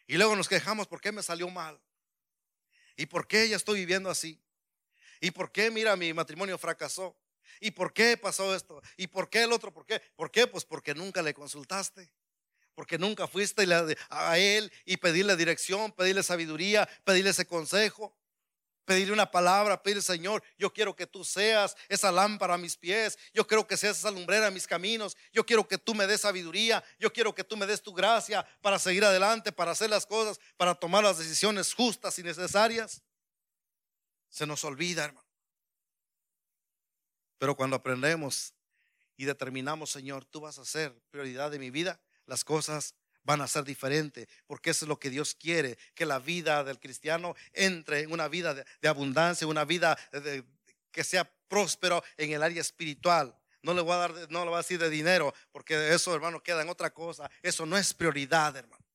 Y 0.07 0.17
luego 0.17 0.35
nos 0.35 0.49
quejamos, 0.49 0.87
¿por 0.87 1.01
qué 1.01 1.13
me 1.13 1.23
salió 1.23 1.49
mal? 1.51 1.81
¿Y 2.97 3.07
por 3.07 3.29
qué 3.29 3.49
ya 3.49 3.57
estoy 3.57 3.81
viviendo 3.81 4.11
así? 4.11 4.43
¿Y 5.21 5.31
por 5.31 5.53
qué, 5.53 5.71
mira, 5.71 5.97
mi 5.97 6.13
matrimonio 6.13 6.59
fracasó? 6.59 7.17
¿Y 7.61 7.71
por 7.71 7.93
qué 7.93 8.17
pasó 8.17 8.55
esto? 8.55 8.83
¿Y 8.97 9.07
por 9.07 9.29
qué 9.29 9.43
el 9.43 9.53
otro? 9.53 9.73
¿Por 9.73 9.85
qué? 9.87 10.01
¿Por 10.17 10.31
qué? 10.31 10.47
Pues 10.47 10.65
porque 10.65 10.95
nunca 10.95 11.23
le 11.23 11.35
consultaste 11.35 12.11
porque 12.75 12.99
nunca 12.99 13.27
fuiste 13.27 13.67
a 14.09 14.39
Él 14.39 14.73
y 14.85 14.97
pedirle 14.97 15.37
dirección, 15.37 15.93
pedirle 15.93 16.23
sabiduría, 16.23 16.89
pedirle 17.05 17.31
ese 17.31 17.47
consejo, 17.47 18.17
pedirle 18.85 19.13
una 19.13 19.31
palabra, 19.31 19.83
pedirle 19.83 20.03
Señor, 20.03 20.43
yo 20.59 20.73
quiero 20.73 20.97
que 20.97 21.07
tú 21.07 21.25
seas 21.25 21.77
esa 21.89 22.11
lámpara 22.11 22.55
a 22.55 22.59
mis 22.59 22.77
pies, 22.77 23.19
yo 23.33 23.47
quiero 23.47 23.67
que 23.67 23.77
seas 23.77 23.99
esa 23.99 24.11
lumbrera 24.11 24.49
a 24.49 24.51
mis 24.51 24.67
caminos, 24.67 25.17
yo 25.33 25.47
quiero 25.47 25.69
que 25.69 25.79
tú 25.79 25.95
me 25.95 26.07
des 26.07 26.23
sabiduría, 26.23 26.83
yo 26.99 27.13
quiero 27.13 27.35
que 27.35 27.45
tú 27.45 27.57
me 27.57 27.67
des 27.67 27.83
tu 27.83 27.95
gracia 27.95 28.45
para 28.61 28.79
seguir 28.79 29.05
adelante, 29.05 29.53
para 29.53 29.71
hacer 29.71 29.91
las 29.91 30.07
cosas, 30.07 30.41
para 30.57 30.75
tomar 30.75 31.05
las 31.05 31.19
decisiones 31.19 31.73
justas 31.73 32.19
y 32.19 32.25
necesarias. 32.25 33.03
Se 34.29 34.47
nos 34.47 34.65
olvida, 34.65 35.05
hermano. 35.05 35.27
Pero 37.39 37.57
cuando 37.57 37.77
aprendemos 37.77 38.55
y 39.17 39.25
determinamos, 39.25 39.91
Señor, 39.91 40.25
tú 40.25 40.41
vas 40.41 40.59
a 40.59 40.65
ser 40.65 40.93
prioridad 41.11 41.51
de 41.51 41.59
mi 41.59 41.71
vida, 41.71 42.01
las 42.31 42.45
cosas 42.45 42.95
van 43.25 43.41
a 43.41 43.49
ser 43.49 43.65
diferentes, 43.65 44.29
porque 44.47 44.71
eso 44.71 44.85
es 44.85 44.89
lo 44.89 45.01
que 45.01 45.11
Dios 45.11 45.35
quiere, 45.35 45.77
que 45.95 46.07
la 46.07 46.21
vida 46.21 46.63
del 46.63 46.79
cristiano 46.79 47.35
entre 47.53 48.01
en 48.01 48.13
una 48.13 48.29
vida 48.29 48.55
de, 48.55 48.89
abundancia, 48.89 49.47
una 49.49 49.65
vida 49.65 49.99
que 50.93 51.05
sea 51.05 51.31
próspero 51.49 52.03
en 52.17 52.31
el 52.31 52.43
área 52.43 52.61
espiritual. 52.61 53.37
No 53.63 53.75
le 53.75 53.83
voy 53.83 53.93
a 53.93 53.97
dar, 53.97 54.13
no 54.31 54.45
le 54.45 54.47
voy 54.47 54.55
a 54.55 54.59
decir 54.59 54.79
de 54.79 54.89
dinero, 54.89 55.35
porque 55.51 55.93
eso, 55.93 56.15
hermano, 56.15 56.41
queda 56.41 56.63
en 56.63 56.69
otra 56.69 56.91
cosa. 56.91 57.29
Eso 57.43 57.67
no 57.67 57.77
es 57.77 57.93
prioridad, 57.93 58.57
hermano. 58.57 58.87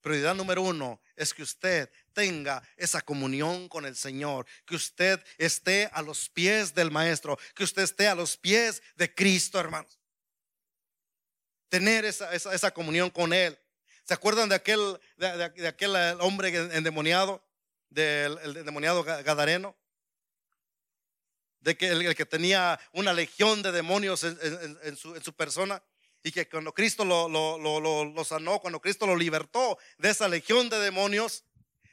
Prioridad 0.00 0.34
número 0.34 0.62
uno 0.62 1.02
es 1.14 1.34
que 1.34 1.42
usted 1.42 1.90
tenga 2.14 2.62
esa 2.78 3.02
comunión 3.02 3.68
con 3.68 3.84
el 3.84 3.94
Señor, 3.94 4.46
que 4.64 4.74
usted 4.74 5.22
esté 5.36 5.90
a 5.92 6.00
los 6.00 6.30
pies 6.30 6.74
del 6.74 6.90
Maestro, 6.90 7.38
que 7.54 7.64
usted 7.64 7.82
esté 7.82 8.08
a 8.08 8.14
los 8.14 8.38
pies 8.38 8.82
de 8.96 9.14
Cristo, 9.14 9.60
hermanos 9.60 9.99
tener 11.70 12.04
esa, 12.04 12.34
esa, 12.34 12.70
comunión 12.72 13.08
con 13.08 13.32
Él. 13.32 13.58
¿Se 14.04 14.12
acuerdan 14.12 14.48
de 14.48 14.56
aquel, 14.56 15.00
de, 15.16 15.66
aquel 15.68 15.96
eh, 15.96 16.16
hombre 16.20 16.54
endemoniado, 16.76 17.42
del 17.88 18.36
el 18.42 18.56
endemoniado 18.58 19.02
gadareno? 19.04 19.74
De 21.60 21.76
que 21.76 21.88
el, 21.88 22.14
que 22.14 22.26
tenía 22.26 22.78
una 22.92 23.12
legión 23.12 23.62
de 23.62 23.72
demonios 23.72 24.24
en, 24.24 24.96
su, 24.96 25.14
en 25.14 25.22
su, 25.22 25.32
persona 25.34 25.82
y 26.22 26.32
que 26.32 26.48
cuando 26.48 26.72
Cristo 26.74 27.04
lo, 27.04 27.28
lo, 27.28 27.58
lo, 28.04 28.24
sanó, 28.24 28.58
cuando 28.60 28.80
Cristo 28.80 29.06
lo 29.06 29.14
libertó 29.14 29.78
de 29.98 30.10
esa 30.10 30.28
legión 30.28 30.68
de 30.68 30.78
demonios, 30.78 31.44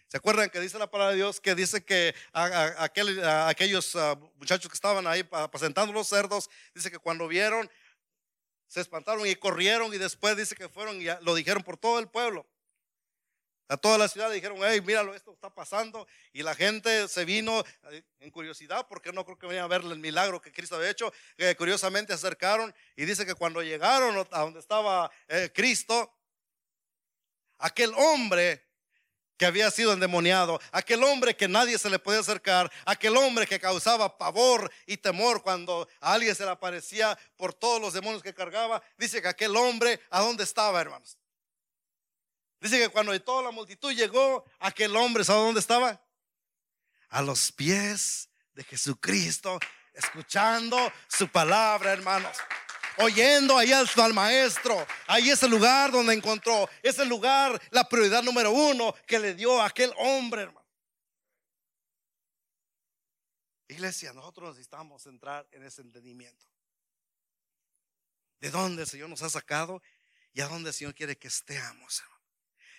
¿Se 0.09 0.15
acuerdan 0.15 0.49
que 0.49 0.61
dice 0.61 0.79
la 0.79 0.89
palabra 0.89 1.11
de 1.11 1.17
Dios 1.17 1.41
que 1.41 1.53
dice 1.53 1.83
que 1.83 2.15
aquellos 2.31 3.93
ah, 3.97 4.17
muchachos 4.37 4.71
que 4.71 4.75
estaban 4.75 5.05
ahí 5.05 5.27
apacentando 5.31 5.91
los 5.91 6.07
cerdos, 6.07 6.49
dice 6.73 6.89
que 6.89 6.97
cuando 6.97 7.27
vieron, 7.27 7.69
se 8.67 8.81
espantaron 8.81 9.25
y 9.25 9.35
corrieron 9.35 9.93
y 9.93 9.97
después 9.97 10.35
dice 10.37 10.55
que 10.55 10.69
fueron 10.69 11.01
y 11.01 11.05
lo 11.21 11.35
dijeron 11.35 11.63
por 11.63 11.77
todo 11.77 11.99
el 11.99 12.07
pueblo. 12.07 12.47
A 13.69 13.75
toda 13.75 13.97
la 13.97 14.07
ciudad 14.07 14.31
dijeron, 14.31 14.59
hey, 14.63 14.79
míralo, 14.81 15.13
esto 15.13 15.33
está 15.33 15.53
pasando. 15.53 16.07
Y 16.31 16.41
la 16.41 16.55
gente 16.55 17.09
se 17.09 17.25
vino 17.25 17.65
eh, 17.91 18.01
en 18.19 18.31
curiosidad, 18.31 18.87
porque 18.87 19.11
no 19.11 19.25
creo 19.25 19.37
que 19.37 19.45
vayan 19.45 19.65
a 19.65 19.67
ver 19.67 19.81
el 19.81 19.99
milagro 19.99 20.41
que 20.41 20.53
Cristo 20.53 20.77
había 20.77 20.89
hecho. 20.89 21.11
que 21.35 21.53
curiosamente 21.57 22.13
acercaron 22.13 22.73
y 22.95 23.03
dice 23.03 23.25
que 23.25 23.35
cuando 23.35 23.61
llegaron 23.61 24.25
a 24.31 24.39
donde 24.39 24.59
estaba 24.59 25.11
eh, 25.27 25.51
Cristo, 25.53 26.13
aquel 27.57 27.93
hombre 27.95 28.66
que 29.37 29.45
había 29.45 29.69
sido 29.71 29.93
endemoniado, 29.93 30.59
aquel 30.71 31.03
hombre 31.03 31.35
que 31.35 31.47
nadie 31.47 31.77
se 31.77 31.89
le 31.89 31.99
podía 31.99 32.19
acercar, 32.19 32.71
aquel 32.85 33.15
hombre 33.15 33.45
que 33.45 33.59
causaba 33.59 34.17
pavor 34.17 34.71
y 34.85 34.97
temor 34.97 35.43
cuando 35.43 35.87
a 36.01 36.13
alguien 36.13 36.35
se 36.35 36.43
le 36.43 36.51
aparecía 36.51 37.17
por 37.37 37.53
todos 37.53 37.79
los 37.79 37.93
demonios 37.93 38.23
que 38.23 38.33
cargaba, 38.33 38.81
dice 38.97 39.21
que 39.21 39.27
aquel 39.27 39.55
hombre, 39.55 40.01
¿a 40.09 40.21
dónde 40.21 40.43
estaba, 40.43 40.81
hermanos? 40.81 41.17
Dice 42.59 42.79
que 42.79 42.89
cuando 42.89 43.19
toda 43.21 43.43
la 43.43 43.51
multitud 43.51 43.93
llegó, 43.93 44.43
aquel 44.59 44.95
hombre, 44.95 45.23
¿sabe 45.23 45.39
dónde 45.41 45.59
estaba? 45.59 46.01
A 47.09 47.21
los 47.21 47.51
pies 47.51 48.29
de 48.53 48.63
Jesucristo, 48.63 49.59
escuchando 49.93 50.91
su 51.07 51.27
palabra, 51.29 51.93
hermanos 51.93 52.35
oyendo 52.97 53.57
ahí 53.57 53.71
al, 53.71 54.13
maestro. 54.13 54.85
Ahí 55.07 55.29
es 55.29 55.41
el 55.43 55.51
lugar 55.51 55.91
donde 55.91 56.13
encontró. 56.13 56.69
Es 56.81 56.99
el 56.99 57.07
lugar, 57.07 57.61
la 57.71 57.87
prioridad 57.87 58.23
número 58.23 58.51
uno 58.51 58.93
que 59.05 59.19
le 59.19 59.33
dio 59.33 59.61
a 59.61 59.67
aquel 59.67 59.93
hombre, 59.97 60.43
hermano. 60.43 60.65
Iglesia, 63.67 64.13
nosotros 64.13 64.49
necesitamos 64.49 65.05
entrar 65.07 65.47
en 65.51 65.63
ese 65.63 65.81
entendimiento. 65.81 66.45
¿De 68.39 68.49
dónde 68.49 68.83
el 68.83 68.87
Señor 68.87 69.09
nos 69.09 69.23
ha 69.23 69.29
sacado 69.29 69.81
y 70.31 70.41
a 70.41 70.47
dónde 70.47 70.69
el 70.69 70.73
Señor 70.73 70.95
quiere 70.95 71.17
que 71.17 71.27
estemos? 71.27 72.03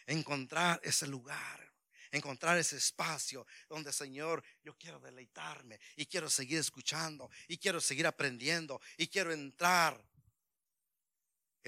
Encontrar 0.06 0.80
ese 0.82 1.06
lugar 1.06 1.68
encontrar 2.10 2.58
ese 2.58 2.76
espacio 2.76 3.46
donde, 3.68 3.92
Señor, 3.92 4.42
yo 4.62 4.76
quiero 4.76 5.00
deleitarme 5.00 5.78
y 5.96 6.06
quiero 6.06 6.30
seguir 6.30 6.58
escuchando 6.58 7.30
y 7.48 7.58
quiero 7.58 7.80
seguir 7.80 8.06
aprendiendo 8.06 8.80
y 8.96 9.08
quiero 9.08 9.32
entrar 9.32 10.02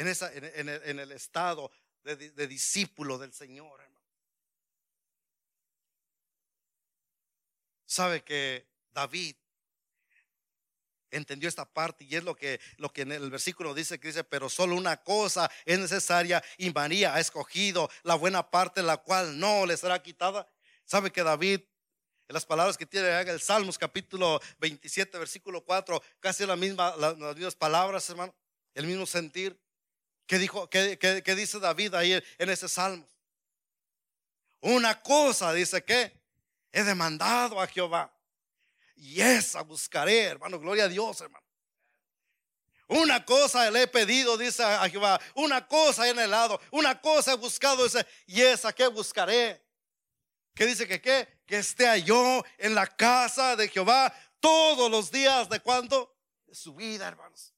en, 0.00 0.08
esa, 0.08 0.32
en, 0.32 0.98
el, 0.98 1.12
estado 1.12 1.70
de, 2.04 2.46
discípulo 2.46 3.18
del 3.18 3.34
Señor, 3.34 3.80
Sabe 7.84 8.22
que 8.22 8.68
David 8.92 9.34
entendió 11.10 11.48
esta 11.48 11.64
parte 11.64 12.04
y 12.04 12.14
es 12.14 12.22
lo 12.22 12.36
que, 12.36 12.60
lo 12.76 12.92
que 12.92 13.02
en 13.02 13.10
el 13.10 13.28
versículo 13.30 13.74
dice 13.74 13.98
que 13.98 14.08
dice, 14.08 14.22
pero 14.22 14.48
solo 14.48 14.76
una 14.76 14.96
cosa 15.02 15.50
es 15.64 15.78
necesaria 15.78 16.42
y 16.56 16.70
María 16.70 17.14
ha 17.14 17.20
escogido 17.20 17.90
la 18.04 18.14
buena 18.14 18.48
parte 18.48 18.80
la 18.82 18.98
cual 18.98 19.40
no 19.40 19.66
le 19.66 19.76
será 19.76 20.00
quitada. 20.00 20.48
¿Sabe 20.84 21.10
que 21.10 21.24
David, 21.24 21.62
en 22.28 22.34
las 22.34 22.46
palabras 22.46 22.78
que 22.78 22.86
tiene 22.86 23.08
en 23.08 23.28
el 23.28 23.40
Salmos 23.40 23.76
capítulo 23.76 24.40
27 24.60 25.18
versículo 25.18 25.64
4, 25.64 26.00
casi 26.20 26.46
la 26.46 26.54
misma, 26.54 26.94
las 26.96 27.16
mismas 27.34 27.56
palabras, 27.56 28.08
hermano, 28.08 28.32
el 28.72 28.86
mismo 28.86 29.04
sentir? 29.04 29.60
¿Qué, 30.30 30.38
dijo, 30.38 30.70
qué, 30.70 31.34
dice 31.34 31.58
David 31.58 31.92
ahí 31.92 32.12
en 32.12 32.50
ese 32.50 32.68
salmo? 32.68 33.04
Una 34.60 35.02
cosa 35.02 35.52
dice 35.52 35.82
que 35.84 36.12
he 36.70 36.84
demandado 36.84 37.60
a 37.60 37.66
Jehová 37.66 38.16
y 38.94 39.20
esa 39.20 39.62
buscaré, 39.62 40.26
hermano. 40.26 40.60
Gloria 40.60 40.84
a 40.84 40.88
Dios, 40.88 41.20
hermano. 41.20 41.44
Una 42.86 43.24
cosa 43.24 43.68
le 43.72 43.82
he 43.82 43.86
pedido, 43.88 44.38
dice 44.38 44.62
a 44.62 44.88
Jehová. 44.88 45.20
Una 45.34 45.66
cosa 45.66 46.06
he 46.06 46.10
anhelado. 46.10 46.60
Una 46.70 47.00
cosa 47.00 47.32
he 47.32 47.36
buscado, 47.36 47.82
dice, 47.82 48.06
y 48.28 48.40
esa 48.40 48.72
que 48.72 48.86
buscaré. 48.86 49.60
¿Qué 50.54 50.64
dice 50.64 50.86
que 50.86 51.00
qué? 51.00 51.40
Que 51.44 51.58
esté 51.58 52.04
yo 52.04 52.44
en 52.56 52.76
la 52.76 52.86
casa 52.86 53.56
de 53.56 53.66
Jehová 53.66 54.14
todos 54.38 54.88
los 54.88 55.10
días 55.10 55.48
de 55.48 55.58
cuando? 55.58 56.16
De 56.46 56.54
su 56.54 56.72
vida, 56.76 57.08
hermanos. 57.08 57.52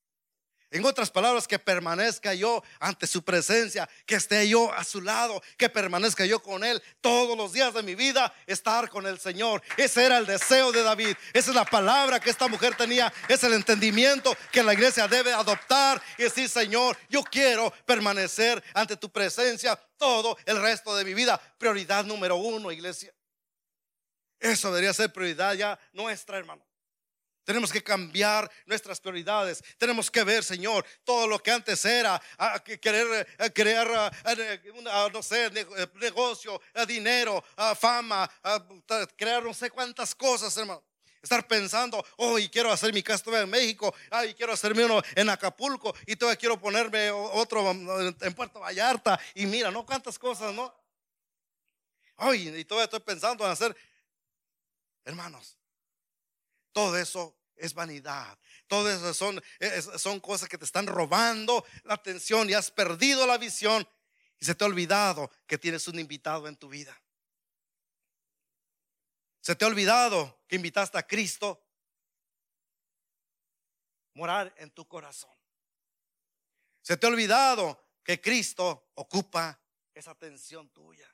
En 0.73 0.87
otras 0.87 1.11
palabras, 1.11 1.47
que 1.47 1.59
permanezca 1.59 2.33
yo 2.33 2.65
ante 2.81 3.07
su 3.07 3.23
presencia, 3.23 3.87
que 4.07 4.15
esté 4.15 4.49
yo 4.49 4.73
a 4.73 4.85
su 4.85 5.03
lado, 5.03 5.43
que 5.59 5.69
permanezca 5.69 6.25
yo 6.25 6.43
con 6.43 6.65
él 6.65 6.83
todos 7.03 7.37
los 7.37 7.53
días 7.53 7.75
de 7.75 7.83
mi 7.83 7.95
vida, 7.95 8.35
estar 8.47 8.89
con 8.89 9.07
el 9.07 9.19
Señor. 9.21 9.63
Ese 9.77 10.03
era 10.03 10.17
el 10.17 10.25
deseo 10.25 10.73
de 10.73 10.83
David. 10.83 11.15
Esa 11.35 11.51
es 11.51 11.55
la 11.55 11.67
palabra 11.67 12.19
que 12.21 12.31
esta 12.31 12.49
mujer 12.49 12.75
tenía. 12.75 13.13
Es 13.29 13.45
el 13.45 13.53
entendimiento 13.53 14.35
que 14.51 14.63
la 14.63 14.73
iglesia 14.73 15.07
debe 15.07 15.35
adoptar 15.35 16.03
y 16.17 16.23
decir, 16.23 16.49
Señor, 16.49 16.97
yo 17.11 17.23
quiero 17.23 17.71
permanecer 17.85 18.65
ante 18.73 18.97
tu 18.97 19.13
presencia 19.13 19.77
todo 19.99 20.39
el 20.47 20.59
resto 20.59 20.97
de 20.97 21.05
mi 21.05 21.13
vida. 21.13 21.39
Prioridad 21.59 22.03
número 22.07 22.37
uno, 22.37 22.73
iglesia. 22.73 23.13
Eso 24.41 24.71
debería 24.71 24.95
ser 24.95 25.13
prioridad 25.13 25.53
ya 25.53 25.79
nuestra, 25.93 26.39
hermano. 26.39 26.65
Tenemos 27.45 27.73
que 27.73 27.83
cambiar 27.83 28.51
nuestras 28.67 29.01
prioridades. 29.01 29.63
Tenemos 29.77 30.11
que 30.11 30.23
ver, 30.23 30.45
Señor, 30.45 30.87
todo 31.05 31.27
lo 31.27 31.43
que 31.43 31.51
antes 31.51 31.85
era, 31.85 32.23
querer 32.81 33.27
crear, 33.53 34.13
no 35.13 35.23
sé, 35.23 35.51
negocio, 35.95 36.61
dinero, 36.87 37.45
fama, 37.79 38.31
crear 39.17 39.43
no 39.43 39.53
sé 39.53 39.71
cuántas 39.71 40.15
cosas, 40.15 40.57
hermano. 40.57 40.83
Estar 41.21 41.47
pensando, 41.47 42.05
oh, 42.17 42.37
quiero 42.51 42.73
hacer 42.73 42.93
mi 42.93 43.01
casa 43.01 43.41
en 43.41 43.49
México, 43.49 43.95
ah, 44.11 44.27
y 44.27 44.35
quiero 44.35 44.53
hacerme 44.53 44.85
uno 44.85 45.01
en 45.15 45.31
Acapulco, 45.31 45.95
y 46.05 46.17
todavía 46.17 46.37
quiero 46.37 46.59
ponerme 46.59 47.13
otro 47.13 47.71
en 47.71 48.35
Puerto 48.35 48.59
Vallarta, 48.59 49.21
y 49.37 49.47
mira, 49.47 49.71
no 49.71 49.87
cuántas 49.87 50.19
cosas, 50.19 50.53
¿no? 50.53 50.75
Ay, 52.17 52.49
y 52.49 52.65
todavía 52.65 52.87
estoy 52.87 52.99
pensando 53.01 53.45
en 53.45 53.53
hacer, 53.53 53.77
hermanos, 55.05 55.57
todo 56.73 56.97
eso 56.97 57.37
es 57.57 57.75
vanidad. 57.75 58.39
Todo 58.67 58.91
eso 58.91 59.15
son, 59.15 59.43
son 59.99 60.21
cosas 60.21 60.49
que 60.49 60.59
te 60.59 60.65
están 60.65 60.87
robando 60.87 61.65
la 61.85 61.95
atención 61.95 62.49
y 62.51 62.55
has 62.55 62.71
perdido 62.71 63.27
la 63.27 63.39
visión 63.39 63.87
y 64.39 64.45
se 64.45 64.55
te 64.55 64.65
ha 64.65 64.67
olvidado 64.67 65.31
que 65.47 65.59
tienes 65.59 65.87
un 65.87 65.99
invitado 65.99 66.49
en 66.49 66.57
tu 66.57 66.69
vida. 66.69 67.01
Se 69.41 69.55
te 69.55 69.65
ha 69.65 69.69
olvidado 69.69 70.43
que 70.49 70.57
invitaste 70.57 70.99
a 70.99 71.07
Cristo 71.07 71.65
morar 74.15 74.53
en 74.57 74.71
tu 74.71 74.87
corazón. 74.87 75.31
Se 76.81 76.97
te 76.97 77.07
ha 77.07 77.11
olvidado 77.11 77.81
que 78.03 78.21
Cristo 78.21 78.91
ocupa 78.95 79.61
esa 79.95 80.13
atención 80.13 80.69
tuya. 80.71 81.09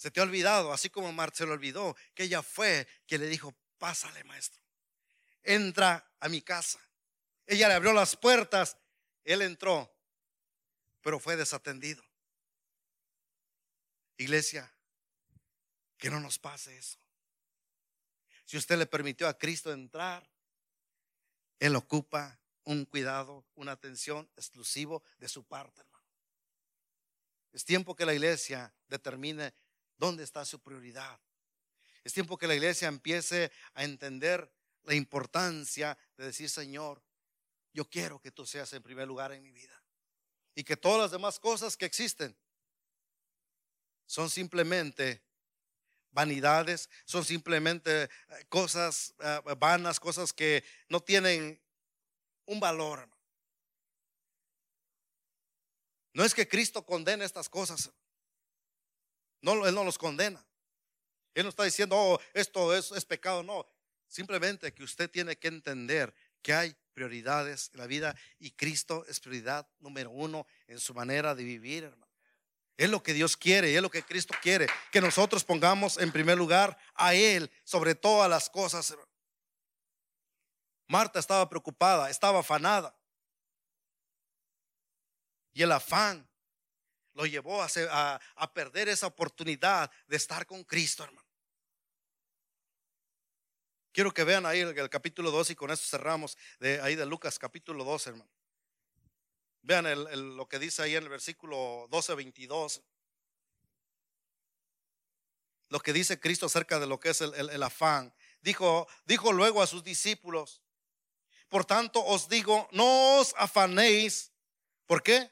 Se 0.00 0.10
te 0.10 0.18
ha 0.18 0.22
olvidado, 0.22 0.72
así 0.72 0.88
como 0.88 1.12
Marta 1.12 1.36
se 1.36 1.44
lo 1.44 1.52
olvidó, 1.52 1.94
que 2.14 2.22
ella 2.22 2.42
fue 2.42 2.88
que 3.06 3.18
le 3.18 3.26
dijo, 3.26 3.54
pásale 3.76 4.24
maestro, 4.24 4.62
entra 5.42 6.10
a 6.18 6.30
mi 6.30 6.40
casa. 6.40 6.80
Ella 7.44 7.68
le 7.68 7.74
abrió 7.74 7.92
las 7.92 8.16
puertas, 8.16 8.78
él 9.24 9.42
entró, 9.42 9.94
pero 11.02 11.20
fue 11.20 11.36
desatendido. 11.36 12.02
Iglesia, 14.16 14.74
que 15.98 16.08
no 16.08 16.18
nos 16.18 16.38
pase 16.38 16.78
eso. 16.78 16.98
Si 18.46 18.56
usted 18.56 18.78
le 18.78 18.86
permitió 18.86 19.28
a 19.28 19.36
Cristo 19.36 19.70
entrar, 19.70 20.26
Él 21.58 21.76
ocupa 21.76 22.40
un 22.64 22.86
cuidado, 22.86 23.44
una 23.54 23.72
atención 23.72 24.30
exclusivo 24.34 25.02
de 25.18 25.28
su 25.28 25.44
parte, 25.44 25.82
hermano. 25.82 26.06
Es 27.52 27.66
tiempo 27.66 27.94
que 27.94 28.06
la 28.06 28.14
iglesia 28.14 28.72
determine 28.88 29.52
¿Dónde 30.00 30.24
está 30.24 30.46
su 30.46 30.62
prioridad? 30.62 31.20
Es 32.02 32.14
tiempo 32.14 32.38
que 32.38 32.46
la 32.46 32.54
iglesia 32.54 32.88
empiece 32.88 33.52
a 33.74 33.84
entender 33.84 34.50
la 34.84 34.94
importancia 34.94 35.96
de 36.16 36.24
decir, 36.24 36.48
Señor, 36.48 37.04
yo 37.74 37.84
quiero 37.84 38.18
que 38.18 38.32
tú 38.32 38.46
seas 38.46 38.72
en 38.72 38.82
primer 38.82 39.06
lugar 39.06 39.30
en 39.32 39.42
mi 39.42 39.52
vida. 39.52 39.78
Y 40.54 40.64
que 40.64 40.78
todas 40.78 41.02
las 41.02 41.10
demás 41.10 41.38
cosas 41.38 41.76
que 41.76 41.84
existen 41.84 42.34
son 44.06 44.30
simplemente 44.30 45.22
vanidades, 46.12 46.88
son 47.04 47.22
simplemente 47.22 48.04
eh, 48.04 48.08
cosas 48.48 49.14
eh, 49.18 49.42
vanas, 49.58 50.00
cosas 50.00 50.32
que 50.32 50.64
no 50.88 51.00
tienen 51.00 51.62
un 52.46 52.58
valor. 52.58 53.06
No 56.14 56.24
es 56.24 56.34
que 56.34 56.48
Cristo 56.48 56.86
condene 56.86 57.26
estas 57.26 57.50
cosas. 57.50 57.92
Él 59.42 59.74
no 59.74 59.84
los 59.84 59.98
condena. 59.98 60.44
Él 61.34 61.44
no 61.44 61.50
está 61.50 61.64
diciendo, 61.64 61.96
oh, 61.96 62.20
esto 62.34 62.74
es, 62.74 62.92
es 62.92 63.04
pecado. 63.04 63.42
No, 63.42 63.66
simplemente 64.06 64.72
que 64.74 64.82
usted 64.82 65.10
tiene 65.10 65.36
que 65.36 65.48
entender 65.48 66.14
que 66.42 66.52
hay 66.52 66.76
prioridades 66.92 67.70
en 67.72 67.80
la 67.80 67.86
vida 67.86 68.16
y 68.38 68.50
Cristo 68.50 69.04
es 69.08 69.20
prioridad 69.20 69.68
número 69.78 70.10
uno 70.10 70.46
en 70.66 70.80
su 70.80 70.92
manera 70.94 71.34
de 71.34 71.44
vivir, 71.44 71.84
hermano. 71.84 72.10
Es 72.76 72.88
lo 72.88 73.02
que 73.02 73.12
Dios 73.12 73.36
quiere, 73.36 73.74
es 73.74 73.82
lo 73.82 73.90
que 73.90 74.02
Cristo 74.02 74.34
quiere, 74.40 74.66
que 74.90 75.02
nosotros 75.02 75.44
pongamos 75.44 75.98
en 75.98 76.10
primer 76.12 76.38
lugar 76.38 76.78
a 76.94 77.14
Él 77.14 77.50
sobre 77.62 77.94
todas 77.94 78.28
las 78.28 78.48
cosas. 78.48 78.96
Marta 80.86 81.18
estaba 81.18 81.48
preocupada, 81.48 82.08
estaba 82.08 82.40
afanada. 82.40 82.96
Y 85.52 85.62
el 85.62 85.72
afán 85.72 86.29
lo 87.20 87.26
llevó 87.26 87.62
a, 87.62 88.50
perder 88.54 88.88
esa 88.88 89.06
oportunidad 89.06 89.90
de 90.06 90.16
estar 90.16 90.46
con 90.46 90.64
Cristo, 90.64 91.04
hermano. 91.04 91.28
Quiero 93.92 94.14
que 94.14 94.24
vean 94.24 94.46
ahí 94.46 94.60
el, 94.60 94.88
capítulo 94.88 95.30
2 95.30 95.50
y 95.50 95.54
con 95.54 95.70
eso 95.70 95.84
cerramos 95.84 96.38
de 96.60 96.80
ahí 96.80 96.94
de 96.94 97.04
Lucas 97.04 97.38
capítulo 97.38 97.84
2, 97.84 98.06
hermano. 98.06 98.30
Vean 99.60 99.86
lo 100.36 100.48
que 100.48 100.58
dice 100.58 100.82
ahí 100.82 100.96
en 100.96 101.02
el 101.02 101.10
versículo 101.10 101.86
12, 101.90 102.14
22. 102.14 102.82
Lo 105.68 105.80
que 105.80 105.92
dice 105.92 106.18
Cristo 106.18 106.46
acerca 106.46 106.80
de 106.80 106.86
lo 106.86 106.98
que 106.98 107.10
es 107.10 107.20
el, 107.20 107.62
afán. 107.62 108.14
Dijo, 108.40 108.88
dijo 109.04 109.32
luego 109.32 109.60
a 109.60 109.66
sus 109.66 109.84
discípulos, 109.84 110.62
por 111.50 111.66
tanto 111.66 112.02
os 112.02 112.30
digo, 112.30 112.66
no 112.72 113.18
os 113.18 113.34
afanéis. 113.36 114.32
¿Por 114.86 115.02
qué? 115.02 115.30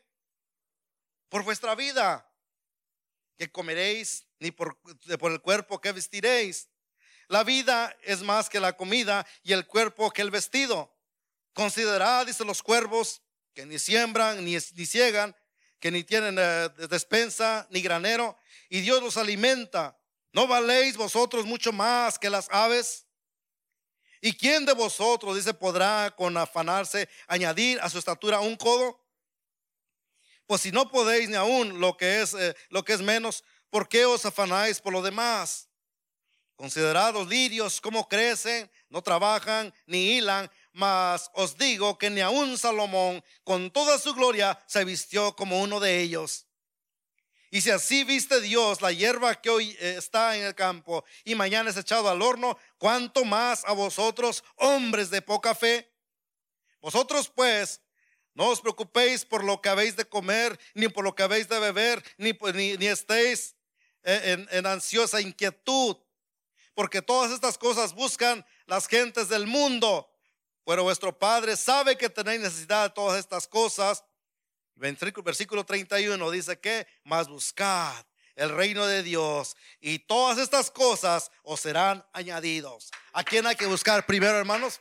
Por 1.29 1.45
vuestra 1.45 1.75
vida, 1.75 2.29
que 3.37 3.51
comeréis, 3.51 4.27
ni 4.41 4.51
por, 4.51 4.79
el 5.31 5.41
cuerpo 5.41 5.81
que 5.81 5.93
vestiréis. 5.93 6.69
La 7.29 7.45
vida 7.45 7.97
es 8.03 8.23
más 8.23 8.49
que 8.49 8.61
la 8.61 8.77
comida 8.77 9.27
y 9.43 9.53
el 9.53 9.67
cuerpo 9.67 10.11
que 10.11 10.23
el 10.23 10.31
vestido. 10.31 10.95
Considerad, 11.53 12.27
dice 12.27 12.45
los 12.45 12.63
cuervos, 12.63 13.23
que 13.55 13.67
ni 13.67 13.79
siembran 13.79 14.45
ni, 14.45 14.55
ni 14.55 14.87
ciegan, 14.87 15.37
que 15.79 15.91
ni 15.91 16.05
tienen 16.05 16.37
eh, 16.39 16.69
despensa 16.89 17.67
ni 17.71 17.81
granero, 17.81 18.37
y 18.69 18.81
Dios 18.81 19.03
los 19.03 19.17
alimenta. 19.17 19.99
¿No 20.33 20.47
valéis 20.47 20.97
vosotros 20.97 21.45
mucho 21.47 21.73
más 21.73 22.19
que 22.19 22.31
las 22.31 22.49
aves? 22.51 23.07
¿Y 24.21 24.33
quién 24.33 24.67
de 24.67 24.73
vosotros, 24.73 25.37
dice, 25.37 25.55
podrá 25.55 26.13
con 26.17 26.37
afanarse 26.37 27.09
añadir 27.29 27.79
a 27.81 27.89
su 27.89 27.99
estatura 27.99 28.41
un 28.41 28.57
codo? 28.57 29.01
Pues 30.49 30.63
si 30.63 30.73
no 30.73 30.91
podéis 30.91 31.29
ni 31.29 31.37
aún 31.37 31.79
lo 31.79 31.99
que 31.99 32.23
es, 32.23 32.33
eh, 32.33 32.57
lo 32.71 32.83
que 32.83 32.95
es 32.95 33.03
menos, 33.03 33.45
¿por 33.69 33.87
qué 33.87 34.07
os 34.07 34.25
afanáis 34.25 34.81
por 34.81 34.95
lo 34.95 35.03
demás? 35.03 35.69
Considerad 36.57 37.13
los 37.13 37.29
lirios, 37.29 37.83
cómo 37.83 38.09
crecen, 38.09 38.71
no 38.89 39.03
trabajan 39.03 39.75
ni 39.85 40.17
hilan, 40.17 40.51
mas 40.73 41.31
os 41.35 41.59
digo 41.59 41.99
que 41.99 42.09
ni 42.09 42.23
aun 42.23 42.57
Salomón 42.57 43.23
con 43.45 43.71
toda 43.71 43.99
su 43.99 44.15
gloria 44.15 44.59
se 44.67 44.87
vistió 44.87 45.37
como 45.37 45.61
uno 45.61 45.81
de 45.81 46.01
ellos. 46.01 46.47
Y 47.51 47.61
si 47.61 47.71
así 47.71 48.03
viste 48.05 48.41
Dios 48.41 48.81
la 48.81 48.91
hierba 48.91 49.39
que 49.43 49.51
hoy 49.51 49.77
eh, 49.81 49.97
está 49.99 50.35
en 50.35 50.45
el 50.45 50.55
campo 50.55 51.05
y 51.25 51.35
mañana 51.35 51.69
es 51.69 51.77
echado 51.77 52.09
al 52.09 52.23
horno, 52.23 52.57
¿cuánto 52.79 53.27
más 53.27 53.67
a 53.67 53.73
vosotros, 53.73 54.43
hombres 54.57 55.11
de 55.11 55.21
poca 55.21 55.55
fe? 55.55 55.93
Vosotros 56.81 57.29
pues, 57.29 57.83
no 58.39 58.49
os 58.49 58.61
preocupéis 58.63 59.27
por 59.27 59.45
lo 59.45 59.61
que 59.61 59.69
habéis 59.69 59.97
de 59.97 60.07
comer, 60.07 60.59
ni 60.75 60.89
por 60.89 61.05
lo 61.05 61.15
que 61.15 61.25
habéis 61.25 61.49
de 61.49 61.59
beber, 61.59 62.03
ni, 62.17 62.33
pues, 62.33 62.55
ni, 62.55 62.87
estéis 62.87 63.55
eh, 64.05 64.47
en 64.51 64.65
ansiosa 64.65 65.21
inquietud, 65.21 65.97
porque 66.75 67.03
todas 67.03 67.33
estas 67.33 67.59
cosas 67.59 67.93
buscan 67.93 68.47
las 68.67 68.87
gentes 68.87 69.29
del 69.29 69.47
mundo 69.47 70.09
pero 70.69 70.83
vuestro 70.83 71.19
Padre 71.19 71.57
sabe 71.57 71.97
que 71.97 72.11
tenéis 72.11 72.43
necesidad 72.43 72.83
de 72.83 72.91
todas 72.91 73.19
estas 73.19 73.49
cosas. 73.49 74.05
Versículo 74.75 75.65
31 75.65 76.31
dice 76.31 76.61
que, 76.61 76.87
más 77.05 77.27
buscad 77.27 78.05
el 78.37 78.51
reino 78.51 78.87
de 78.87 79.03
Dios 79.03 79.57
y 79.81 79.99
todas 80.01 80.37
estas 80.37 80.71
cosas 80.71 81.31
os 81.43 81.61
serán 81.61 82.07
añadidos. 82.13 82.91
¿A 83.15 83.25
quién 83.25 83.47
hay 83.47 83.57
que 83.57 83.65
buscar 83.65 84.05
primero, 84.05 84.37
hermanos? 84.37 84.79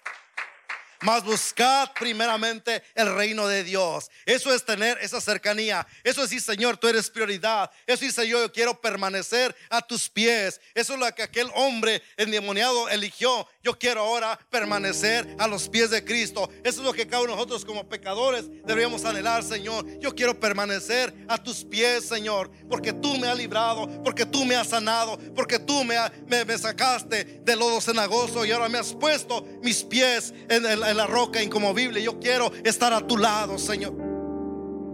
Mas 1.01 1.23
buscad 1.23 1.91
primeramente 1.93 2.83
el 2.95 3.13
reino 3.13 3.47
de 3.47 3.63
Dios. 3.63 4.09
Eso 4.25 4.53
es 4.53 4.65
tener 4.65 4.97
esa 5.01 5.21
cercanía. 5.21 5.85
Eso 6.03 6.23
es 6.23 6.29
decir, 6.29 6.41
Señor, 6.41 6.77
tú 6.77 6.87
eres 6.87 7.09
prioridad. 7.09 7.69
Eso 7.85 8.05
es, 8.05 8.15
Señor, 8.15 8.41
yo 8.41 8.51
quiero 8.51 8.79
permanecer 8.79 9.55
a 9.69 9.81
tus 9.81 10.09
pies. 10.09 10.59
Eso 10.73 10.93
es 10.93 10.99
lo 10.99 11.13
que 11.13 11.23
aquel 11.23 11.49
hombre 11.55 12.01
endemoniado 12.17 12.89
eligió. 12.89 13.47
Yo 13.63 13.77
quiero 13.77 14.01
ahora 14.01 14.39
permanecer 14.49 15.35
a 15.37 15.47
los 15.47 15.69
pies 15.69 15.89
de 15.89 16.03
Cristo. 16.03 16.49
Eso 16.63 16.79
es 16.79 16.85
lo 16.85 16.93
que 16.93 17.07
cada 17.07 17.23
uno 17.23 17.33
de 17.33 17.37
nosotros 17.37 17.65
como 17.65 17.87
pecadores 17.87 18.45
deberíamos 18.65 19.05
anhelar, 19.05 19.43
Señor. 19.43 19.85
Yo 19.99 20.15
quiero 20.15 20.39
permanecer 20.39 21.13
a 21.27 21.37
tus 21.37 21.63
pies, 21.63 22.05
Señor, 22.07 22.49
porque 22.69 22.93
tú 22.93 23.17
me 23.17 23.27
has 23.27 23.37
librado, 23.37 23.87
porque 24.03 24.25
tú 24.25 24.45
me 24.45 24.55
has 24.55 24.69
sanado, 24.69 25.17
porque 25.35 25.59
tú 25.59 25.83
me, 25.83 25.95
me, 26.25 26.57
sacaste 26.57 27.41
del 27.43 27.59
lodo 27.59 27.79
cenagoso 27.81 28.45
y 28.45 28.51
ahora 28.51 28.69
me 28.69 28.79
has 28.79 28.93
puesto 28.93 29.45
mis 29.61 29.83
pies 29.83 30.33
en 30.49 30.65
el 30.65 30.86
en 30.89 30.97
la 30.97 31.07
roca 31.07 31.41
incomovible. 31.41 32.01
Yo 32.01 32.19
quiero 32.19 32.51
estar 32.63 32.93
a 32.93 33.05
tu 33.05 33.17
lado, 33.17 33.57
Señor. 33.57 33.93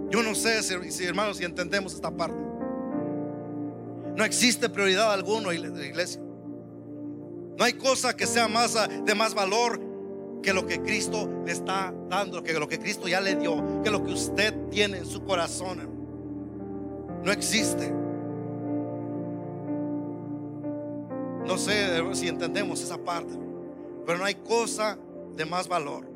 Yo 0.10 0.22
no 0.22 0.36
sé 0.36 0.62
si, 0.64 1.06
hermanos, 1.06 1.38
si 1.38 1.44
entendemos 1.44 1.94
esta 1.94 2.12
parte. 2.12 2.38
No 4.16 4.24
existe 4.24 4.70
prioridad 4.70 5.20
la 5.20 5.86
iglesia. 5.86 6.22
No 7.58 7.64
hay 7.64 7.74
cosa 7.74 8.16
que 8.16 8.26
sea 8.26 8.48
más 8.48 8.76
ah, 8.76 8.88
de 8.88 9.16
más 9.16 9.34
valor 9.34 9.80
que 10.42 10.54
lo 10.54 10.66
que 10.66 10.82
Cristo 10.82 11.30
le 11.46 11.52
está 11.52 11.94
dando, 12.10 12.44
que 12.44 12.54
lo 12.54 12.68
que 12.68 12.80
Cristo 12.80 13.08
ya 13.08 13.22
le 13.22 13.36
dio, 13.36 13.82
que 13.84 13.90
lo 13.90 14.04
que 14.04 14.12
usted 14.12 14.54
tiene 14.70 15.00
en 15.00 15.06
su 15.06 15.24
corazón. 15.24 15.90
No 17.24 17.32
existe. 17.32 17.92
No 21.48 21.58
sé 21.58 22.04
si 22.14 22.28
entendemos 22.28 22.82
esa 22.82 22.98
parte, 22.98 23.34
pero 24.06 24.18
no 24.18 24.26
hay 24.26 24.36
cosa 24.36 24.98
de 25.36 25.46
más 25.46 25.68
valor 25.68 26.08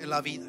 en 0.00 0.10
la 0.10 0.20
vida. 0.20 0.46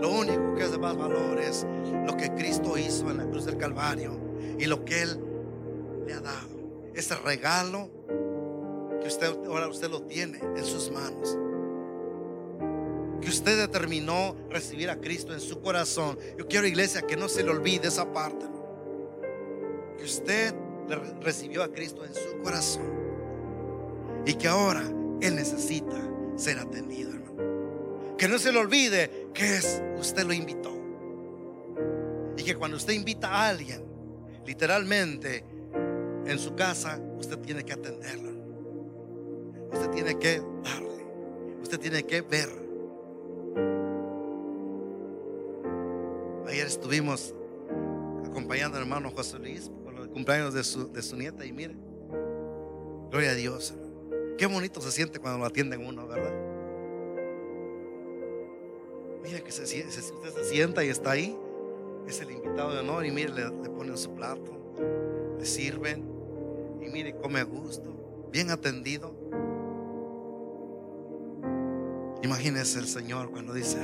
Lo 0.00 0.10
único 0.12 0.54
que 0.54 0.64
es 0.64 0.70
de 0.72 0.78
más 0.78 0.96
valor 0.96 1.38
es 1.38 1.66
lo 2.06 2.16
que 2.16 2.32
Cristo 2.34 2.78
hizo 2.78 3.10
en 3.10 3.18
la 3.18 3.26
cruz 3.26 3.44
del 3.44 3.58
Calvario 3.58 4.18
y 4.58 4.66
lo 4.66 4.84
que 4.84 5.02
Él 5.02 5.20
le 6.06 6.14
ha 6.14 6.20
dado. 6.20 6.48
Ese 6.94 7.14
regalo 7.16 7.90
que 9.00 9.08
usted 9.08 9.28
ahora 9.46 9.68
usted 9.68 9.90
lo 9.90 10.02
tiene 10.02 10.38
en 10.38 10.64
sus 10.64 10.90
manos. 10.90 11.38
Que 13.20 13.28
usted 13.28 13.58
determinó 13.58 14.34
recibir 14.48 14.88
a 14.88 14.98
Cristo 14.98 15.34
en 15.34 15.40
su 15.40 15.60
corazón. 15.60 16.18
Yo 16.38 16.48
quiero 16.48 16.66
iglesia 16.66 17.02
que 17.02 17.16
no 17.16 17.28
se 17.28 17.42
le 17.42 17.50
olvide 17.50 17.88
esa 17.88 18.10
parte. 18.10 18.46
Que 19.98 20.04
usted 20.04 20.54
recibió 21.20 21.62
a 21.62 21.68
Cristo 21.68 22.04
en 22.04 22.14
su 22.14 22.38
corazón. 22.42 22.90
Y 24.24 24.34
que 24.34 24.48
ahora 24.48 24.82
él 25.20 25.36
necesita 25.36 25.96
ser 26.36 26.58
atendido, 26.58 27.10
hermano. 27.10 28.16
Que 28.16 28.28
no 28.28 28.38
se 28.38 28.52
le 28.52 28.58
olvide 28.58 29.28
que 29.34 29.56
es 29.56 29.82
usted 29.98 30.24
lo 30.24 30.32
invitó. 30.32 30.70
Y 32.36 32.42
que 32.42 32.54
cuando 32.54 32.76
usted 32.76 32.94
invita 32.94 33.28
a 33.28 33.48
alguien, 33.48 33.84
literalmente 34.46 35.44
en 36.26 36.38
su 36.38 36.54
casa, 36.54 37.00
usted 37.18 37.38
tiene 37.38 37.64
que 37.64 37.72
atenderlo. 37.72 38.30
Usted 39.72 39.90
tiene 39.90 40.18
que 40.18 40.42
darle. 40.62 41.04
Usted 41.62 41.78
tiene 41.78 42.04
que 42.04 42.22
ver. 42.22 42.48
Ayer 46.48 46.66
estuvimos 46.66 47.34
acompañando 48.24 48.76
al 48.76 48.82
hermano 48.82 49.10
José 49.10 49.38
Luis 49.38 49.70
por 49.84 49.94
el 49.94 50.08
cumpleaños 50.10 50.52
de 50.54 50.64
su, 50.64 50.90
de 50.90 51.02
su 51.02 51.16
nieta 51.16 51.44
y 51.44 51.52
mire, 51.52 51.76
gloria 53.10 53.30
a 53.30 53.34
Dios. 53.34 53.74
Qué 54.40 54.46
bonito 54.46 54.80
se 54.80 54.90
siente 54.90 55.18
cuando 55.18 55.38
lo 55.40 55.44
atienden 55.44 55.84
uno, 55.84 56.06
¿verdad? 56.06 56.32
Mira 59.22 59.40
que 59.40 59.52
se, 59.52 59.64
usted 59.64 60.32
se 60.34 60.44
sienta 60.44 60.82
y 60.82 60.88
está 60.88 61.10
ahí. 61.10 61.38
Es 62.08 62.22
el 62.22 62.30
invitado 62.30 62.72
de 62.72 62.78
honor 62.78 63.04
y 63.04 63.10
mire, 63.10 63.34
le, 63.34 63.50
ponen 63.68 63.98
su 63.98 64.14
plato, 64.14 64.50
le 65.38 65.44
sirven 65.44 66.08
y 66.80 66.88
mire, 66.88 67.14
come 67.16 67.40
a 67.40 67.44
gusto, 67.44 68.28
bien 68.32 68.48
atendido. 68.48 69.14
Imagínese 72.22 72.78
el 72.78 72.86
Señor 72.86 73.30
cuando 73.32 73.52
dice, 73.52 73.76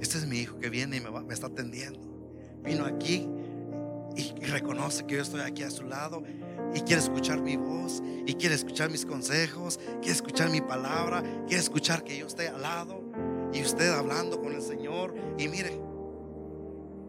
este 0.00 0.16
es 0.16 0.26
mi 0.26 0.38
hijo 0.38 0.56
que 0.56 0.70
viene 0.70 0.96
y 0.96 1.00
me, 1.02 1.10
me 1.10 1.34
está 1.34 1.48
atendiendo. 1.48 2.00
Vino 2.64 2.86
aquí 2.86 3.28
y 4.16 4.46
reconoce 4.46 5.04
que 5.04 5.16
yo 5.16 5.20
estoy 5.20 5.42
aquí 5.42 5.64
a 5.64 5.70
su 5.70 5.84
lado 5.84 6.22
y 6.74 6.80
quiere 6.80 7.02
escuchar 7.02 7.40
mi 7.40 7.56
voz 7.56 8.02
y 8.26 8.34
quiere 8.34 8.54
escuchar 8.54 8.90
mis 8.90 9.06
consejos, 9.06 9.78
quiere 10.00 10.12
escuchar 10.12 10.50
mi 10.50 10.60
palabra, 10.60 11.22
quiere 11.46 11.62
escuchar 11.62 12.04
que 12.04 12.18
yo 12.18 12.26
esté 12.26 12.48
al 12.48 12.62
lado 12.62 13.02
y 13.52 13.62
usted 13.62 13.90
hablando 13.92 14.40
con 14.40 14.52
el 14.52 14.62
Señor 14.62 15.14
y 15.38 15.48
mire, 15.48 15.80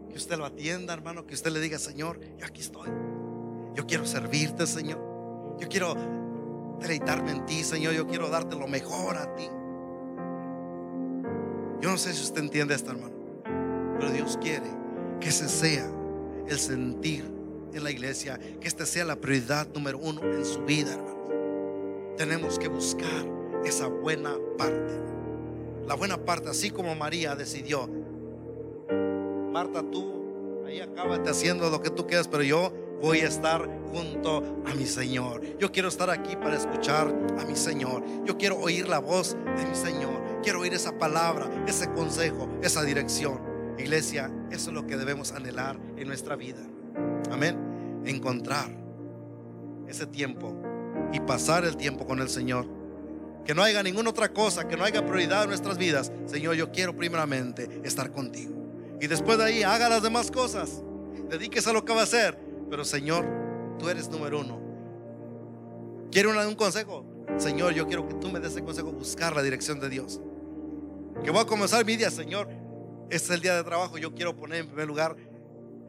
que 0.09 0.17
usted 0.17 0.37
lo 0.37 0.45
atienda, 0.45 0.93
hermano, 0.93 1.25
que 1.25 1.33
usted 1.33 1.51
le 1.51 1.59
diga, 1.59 1.77
Señor, 1.77 2.19
yo 2.37 2.45
aquí 2.45 2.61
estoy. 2.61 2.89
Yo 3.75 3.85
quiero 3.85 4.05
servirte, 4.05 4.65
Señor. 4.65 5.57
Yo 5.59 5.67
quiero 5.67 5.95
deleitarme 6.79 7.31
en 7.31 7.45
ti, 7.45 7.63
Señor. 7.63 7.93
Yo 7.93 8.07
quiero 8.07 8.29
darte 8.29 8.55
lo 8.55 8.67
mejor 8.67 9.17
a 9.17 9.35
ti. 9.35 9.47
Yo 11.81 11.89
no 11.89 11.97
sé 11.97 12.13
si 12.13 12.23
usted 12.23 12.41
entiende 12.41 12.75
esto, 12.75 12.91
hermano, 12.91 13.15
pero 13.97 14.11
Dios 14.11 14.37
quiere 14.41 14.67
que 15.21 15.29
ese 15.29 15.47
sea 15.47 15.89
el 16.47 16.59
sentir 16.59 17.38
en 17.73 17.83
la 17.83 17.91
iglesia, 17.91 18.39
que 18.59 18.67
este 18.67 18.85
sea 18.85 19.05
la 19.05 19.15
prioridad 19.15 19.67
número 19.73 19.97
uno 19.97 20.21
en 20.23 20.45
su 20.45 20.63
vida, 20.63 20.93
hermanos. 20.93 21.29
Tenemos 22.17 22.59
que 22.59 22.67
buscar 22.67 23.25
esa 23.65 23.87
buena 23.87 24.35
parte. 24.57 24.93
La 25.87 25.95
buena 25.95 26.17
parte, 26.17 26.49
así 26.49 26.69
como 26.69 26.93
María 26.95 27.35
decidió. 27.35 27.89
Marta, 29.51 29.83
tú 29.89 30.63
ahí 30.67 30.79
acábate 30.79 31.29
haciendo 31.29 31.69
lo 31.69 31.81
que 31.81 31.89
tú 31.89 32.05
quieras, 32.05 32.27
pero 32.27 32.43
yo 32.43 32.71
voy 33.01 33.19
a 33.21 33.27
estar 33.27 33.67
junto 33.91 34.43
a 34.65 34.73
mi 34.75 34.85
Señor. 34.85 35.41
Yo 35.57 35.71
quiero 35.71 35.87
estar 35.87 36.09
aquí 36.09 36.35
para 36.35 36.55
escuchar 36.55 37.07
a 37.39 37.45
mi 37.45 37.55
Señor. 37.55 38.03
Yo 38.25 38.37
quiero 38.37 38.57
oír 38.59 38.87
la 38.87 38.99
voz 38.99 39.35
de 39.57 39.65
mi 39.65 39.75
Señor. 39.75 40.41
Quiero 40.43 40.59
oír 40.61 40.73
esa 40.73 40.97
palabra, 40.97 41.49
ese 41.67 41.91
consejo, 41.91 42.47
esa 42.61 42.83
dirección. 42.83 43.41
Iglesia, 43.77 44.31
eso 44.51 44.69
es 44.69 44.75
lo 44.75 44.85
que 44.85 44.97
debemos 44.97 45.31
anhelar 45.31 45.79
en 45.97 46.07
nuestra 46.07 46.35
vida. 46.35 46.59
Amén. 47.31 48.01
Encontrar 48.05 48.69
ese 49.87 50.05
tiempo 50.05 50.55
y 51.11 51.19
pasar 51.19 51.65
el 51.65 51.77
tiempo 51.77 52.05
con 52.05 52.19
el 52.19 52.29
Señor. 52.29 52.65
Que 53.45 53.55
no 53.55 53.63
haya 53.63 53.81
ninguna 53.81 54.11
otra 54.11 54.31
cosa, 54.31 54.67
que 54.67 54.77
no 54.77 54.83
haya 54.83 55.05
prioridad 55.05 55.43
en 55.43 55.49
nuestras 55.49 55.77
vidas. 55.77 56.11
Señor, 56.25 56.55
yo 56.55 56.71
quiero 56.71 56.95
primeramente 56.95 57.81
estar 57.83 58.11
contigo. 58.11 58.53
Y 59.01 59.07
después 59.07 59.37
de 59.37 59.45
ahí 59.45 59.63
haga 59.63 59.89
las 59.89 60.03
demás 60.03 60.29
cosas. 60.29 60.83
Dedíquese 61.29 61.69
a 61.69 61.73
lo 61.73 61.85
que 61.85 61.93
va 61.93 62.01
a 62.01 62.03
hacer. 62.03 62.37
Pero 62.69 62.85
Señor, 62.85 63.25
tú 63.79 63.89
eres 63.89 64.09
número 64.09 64.41
uno. 64.41 64.59
¿Quiere 66.11 66.27
un 66.27 66.55
consejo? 66.55 67.05
Señor, 67.37 67.73
yo 67.73 67.87
quiero 67.87 68.07
que 68.07 68.15
tú 68.15 68.29
me 68.29 68.39
des 68.39 68.51
ese 68.51 68.63
consejo, 68.63 68.91
buscar 68.91 69.35
la 69.35 69.41
dirección 69.41 69.79
de 69.79 69.89
Dios. 69.89 70.19
Que 71.23 71.31
voy 71.31 71.41
a 71.41 71.45
comenzar 71.45 71.85
mi 71.85 71.95
día, 71.95 72.11
Señor. 72.11 72.49
Este 73.09 73.27
es 73.27 73.29
el 73.31 73.41
día 73.41 73.55
de 73.55 73.63
trabajo. 73.63 73.97
Yo 73.97 74.13
quiero 74.13 74.35
poner 74.35 74.61
en 74.61 74.67
primer 74.67 74.87
lugar 74.87 75.15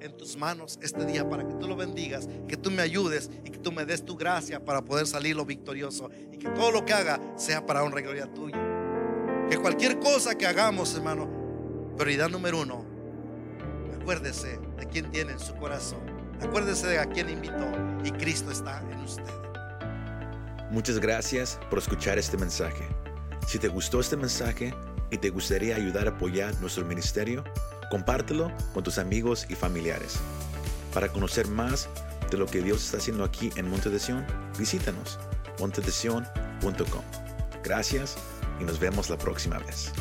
en 0.01 0.17
tus 0.17 0.37
manos 0.37 0.79
este 0.83 1.05
día 1.05 1.29
para 1.29 1.47
que 1.47 1.55
tú 1.55 1.67
lo 1.67 1.77
bendigas, 1.77 2.29
que 2.49 2.57
tú 2.57 2.71
me 2.71 2.83
ayudes 2.83 3.31
y 3.45 3.51
que 3.51 3.59
tú 3.59 3.73
me 3.73 3.85
des 3.85 4.05
tu 4.05 4.17
gracia 4.17 4.65
para 4.65 4.83
poder 4.83 5.07
salirlo 5.07 5.45
victorioso 5.45 6.11
y 6.33 6.39
que 6.39 6.49
todo 6.49 6.71
lo 6.71 6.85
que 6.85 6.93
haga 6.93 7.21
sea 7.37 7.65
para 7.65 7.83
honra 7.83 8.01
y 8.01 8.03
gloria 8.05 8.33
tuya. 8.33 8.59
Que 9.49 9.59
cualquier 9.59 9.99
cosa 9.99 10.37
que 10.37 10.47
hagamos, 10.47 10.95
hermano, 10.95 11.29
prioridad 11.97 12.29
número 12.29 12.61
uno, 12.61 12.85
acuérdese 14.01 14.59
de 14.79 14.87
quién 14.87 15.11
tiene 15.11 15.33
en 15.33 15.41
su 15.41 15.55
corazón, 15.57 16.01
acuérdese 16.41 16.87
de 16.87 16.99
a 16.99 17.07
quién 17.07 17.29
invitó 17.29 17.67
y 18.05 18.11
Cristo 18.13 18.51
está 18.51 18.81
en 18.91 19.01
usted. 19.01 19.25
Muchas 20.71 21.01
gracias 21.01 21.59
por 21.69 21.81
escuchar 21.81 22.19
este 22.19 22.37
mensaje. 22.37 22.85
Si 23.47 23.59
te 23.59 23.69
gustó 23.69 23.99
este 23.99 24.17
mensaje 24.17 24.73
y 25.11 25.19
te 25.19 25.31
gustaría 25.31 25.75
ayudar 25.75 26.07
a 26.07 26.11
apoyar 26.13 26.55
nuestro 26.61 26.85
ministerio, 26.85 27.43
Compártelo 27.91 28.51
con 28.73 28.83
tus 28.83 28.99
amigos 28.99 29.47
y 29.51 29.55
familiares. 29.55 30.19
Para 30.95 31.09
conocer 31.09 31.49
más 31.49 31.89
de 32.31 32.39
lo 32.39 32.47
que 32.47 32.63
Dios 32.63 32.85
está 32.85 32.97
haciendo 32.97 33.25
aquí 33.25 33.51
en 33.57 33.69
Monte 33.69 33.91
de 33.91 33.99
Sion, 33.99 34.25
visítanos 34.59 35.19
montedesion.com. 35.59 37.03
Gracias 37.63 38.17
y 38.61 38.65
nos 38.65 38.79
vemos 38.79 39.11
la 39.11 39.19
próxima 39.19 39.59
vez. 39.59 39.93